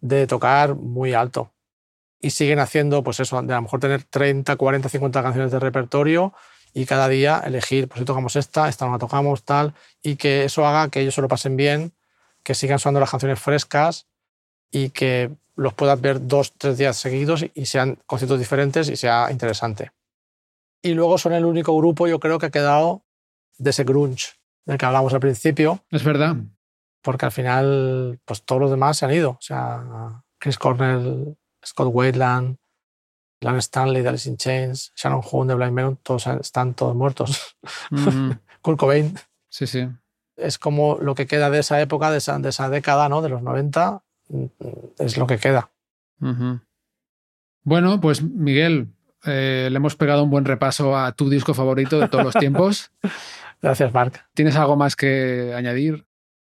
de 0.01 0.27
tocar 0.29 0.77
muy 0.77 1.13
alto 1.15 1.51
y 2.21 2.31
siguen 2.31 2.59
haciendo, 2.61 3.03
pues 3.03 3.19
eso, 3.21 3.43
de 3.43 3.53
a 3.53 3.57
lo 3.57 3.63
mejor 3.63 3.81
tener 3.81 4.05
30, 4.05 4.55
40, 4.57 4.89
50 4.89 5.23
canciones 5.23 5.51
de 5.51 5.59
repertorio 5.59 6.33
y 6.73 6.87
cada 6.87 7.09
día 7.09 7.43
elegir, 7.45 7.89
pues 7.89 7.99
si 7.99 8.05
tocamos 8.05 8.37
esta, 8.37 8.69
esta 8.69 8.87
no 8.87 8.93
la 8.93 8.99
tocamos, 8.99 9.43
tal, 9.43 9.75
y 10.03 10.15
que 10.17 10.45
eso 10.45 10.65
haga 10.67 10.89
que 10.89 11.01
ellos 11.01 11.15
se 11.17 11.21
lo 11.23 11.27
pasen 11.29 11.57
bien, 11.57 11.93
que 12.45 12.55
sigan 12.55 12.79
sonando 12.79 13.01
las 13.01 13.11
canciones 13.11 13.41
frescas 13.41 14.07
y 14.71 14.91
que 14.91 15.31
los 15.57 15.75
puedas 15.75 16.01
ver 16.01 16.27
dos, 16.27 16.53
tres 16.57 16.79
días 16.79 16.97
seguidos 16.97 17.45
y 17.55 17.67
sean 17.67 17.99
conciertos 18.07 18.39
diferentes 18.39 18.89
y 18.89 18.97
sea 18.97 19.29
interesante. 19.31 19.91
Y 20.83 20.95
luego 20.95 21.19
son 21.19 21.33
el 21.35 21.45
único 21.45 21.77
grupo, 21.77 22.07
yo 22.07 22.21
creo, 22.21 22.39
que 22.39 22.47
ha 22.47 22.51
quedado 22.51 23.03
de 23.59 23.71
ese 23.71 23.85
grunge 23.85 24.29
del 24.65 24.79
que 24.79 24.87
hablamos 24.87 25.13
al 25.13 25.21
principio, 25.21 25.83
Es 25.91 26.05
verdad. 26.05 26.37
Porque 27.03 27.27
al 27.27 27.33
final, 27.33 28.21
pues 28.25 28.43
todos 28.45 28.61
los 28.61 28.71
demás 28.71 28.99
se 28.99 29.05
han 29.07 29.13
ido. 29.15 29.31
O 29.31 29.39
sea, 29.41 30.23
Chris 30.39 30.59
Cornell, 30.59 31.37
Scott 31.65 31.89
Wayland, 31.93 32.57
Lance 33.43 33.59
Stanley 33.61 34.03
de 34.03 34.09
Alice 34.11 34.29
in 34.29 34.37
Chains, 34.37 34.93
Shannon 34.97 35.23
Hoon 35.25 35.49
de 35.49 35.55
Blind 35.55 35.73
Melon, 35.73 35.97
todos 36.03 36.27
están 36.27 36.75
todos 36.75 36.95
muertos. 36.95 37.57
Ujú. 37.91 38.37
Kurt 38.63 38.79
Cobain 38.79 39.15
Sí, 39.49 39.67
sí. 39.67 39.89
es 40.37 40.59
como 40.59 40.99
lo 41.01 41.15
que 41.15 41.27
queda 41.27 41.49
de 41.51 41.61
esa 41.61 41.81
época, 41.81 42.11
de 42.11 42.19
esa, 42.19 42.39
de 42.39 42.51
esa 42.51 42.69
década, 42.69 43.09
¿no? 43.09 43.23
De 43.23 43.31
los 43.31 43.43
90, 43.43 44.03
mm, 44.29 44.45
es 44.99 45.17
lo 45.17 45.27
que 45.27 45.39
queda. 45.39 45.71
Ujú. 46.21 46.61
Bueno, 47.63 48.01
pues 48.01 48.23
Miguel, 48.23 48.89
eh, 49.25 49.69
le 49.71 49.77
hemos 49.77 49.97
pegado 49.97 50.23
un 50.23 50.31
buen 50.31 50.45
repaso 50.45 50.97
a 50.97 51.13
tu 51.13 51.29
disco 51.31 51.53
favorito 51.55 51.99
de 51.99 52.09
todos 52.09 52.25
los 52.25 52.35
tiempos. 52.35 52.91
Gracias, 53.63 53.93
Mark. 53.93 54.27
¿Tienes 54.35 54.57
algo 54.57 54.77
más 54.77 54.97
que 54.97 55.53
añadir? 55.55 56.07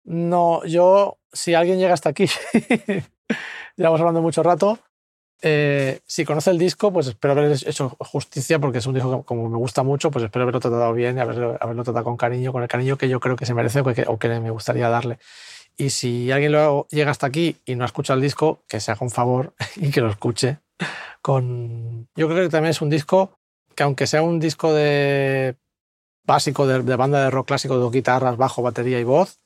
No, 0.10 0.66
yo, 0.66 1.20
si 1.32 1.54
alguien 1.54 1.78
llega 1.78 1.94
hasta 1.94 2.10
aquí, 2.10 2.26
llevamos 3.78 4.00
hablando 4.00 4.24
mucho 4.24 4.42
rato, 4.42 4.80
eh, 5.44 6.00
si 6.08 6.26
conoce 6.26 6.50
el 6.50 6.58
disco, 6.58 6.92
pues 6.92 7.06
espero 7.06 7.34
haber 7.34 7.52
hecho 7.52 7.96
justicia, 8.00 8.58
porque 8.58 8.80
es 8.80 8.88
un 8.88 8.96
disco 8.96 9.20
que 9.20 9.26
como 9.26 9.48
me 9.48 9.58
gusta 9.58 9.84
mucho, 9.84 10.10
pues 10.10 10.26
espero 10.26 10.44
haberlo 10.44 10.62
tratado 10.62 10.92
bien 10.94 11.18
y 11.18 11.20
haberlo, 11.20 11.60
haberlo 11.62 11.84
tratado 11.84 12.06
con 12.06 12.18
cariño, 12.18 12.52
con 12.52 12.64
el 12.64 12.68
cariño 12.68 12.98
que 12.98 13.08
yo 13.08 13.20
creo 13.20 13.36
que 13.36 13.46
se 13.46 13.54
merece 13.54 13.82
o 13.82 13.84
que, 13.84 14.04
o 14.08 14.18
que 14.18 14.30
me 14.40 14.50
gustaría 14.50 14.90
darle. 14.90 15.20
Y 15.78 15.92
si 15.92 16.32
alguien 16.32 16.54
luego 16.54 16.88
llega 16.90 17.12
hasta 17.12 17.28
aquí 17.28 17.58
y 17.64 17.76
no 17.76 17.84
ha 17.84 17.86
escuchado 17.86 18.18
el 18.18 18.24
disco, 18.24 18.64
que 18.68 18.80
se 18.80 18.92
haga 18.92 19.02
un 19.02 19.12
favor 19.12 19.54
y 19.76 19.92
que 19.92 20.02
lo 20.02 20.10
escuche. 20.10 20.58
Con... 21.22 22.08
Yo 22.16 22.28
creo 22.28 22.46
que 22.46 22.50
también 22.50 22.72
es 22.72 22.82
un 22.82 22.90
disco 22.90 23.38
que 23.76 23.84
aunque 23.84 24.08
sea 24.08 24.24
un 24.24 24.40
disco 24.40 24.74
de 24.74 25.56
básico 26.26 26.66
de, 26.66 26.82
de 26.82 26.96
banda 26.96 27.24
de 27.24 27.30
rock 27.30 27.50
clásico, 27.50 27.78
de 27.78 27.96
guitarras, 27.96 28.38
bajo, 28.38 28.64
batería 28.64 29.00
y 29.00 29.04
voz, 29.04 29.40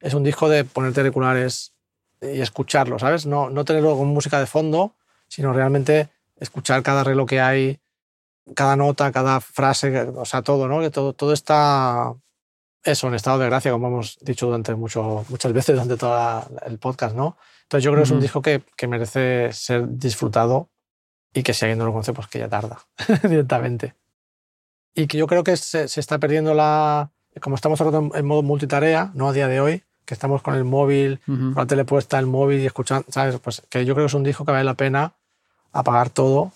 es 0.00 0.14
un 0.14 0.24
disco 0.24 0.48
de 0.48 0.64
ponerte 0.64 1.00
auriculares 1.00 1.74
y 2.20 2.40
escucharlo, 2.40 2.98
¿sabes? 2.98 3.26
No, 3.26 3.50
no 3.50 3.64
tenerlo 3.64 3.96
con 3.96 4.08
música 4.08 4.40
de 4.40 4.46
fondo, 4.46 4.94
sino 5.28 5.52
realmente 5.52 6.08
escuchar 6.36 6.82
cada 6.82 7.02
arreglo 7.02 7.26
que 7.26 7.40
hay, 7.40 7.80
cada 8.54 8.76
nota, 8.76 9.12
cada 9.12 9.40
frase, 9.40 10.00
o 10.00 10.24
sea, 10.24 10.42
todo, 10.42 10.68
¿no? 10.68 10.80
Que 10.80 10.90
todo, 10.90 11.12
todo 11.12 11.32
está 11.32 12.14
eso, 12.82 13.08
en 13.08 13.14
estado 13.14 13.38
de 13.38 13.46
gracia, 13.46 13.72
como 13.72 13.88
hemos 13.88 14.18
dicho 14.20 14.46
durante 14.46 14.74
mucho, 14.74 15.24
muchas 15.28 15.52
veces 15.52 15.74
durante 15.74 15.96
todo 15.96 16.46
el 16.66 16.78
podcast, 16.78 17.16
¿no? 17.16 17.38
Entonces 17.62 17.84
yo 17.84 17.90
creo 17.90 18.02
que 18.02 18.06
es 18.06 18.10
un 18.10 18.20
disco 18.20 18.42
que, 18.42 18.62
que 18.76 18.86
merece 18.86 19.52
ser 19.52 19.88
disfrutado 19.88 20.68
y 21.32 21.42
que 21.42 21.54
si 21.54 21.64
alguien 21.64 21.78
no 21.78 21.86
lo 21.86 21.92
conoce, 21.92 22.12
pues 22.12 22.28
que 22.28 22.38
ya 22.38 22.48
tarda 22.48 22.78
directamente. 23.22 23.94
Y 24.94 25.06
que 25.06 25.18
yo 25.18 25.26
creo 25.26 25.42
que 25.42 25.56
se, 25.56 25.88
se 25.88 26.00
está 26.00 26.18
perdiendo 26.18 26.54
la... 26.54 27.10
Como 27.40 27.56
estamos 27.56 27.80
en, 27.80 28.26
modo 28.26 28.42
multitarea, 28.42 29.10
¿no? 29.14 29.28
A 29.28 29.32
día 29.32 29.48
de 29.48 29.60
hoy, 29.60 29.82
que 30.04 30.14
estamos 30.14 30.42
con 30.42 30.54
el 30.54 30.64
móvil, 30.64 31.20
con 31.26 31.54
la 31.54 31.66
tele 31.66 31.84
puesta, 31.84 32.18
el 32.18 32.26
móvil 32.26 32.60
y 32.60 32.66
escuchando, 32.66 33.06
¿sabes? 33.10 33.38
Pues 33.40 33.62
que 33.68 33.84
yo 33.84 33.94
creo 33.94 34.04
que 34.04 34.08
es 34.08 34.14
un 34.14 34.22
disco 34.22 34.44
que 34.44 34.52
vale 34.52 34.64
la 34.64 34.74
pena 34.74 35.14
apagar 35.72 36.10
todo, 36.10 36.52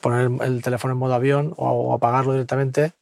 poner 0.00 0.26
el, 0.26 0.42
el 0.42 0.62
teléfono 0.62 0.92
en 0.92 0.98
modo 0.98 1.14
avión 1.14 1.54
o, 1.56 1.70
o 1.70 1.94
apagarlo 1.94 2.32
directamente 2.32 2.92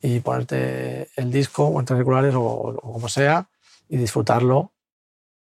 y 0.00 0.20
ponerte 0.20 1.08
el 1.16 1.30
disco 1.30 1.66
o 1.66 1.80
entre 1.80 1.94
auriculares 1.94 2.34
o, 2.34 2.40
o 2.42 2.92
como 2.92 3.08
sea 3.08 3.48
y 3.88 3.96
disfrutarlo. 3.96 4.72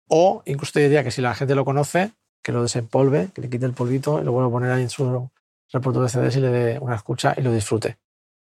O 0.08 0.44
incluso 0.46 0.74
te 0.74 0.82
diría 0.82 1.04
que 1.04 1.12
si 1.12 1.22
la 1.22 1.34
gente 1.34 1.56
lo 1.56 1.66
conoce, 1.66 2.12
que 2.42 2.52
lo 2.52 2.62
desempolve, 2.62 3.30
que 3.34 3.42
le 3.42 3.50
quite 3.50 3.66
el 3.66 3.74
polvito 3.74 4.22
y 4.22 4.24
lo 4.24 4.32
vuelva 4.32 4.50
a 4.50 4.52
poner 4.52 4.72
ahí 4.72 4.84
en 4.84 4.90
su 4.90 5.30
reproductor 5.72 6.04
de 6.04 6.30
CDs 6.30 6.38
y 6.38 6.42
le 6.42 6.50
dé 6.50 6.80
una 6.80 6.96
escucha 6.96 7.34
y 7.36 7.42
lo 7.42 7.52
disfrute, 7.52 7.98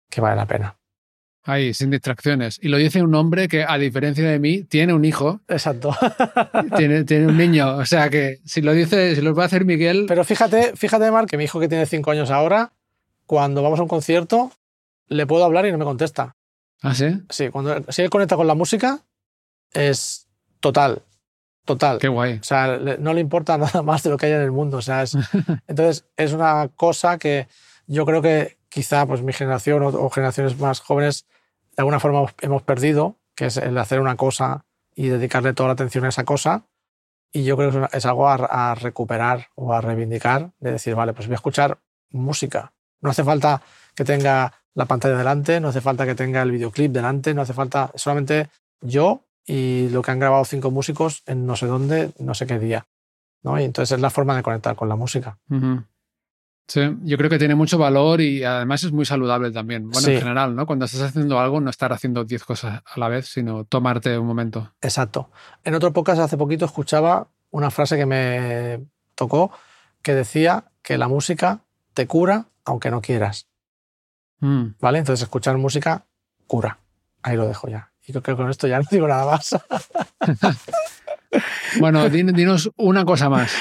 que 0.08 0.20
vale 0.20 0.36
la 0.36 0.46
pena. 0.46 0.76
Ahí, 1.48 1.72
sin 1.72 1.88
distracciones. 1.88 2.58
Y 2.60 2.68
lo 2.68 2.76
dice 2.76 3.02
un 3.02 3.14
hombre 3.14 3.48
que, 3.48 3.64
a 3.66 3.78
diferencia 3.78 4.28
de 4.28 4.38
mí, 4.38 4.64
tiene 4.64 4.92
un 4.92 5.06
hijo, 5.06 5.40
Exacto. 5.48 5.96
tiene, 6.76 7.04
tiene 7.04 7.26
un 7.26 7.38
niño. 7.38 7.78
O 7.78 7.86
sea 7.86 8.10
que 8.10 8.40
si 8.44 8.60
lo 8.60 8.74
dice, 8.74 9.14
si 9.14 9.22
lo 9.22 9.34
va 9.34 9.44
a 9.44 9.46
hacer 9.46 9.64
Miguel, 9.64 10.04
Pero 10.06 10.24
fíjate, 10.24 10.76
fíjate, 10.76 11.10
Marc, 11.10 11.30
que 11.30 11.38
mi 11.38 11.44
hijo 11.44 11.58
que 11.58 11.66
tiene 11.66 11.86
cinco 11.86 12.10
años 12.10 12.30
ahora, 12.30 12.74
cuando 13.24 13.62
vamos 13.62 13.78
a 13.78 13.82
un 13.82 13.88
concierto, 13.88 14.52
le 15.06 15.26
puedo 15.26 15.42
hablar 15.42 15.64
y 15.64 15.72
no 15.72 15.78
me 15.78 15.86
contesta. 15.86 16.36
¿Ah, 16.82 16.94
sí? 16.94 17.18
Sí, 17.30 17.48
cuando 17.48 17.82
si 17.88 18.02
él 18.02 18.10
conecta 18.10 18.36
con 18.36 18.46
la 18.46 18.54
música 18.54 19.00
es 19.72 20.28
total, 20.60 21.00
total. 21.64 21.98
Qué 21.98 22.08
guay. 22.08 22.40
O 22.42 22.44
sea, 22.44 22.78
no 22.98 23.14
le 23.14 23.22
importa 23.22 23.56
nada 23.58 23.80
más 23.80 24.02
de 24.02 24.10
lo 24.10 24.18
que 24.18 24.26
hay 24.26 24.32
en 24.32 24.42
el 24.42 24.52
mundo. 24.52 24.76
O 24.76 24.82
sea, 24.82 25.02
es, 25.02 25.16
entonces 25.66 26.04
es 26.18 26.34
una 26.34 26.68
cosa 26.76 27.16
que 27.16 27.48
yo 27.86 28.04
creo 28.04 28.20
que 28.20 28.58
quizá 28.68 29.06
pues 29.06 29.22
mi 29.22 29.32
generación 29.32 29.82
o, 29.82 29.88
o 29.88 30.10
generaciones 30.10 30.58
más 30.58 30.80
jóvenes 30.80 31.24
de 31.78 31.82
alguna 31.82 32.00
forma 32.00 32.26
hemos- 32.40 32.62
perdido, 32.64 33.20
que 33.36 33.46
es 33.46 33.56
el 33.56 33.78
hacer 33.78 34.00
una 34.00 34.16
cosa 34.16 34.64
y 34.96 35.06
dedicarle 35.10 35.54
toda 35.54 35.68
la 35.68 35.74
atención 35.74 36.04
a 36.04 36.08
esa 36.08 36.24
cosa. 36.24 36.64
Y 37.32 37.44
yo 37.44 37.56
creo 37.56 37.70
que 37.70 37.96
es 37.96 38.04
algo 38.04 38.28
a, 38.28 38.74
recuperar 38.74 39.46
o 39.54 39.72
a 39.72 39.80
reivindicar, 39.80 40.50
de 40.58 40.72
decir, 40.72 40.96
vale, 40.96 41.12
pues 41.12 41.28
voy 41.28 41.34
a 41.34 41.36
escuchar 41.36 41.78
música. 42.10 42.72
No 43.00 43.10
hace 43.10 43.22
falta 43.22 43.62
que 43.94 44.04
tenga 44.04 44.54
la 44.74 44.86
pantalla 44.86 45.16
delante, 45.16 45.60
no 45.60 45.68
hace 45.68 45.80
falta 45.80 46.04
que 46.04 46.16
tenga 46.16 46.42
el 46.42 46.50
videoclip 46.50 46.90
delante, 46.90 47.32
no 47.32 47.42
hace 47.42 47.52
falta 47.52 47.92
solamente 47.94 48.48
yo 48.80 49.20
y 49.46 49.88
lo 49.90 50.02
que 50.02 50.10
han 50.10 50.18
grabado 50.18 50.44
cinco 50.44 50.72
músicos 50.72 51.22
en 51.26 51.46
no 51.46 51.54
sé 51.54 51.66
dónde, 51.66 52.10
no 52.18 52.34
sé 52.34 52.48
qué 52.48 52.58
día. 52.58 52.88
¿no? 53.44 53.60
Y 53.60 53.62
entonces 53.62 53.94
es 53.94 54.00
la 54.00 54.10
forma 54.10 54.34
de 54.34 54.42
conectar 54.42 54.74
con 54.74 54.88
la 54.88 54.96
música. 54.96 55.38
Sí, 56.68 56.80
yo 57.02 57.16
creo 57.16 57.30
que 57.30 57.38
tiene 57.38 57.54
mucho 57.54 57.78
valor 57.78 58.20
y 58.20 58.44
además 58.44 58.84
es 58.84 58.92
muy 58.92 59.06
saludable 59.06 59.50
también. 59.50 59.88
Bueno, 59.88 60.04
Sí. 60.06 60.12
en 60.12 60.18
general, 60.20 60.54
¿no? 60.54 60.66
Cuando 60.66 60.84
estás 60.84 61.00
haciendo 61.00 61.40
algo, 61.40 61.60
no 61.62 61.70
estar 61.70 61.92
haciendo 61.94 62.24
10 62.24 62.44
cosas 62.44 62.82
a 62.84 63.00
la 63.00 63.08
vez, 63.08 63.26
sino 63.26 63.64
tomarte 63.64 64.18
un 64.18 64.26
momento. 64.26 64.74
Exacto. 64.82 65.30
En 65.64 65.74
otro 65.74 65.94
podcast 65.94 66.20
hace 66.20 66.36
poquito 66.36 66.66
escuchaba 66.66 67.28
una 67.50 67.70
frase 67.70 67.96
que 67.96 68.04
me 68.04 68.84
tocó 69.14 69.50
que 70.02 70.14
decía 70.14 70.64
que 70.82 70.98
la 70.98 71.08
música 71.08 71.60
te 71.94 72.06
cura 72.06 72.48
aunque 72.66 72.90
no 72.90 73.00
quieras. 73.00 73.48
Mm. 74.40 74.74
¿Vale? 74.78 74.98
Entonces 74.98 75.22
escuchar 75.22 75.56
música 75.56 76.04
cura. 76.46 76.78
Ahí 77.22 77.36
lo 77.36 77.48
dejo 77.48 77.68
ya. 77.68 77.92
Y 78.06 78.12
creo 78.12 78.22
que 78.22 78.36
con 78.36 78.50
esto 78.50 78.66
ya 78.68 78.78
no 78.78 78.84
digo 78.90 79.08
nada 79.08 79.24
más. 79.24 79.56
Bueno, 81.80 82.08
din- 82.08 82.32
dinos 82.34 82.70
una 82.76 83.04
cosa 83.04 83.28
más. 83.28 83.52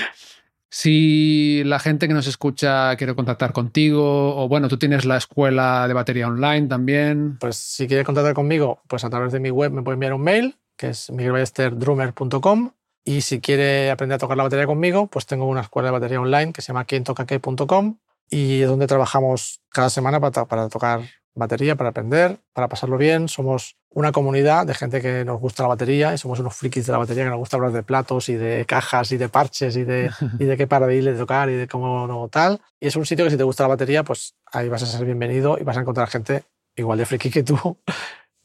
Si 0.69 1.63
la 1.65 1.79
gente 1.79 2.07
que 2.07 2.13
nos 2.13 2.27
escucha 2.27 2.95
quiere 2.97 3.15
contactar 3.15 3.53
contigo, 3.53 4.35
o 4.35 4.47
bueno, 4.47 4.67
tú 4.67 4.77
tienes 4.77 5.05
la 5.05 5.17
escuela 5.17 5.87
de 5.87 5.93
batería 5.93 6.27
online 6.27 6.67
también. 6.67 7.37
Pues 7.39 7.55
si 7.55 7.87
quiere 7.87 8.03
contactar 8.03 8.33
conmigo, 8.33 8.81
pues 8.87 9.03
a 9.03 9.09
través 9.09 9.31
de 9.31 9.39
mi 9.39 9.49
web 9.49 9.71
me 9.71 9.81
puede 9.81 9.95
enviar 9.95 10.13
un 10.13 10.23
mail, 10.23 10.57
que 10.75 10.89
es 10.89 11.09
miguelballesterdrummer.com. 11.09 12.71
Y 13.05 13.21
si 13.21 13.39
quiere 13.39 13.89
aprender 13.89 14.15
a 14.15 14.19
tocar 14.19 14.35
la 14.35 14.43
batería 14.43 14.65
conmigo, 14.65 15.07
pues 15.07 15.25
tengo 15.25 15.45
una 15.45 15.61
escuela 15.61 15.87
de 15.87 15.93
batería 15.93 16.19
online 16.19 16.51
que 16.51 16.61
se 16.61 16.67
llama 16.67 16.83
quientocaque.com 16.83 17.97
y 18.29 18.61
es 18.61 18.67
donde 18.67 18.87
trabajamos 18.87 19.61
cada 19.69 19.89
semana 19.89 20.19
para, 20.19 20.45
para 20.45 20.67
tocar 20.67 21.01
batería, 21.37 21.75
para 21.75 21.91
aprender, 21.91 22.39
para 22.53 22.67
pasarlo 22.67 22.97
bien. 22.97 23.27
Somos 23.27 23.77
una 23.89 24.11
comunidad 24.11 24.65
de 24.65 24.73
gente 24.73 25.01
que 25.01 25.23
nos 25.23 25.39
gusta 25.39 25.63
la 25.63 25.69
batería 25.69 26.13
y 26.13 26.17
somos 26.17 26.39
unos 26.39 26.55
frikis 26.55 26.85
de 26.85 26.91
la 26.91 26.97
batería 26.97 27.23
que 27.23 27.29
nos 27.29 27.39
gusta 27.39 27.57
hablar 27.57 27.71
de 27.71 27.83
platos 27.83 28.29
y 28.29 28.35
de 28.35 28.65
cajas 28.65 29.11
y 29.11 29.17
de 29.17 29.29
parches 29.29 29.77
y 29.77 29.83
de, 29.83 30.11
y 30.39 30.45
de 30.45 30.57
qué 30.57 30.67
paradigma 30.67 31.11
de 31.11 31.17
tocar 31.17 31.49
y 31.49 31.53
de 31.53 31.67
cómo 31.67 32.07
no 32.07 32.27
tal. 32.27 32.59
Y 32.79 32.87
es 32.87 32.95
un 32.95 33.05
sitio 33.05 33.25
que 33.25 33.31
si 33.31 33.37
te 33.37 33.43
gusta 33.43 33.63
la 33.63 33.69
batería, 33.69 34.03
pues 34.03 34.35
ahí 34.51 34.67
vas 34.67 34.83
a 34.83 34.85
ser 34.85 35.05
bienvenido 35.05 35.57
y 35.59 35.63
vas 35.63 35.77
a 35.77 35.81
encontrar 35.81 36.09
gente 36.09 36.43
igual 36.75 36.97
de 36.97 37.05
friki 37.05 37.29
que 37.29 37.43
tú. 37.43 37.77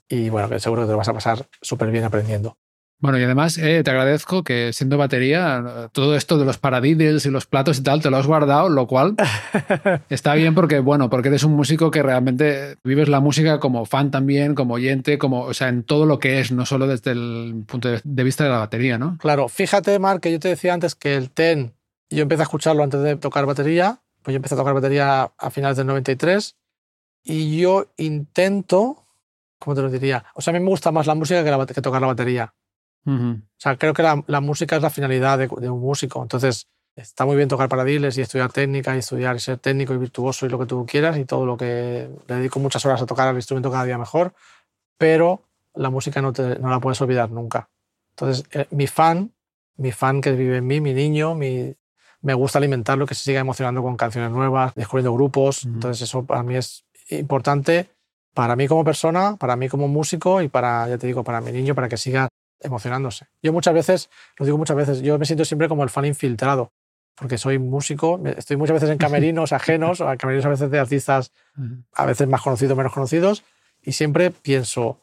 Y 0.08 0.28
bueno, 0.28 0.46
que 0.50 0.60
seguro 0.60 0.82
que 0.82 0.86
te 0.86 0.92
lo 0.92 0.98
vas 0.98 1.08
a 1.08 1.14
pasar 1.14 1.46
súper 1.62 1.90
bien 1.90 2.04
aprendiendo. 2.04 2.58
Bueno, 3.02 3.18
y 3.18 3.24
además 3.24 3.58
eh, 3.58 3.82
te 3.82 3.90
agradezco 3.90 4.44
que 4.44 4.72
siendo 4.72 4.96
batería, 4.96 5.90
todo 5.90 6.14
esto 6.14 6.38
de 6.38 6.44
los 6.44 6.56
paradiddles 6.56 7.26
y 7.26 7.30
los 7.30 7.46
platos 7.46 7.80
y 7.80 7.82
tal, 7.82 8.00
te 8.00 8.10
lo 8.10 8.16
has 8.16 8.28
guardado, 8.28 8.68
lo 8.68 8.86
cual 8.86 9.16
está 10.08 10.34
bien 10.34 10.54
porque, 10.54 10.78
bueno, 10.78 11.10
porque 11.10 11.26
eres 11.28 11.42
un 11.42 11.54
músico 11.54 11.90
que 11.90 12.00
realmente 12.00 12.76
vives 12.84 13.08
la 13.08 13.18
música 13.18 13.58
como 13.58 13.86
fan 13.86 14.12
también, 14.12 14.54
como 14.54 14.74
oyente, 14.74 15.18
como, 15.18 15.40
o 15.42 15.52
sea, 15.52 15.68
en 15.68 15.82
todo 15.82 16.06
lo 16.06 16.20
que 16.20 16.38
es, 16.38 16.52
no 16.52 16.64
solo 16.64 16.86
desde 16.86 17.10
el 17.10 17.64
punto 17.66 17.88
de- 17.88 18.22
vista 18.22 18.44
de 18.44 18.50
la 18.50 18.58
batería, 18.58 18.98
¿no? 18.98 19.18
Claro, 19.18 19.48
fíjate, 19.48 19.98
Mark, 19.98 20.20
que 20.20 20.30
yo 20.30 20.38
te 20.38 20.46
decía 20.46 20.72
antes 20.72 20.94
que 20.94 21.16
el 21.16 21.30
TEN, 21.30 21.74
yo 22.08 22.22
empecé 22.22 22.42
a 22.42 22.44
escucharlo 22.44 22.84
antes 22.84 23.02
de 23.02 23.16
tocar 23.16 23.46
batería, 23.46 23.98
pues 24.22 24.32
yo 24.32 24.36
empecé 24.36 24.54
a 24.54 24.58
tocar 24.58 24.74
batería 24.74 25.32
a 25.36 25.50
finales 25.50 25.76
del 25.76 25.88
93 25.88 26.54
y 27.24 27.58
yo 27.58 27.92
intento, 27.96 29.08
¿cómo 29.58 29.74
te 29.74 29.82
lo 29.82 29.90
diría? 29.90 30.24
O 30.34 30.40
sea, 30.40 30.52
a 30.52 30.54
mí 30.56 30.62
me 30.62 30.70
gusta 30.70 30.92
más 30.92 31.08
la 31.08 31.16
música 31.16 31.42
que, 31.42 31.50
la 31.50 31.66
que 31.66 31.82
tocar 31.82 32.00
la 32.00 32.06
batería. 32.06 32.54
Ujú. 33.06 33.30
O 33.42 33.58
sea, 33.58 33.76
creo 33.76 33.94
que 33.94 34.02
la, 34.02 34.22
la 34.26 34.40
música 34.40 34.76
es 34.76 34.82
la 34.82 34.90
finalidad 34.90 35.38
de, 35.38 35.48
de 35.48 35.70
un 35.70 35.80
músico. 35.80 36.22
Entonces, 36.22 36.66
está 36.96 37.24
muy 37.26 37.36
bien 37.36 37.48
tocar 37.48 37.68
paradiles 37.68 38.16
y 38.18 38.20
estudiar 38.20 38.52
técnica 38.52 38.94
y 38.94 38.98
estudiar 38.98 39.36
y 39.36 39.40
ser 39.40 39.58
técnico 39.58 39.94
y 39.94 39.98
virtuoso 39.98 40.46
y 40.46 40.48
lo 40.50 40.58
que 40.58 40.66
tú 40.66 40.84
quieras 40.86 41.16
y 41.18 41.24
todo 41.24 41.46
lo 41.46 41.56
que 41.56 42.10
le 42.26 42.34
dedico 42.34 42.60
muchas 42.60 42.84
horas 42.84 43.02
a 43.02 43.06
tocar 43.06 43.28
el 43.28 43.36
instrumento 43.36 43.70
cada 43.70 43.84
día 43.84 43.98
mejor, 43.98 44.34
pero 44.98 45.42
la 45.74 45.90
música 45.90 46.20
no, 46.22 46.32
te- 46.32 46.58
no 46.58 46.70
la 46.70 46.80
puedes 46.80 47.00
olvidar 47.00 47.30
nunca. 47.30 47.68
Entonces, 48.10 48.44
eh, 48.52 48.66
mi 48.70 48.86
fan, 48.86 49.32
mi 49.76 49.90
fan 49.92 50.20
que 50.20 50.32
vive 50.32 50.58
en 50.58 50.66
mí, 50.66 50.80
mi 50.80 50.92
niño, 50.92 51.34
mi, 51.34 51.74
me 52.20 52.34
gusta 52.34 52.58
alimentarlo, 52.58 53.06
que 53.06 53.14
se 53.14 53.24
siga 53.24 53.40
emocionando 53.40 53.82
con 53.82 53.96
canciones 53.96 54.30
nuevas, 54.30 54.74
descubriendo 54.74 55.14
grupos. 55.14 55.64
Ujú. 55.64 55.74
Entonces, 55.74 56.02
eso 56.02 56.24
para 56.24 56.42
mí 56.42 56.56
es 56.56 56.84
importante, 57.08 57.88
para 58.34 58.54
mí 58.54 58.68
como 58.68 58.84
persona, 58.84 59.36
para 59.36 59.56
mí 59.56 59.68
como 59.68 59.88
músico 59.88 60.42
y 60.42 60.48
para, 60.48 60.88
ya 60.88 60.98
te 60.98 61.06
digo, 61.06 61.24
para 61.24 61.40
mi 61.40 61.52
niño, 61.52 61.74
para 61.74 61.88
que 61.88 61.96
siga 61.96 62.28
emocionándose. 62.62 63.26
Yo 63.42 63.52
muchas 63.52 63.74
veces, 63.74 64.10
lo 64.38 64.46
digo 64.46 64.58
muchas 64.58 64.76
veces, 64.76 65.02
yo 65.02 65.18
me 65.18 65.26
siento 65.26 65.44
siempre 65.44 65.68
como 65.68 65.82
el 65.82 65.90
fan 65.90 66.04
infiltrado, 66.04 66.72
porque 67.14 67.38
soy 67.38 67.58
músico, 67.58 68.20
estoy 68.24 68.56
muchas 68.56 68.74
veces 68.74 68.90
en 68.90 68.98
camerinos 69.06 69.52
ajenos, 69.52 70.00
o 70.00 70.10
en 70.10 70.16
camerinos 70.16 70.46
a 70.46 70.50
veces 70.50 70.70
de 70.70 70.78
artistas 70.78 71.32
a 71.94 72.06
veces 72.06 72.28
más 72.28 72.42
conocidos, 72.42 72.76
menos 72.76 72.92
conocidos, 72.92 73.44
y 73.82 73.92
siempre 73.92 74.30
pienso, 74.30 75.00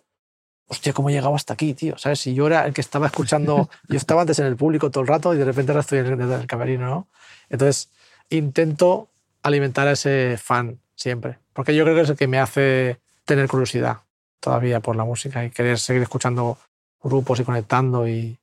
hostia, 0.68 0.94
¿cómo 0.94 1.10
he 1.10 1.14
llegado 1.14 1.36
hasta 1.36 1.54
aquí, 1.54 1.74
tío? 1.74 1.98
¿Sabes? 1.98 2.20
Si 2.20 2.34
yo 2.34 2.48
era 2.48 2.66
el 2.66 2.74
que 2.74 2.82
estaba 2.82 3.08
escuchando, 3.08 3.70
yo 3.88 3.98
estaba 3.98 4.22
antes 4.22 4.40
en 4.40 4.46
el 4.46 4.56
público 4.56 4.90
todo 4.90 5.02
el 5.02 5.08
rato 5.08 5.34
y 5.34 5.38
de 5.38 5.46
repente 5.46 5.72
ahora 5.72 5.82
estoy 5.82 6.00
en 6.00 6.08
el, 6.08 6.22
en 6.22 6.32
el 6.32 6.48
camerino, 6.48 6.86
¿no? 6.86 7.08
Entonces, 7.50 7.90
intento 8.30 9.10
alimentar 9.44 9.88
a 9.88 9.92
ese 9.92 10.38
fan 10.38 10.80
siempre, 10.96 11.40
porque 11.54 11.76
yo 11.76 11.84
creo 11.84 11.96
que 11.96 12.02
es 12.02 12.10
el 12.10 12.18
que 12.18 12.28
me 12.28 12.40
hace 12.40 13.00
tener 13.26 13.48
curiosidad 13.48 13.98
todavía 14.40 14.80
por 14.80 14.96
la 14.96 15.04
música 15.04 15.44
y 15.44 15.52
querer 15.52 15.78
seguir 15.80 16.02
escuchando 16.02 16.58
grupos 17.02 17.40
y 17.40 17.44
conectando 17.44 18.08
y, 18.08 18.38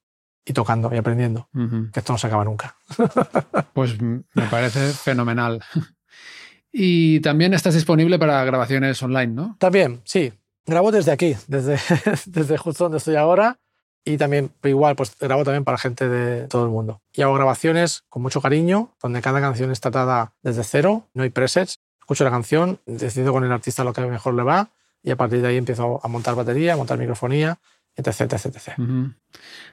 y 0.44 0.52
tocando 0.52 0.94
y 0.94 0.96
aprendiendo, 0.96 1.48
que 1.92 2.00
esto 2.00 2.12
no 2.12 2.18
se 2.18 2.26
acaba 2.28 2.44
nunca. 2.44 2.76
Pues 3.72 4.00
me 4.00 4.46
parece 4.50 4.90
fenomenal. 4.92 5.62
Y 6.72 7.20
también 7.20 7.52
estás 7.52 7.74
disponible 7.74 8.18
para 8.18 8.42
grabaciones 8.44 9.02
online, 9.02 9.34
¿no? 9.34 9.57
También, 9.59 10.00
sí. 10.04 10.32
Grabo 10.64 10.90
desde 10.90 11.12
aquí, 11.12 11.36
desde, 11.46 11.78
desde 12.26 12.57
justo 12.57 12.84
donde 12.84 12.98
estoy 12.98 13.16
ahora. 13.16 13.59
Y 14.02 14.16
también, 14.16 14.50
igual, 14.62 14.96
pues 14.96 15.18
grabo 15.18 15.44
también 15.44 15.64
para 15.64 15.76
gente 15.76 16.09
de 16.09 16.48
todo 16.48 16.64
el 16.64 16.70
mundo. 16.70 17.02
Y 17.12 17.20
hago 17.20 17.34
grabaciones 17.34 18.04
con 18.09 18.22
mucho 18.22 18.40
cariño, 18.40 18.94
donde 19.02 19.20
cada 19.20 19.40
canción 19.40 19.70
es 19.72 19.80
tratada 19.80 20.32
desde 20.42 20.64
cero, 20.64 21.07
no 21.12 21.22
hay 21.22 21.30
presets. 21.30 21.80
Escucho 22.00 22.24
la 22.24 22.30
canción, 22.30 22.80
decido 22.86 23.32
con 23.32 23.44
el 23.44 23.52
artista 23.52 23.84
lo 23.84 23.92
que 23.92 24.00
mejor 24.02 24.34
le 24.34 24.42
va 24.42 24.70
y 25.07 25.12
a 25.12 25.16
partir 25.16 25.40
de 25.40 25.48
ahí 25.48 25.57
empiezo 25.57 26.00
a 26.02 26.09
montar 26.09 26.34
batería, 26.34 26.72
a 26.74 26.76
montar 26.76 26.98
microfonía, 26.98 27.59
etc, 27.97 28.32
etc, 28.32 28.47
etc. 28.47 28.78
Ujú. 28.78 29.12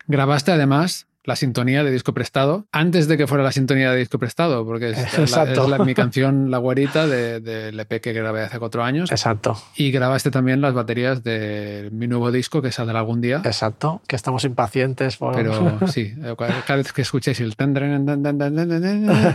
Grabaste 0.08 0.52
además 0.52 1.08
la 1.26 1.38
sintonía 1.38 1.86
de 1.86 1.92
disco 1.92 2.14
prestado 2.14 2.68
antes 2.74 3.08
de 3.08 3.16
que 3.18 3.28
fuera 3.28 3.46
la 3.46 3.54
sintonía 3.54 3.90
de 3.92 3.98
disco 3.98 4.20
prestado, 4.20 4.66
porque 4.66 4.90
es, 4.90 4.98
la- 5.32 5.44
es 5.46 5.58
la- 5.70 5.78
mi 5.86 5.94
canción 5.96 6.52
La 6.52 6.58
Güerita 6.58 7.08
de- 7.08 7.40
del 7.40 7.80
EP 7.80 8.02
que 8.02 8.12
grabé 8.12 8.42
hace 8.42 8.60
cuatro 8.60 8.84
años. 8.84 9.10
Exacto, 9.10 9.58
Y 9.78 9.92
grabaste 9.92 10.32
también 10.32 10.60
las 10.60 10.74
baterías 10.74 11.24
de 11.24 11.88
mi 11.94 12.08
nuevo 12.10 12.30
disco 12.30 12.62
que 12.62 12.74
saldrá 12.74 13.00
algún 13.00 13.22
día. 13.22 13.42
exacto. 13.46 14.02
Que 14.06 14.18
estamos 14.18 14.44
impacientes 14.44 15.16
por... 15.16 15.34
Pero 15.34 15.80
sí, 15.88 16.14
eh, 16.22 16.36
cada 16.38 16.76
vez 16.76 16.92
que 16.92 17.04
escuchéis 17.04 17.40
el 17.40 17.56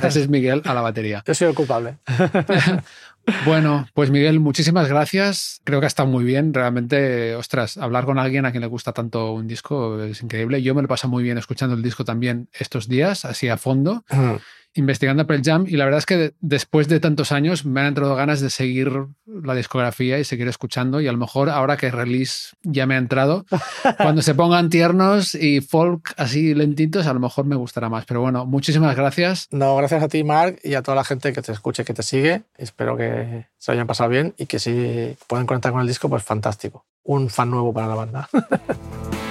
ese 0.02 0.20
es 0.20 0.28
Miguel 0.28 0.60
a 0.66 0.74
la 0.74 0.82
batería. 0.82 1.22
Yo 1.26 1.32
soy 1.34 1.48
el 1.48 1.54
culpable. 1.54 1.96
Bueno, 3.44 3.86
pues 3.94 4.10
Miguel, 4.10 4.40
muchísimas 4.40 4.88
gracias. 4.88 5.60
Creo 5.64 5.80
que 5.80 5.86
ha 5.86 5.88
estado 5.88 6.08
muy 6.08 6.24
bien. 6.24 6.54
Realmente, 6.54 7.34
ostras, 7.34 7.76
hablar 7.76 8.04
con 8.04 8.18
alguien 8.18 8.46
a 8.46 8.50
quien 8.50 8.62
le 8.62 8.66
gusta 8.66 8.92
tanto 8.92 9.32
un 9.32 9.46
disco 9.46 10.02
es 10.02 10.22
increíble. 10.22 10.62
Yo 10.62 10.74
me 10.74 10.82
lo 10.82 10.88
paso 10.88 11.08
muy 11.08 11.22
bien 11.22 11.38
escuchando 11.38 11.74
el 11.74 11.82
disco 11.82 12.04
también 12.04 12.48
estos 12.52 12.88
días, 12.88 13.24
así 13.24 13.48
a 13.48 13.56
fondo, 13.56 14.04
investigando 14.74 15.26
Pearl 15.26 15.42
Jam. 15.44 15.64
Y 15.68 15.76
la 15.76 15.84
verdad 15.84 15.98
es 15.98 16.06
que 16.06 16.16
de- 16.16 16.34
después 16.40 16.88
de 16.88 17.00
tantos 17.00 17.32
años 17.32 17.64
me 17.64 17.80
han 17.80 17.86
entrado 17.88 18.14
ganas 18.14 18.40
de 18.40 18.50
seguir 18.50 18.92
la 19.26 19.54
discografía 19.54 20.18
y 20.18 20.24
seguir 20.24 20.46
escuchando. 20.48 21.00
Y 21.00 21.08
a 21.08 21.12
lo 21.12 21.18
mejor 21.18 21.50
ahora 21.50 21.76
que 21.76 21.90
release 21.90 22.54
ya 22.62 22.86
me 22.86 22.94
ha 22.94 22.98
entrado, 22.98 23.44
cuando 23.98 24.22
se 24.22 24.34
pongan 24.34 24.70
tiernos 24.70 25.34
y 25.34 25.60
folk 25.60 26.12
así 26.16 26.54
lentitos, 26.54 27.06
a 27.06 27.14
lo 27.14 27.20
mejor 27.20 27.44
me 27.46 27.56
gustará 27.56 27.88
más. 27.88 28.04
Pero 28.04 28.20
bueno, 28.20 28.46
muchísimas 28.46 28.94
gracias. 28.96 29.48
No, 29.50 29.74
gracias 29.76 30.02
a 30.02 30.08
ti, 30.08 30.22
Mark, 30.24 30.58
y 30.62 30.74
a 30.74 30.82
toda 30.82 30.94
la 30.96 31.04
gente 31.04 31.32
que 31.32 31.42
te 31.42 31.52
escuche, 31.52 31.84
que 31.84 31.94
te 31.94 32.02
sigue. 32.02 32.42
Espero 32.56 32.96
que 32.96 33.46
se 33.58 33.72
hayan 33.72 33.86
pasado 33.86 34.10
bien 34.10 34.34
y 34.38 34.46
que 34.46 34.58
si 34.58 35.16
pueden 35.26 35.46
conectar 35.46 35.72
con 35.72 35.80
el 35.80 35.86
disco, 35.88 36.08
pues 36.08 36.22
fantástico. 36.22 36.84
Un 37.04 37.30
fan 37.30 37.50
nuevo 37.50 37.72
para 37.72 37.86
la 37.88 37.94
banda. 37.94 38.28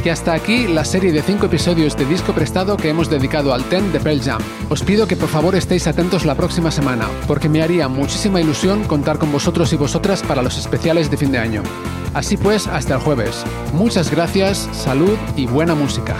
que 0.00 0.10
hasta 0.10 0.32
aquí 0.32 0.66
la 0.66 0.84
serie 0.84 1.12
de 1.12 1.22
5 1.22 1.46
episodios 1.46 1.96
de 1.96 2.04
disco 2.04 2.32
prestado 2.32 2.76
que 2.76 2.88
hemos 2.88 3.10
dedicado 3.10 3.52
al 3.52 3.64
Ten 3.64 3.92
de 3.92 4.00
Pearl 4.00 4.20
Jam. 4.20 4.40
Os 4.68 4.82
pido 4.82 5.06
que 5.06 5.16
por 5.16 5.28
favor 5.28 5.54
estéis 5.54 5.86
atentos 5.86 6.24
la 6.24 6.34
próxima 6.34 6.70
semana, 6.70 7.06
porque 7.26 7.48
me 7.48 7.62
haría 7.62 7.88
muchísima 7.88 8.40
ilusión 8.40 8.84
contar 8.84 9.18
con 9.18 9.32
vosotros 9.32 9.72
y 9.72 9.76
vosotras 9.76 10.22
para 10.22 10.42
los 10.42 10.58
especiales 10.58 11.10
de 11.10 11.16
fin 11.16 11.32
de 11.32 11.38
año. 11.38 11.62
Así 12.14 12.36
pues, 12.36 12.66
hasta 12.66 12.94
el 12.94 13.00
jueves. 13.00 13.44
Muchas 13.72 14.10
gracias, 14.10 14.68
salud 14.72 15.16
y 15.36 15.46
buena 15.46 15.74
música. 15.74 16.16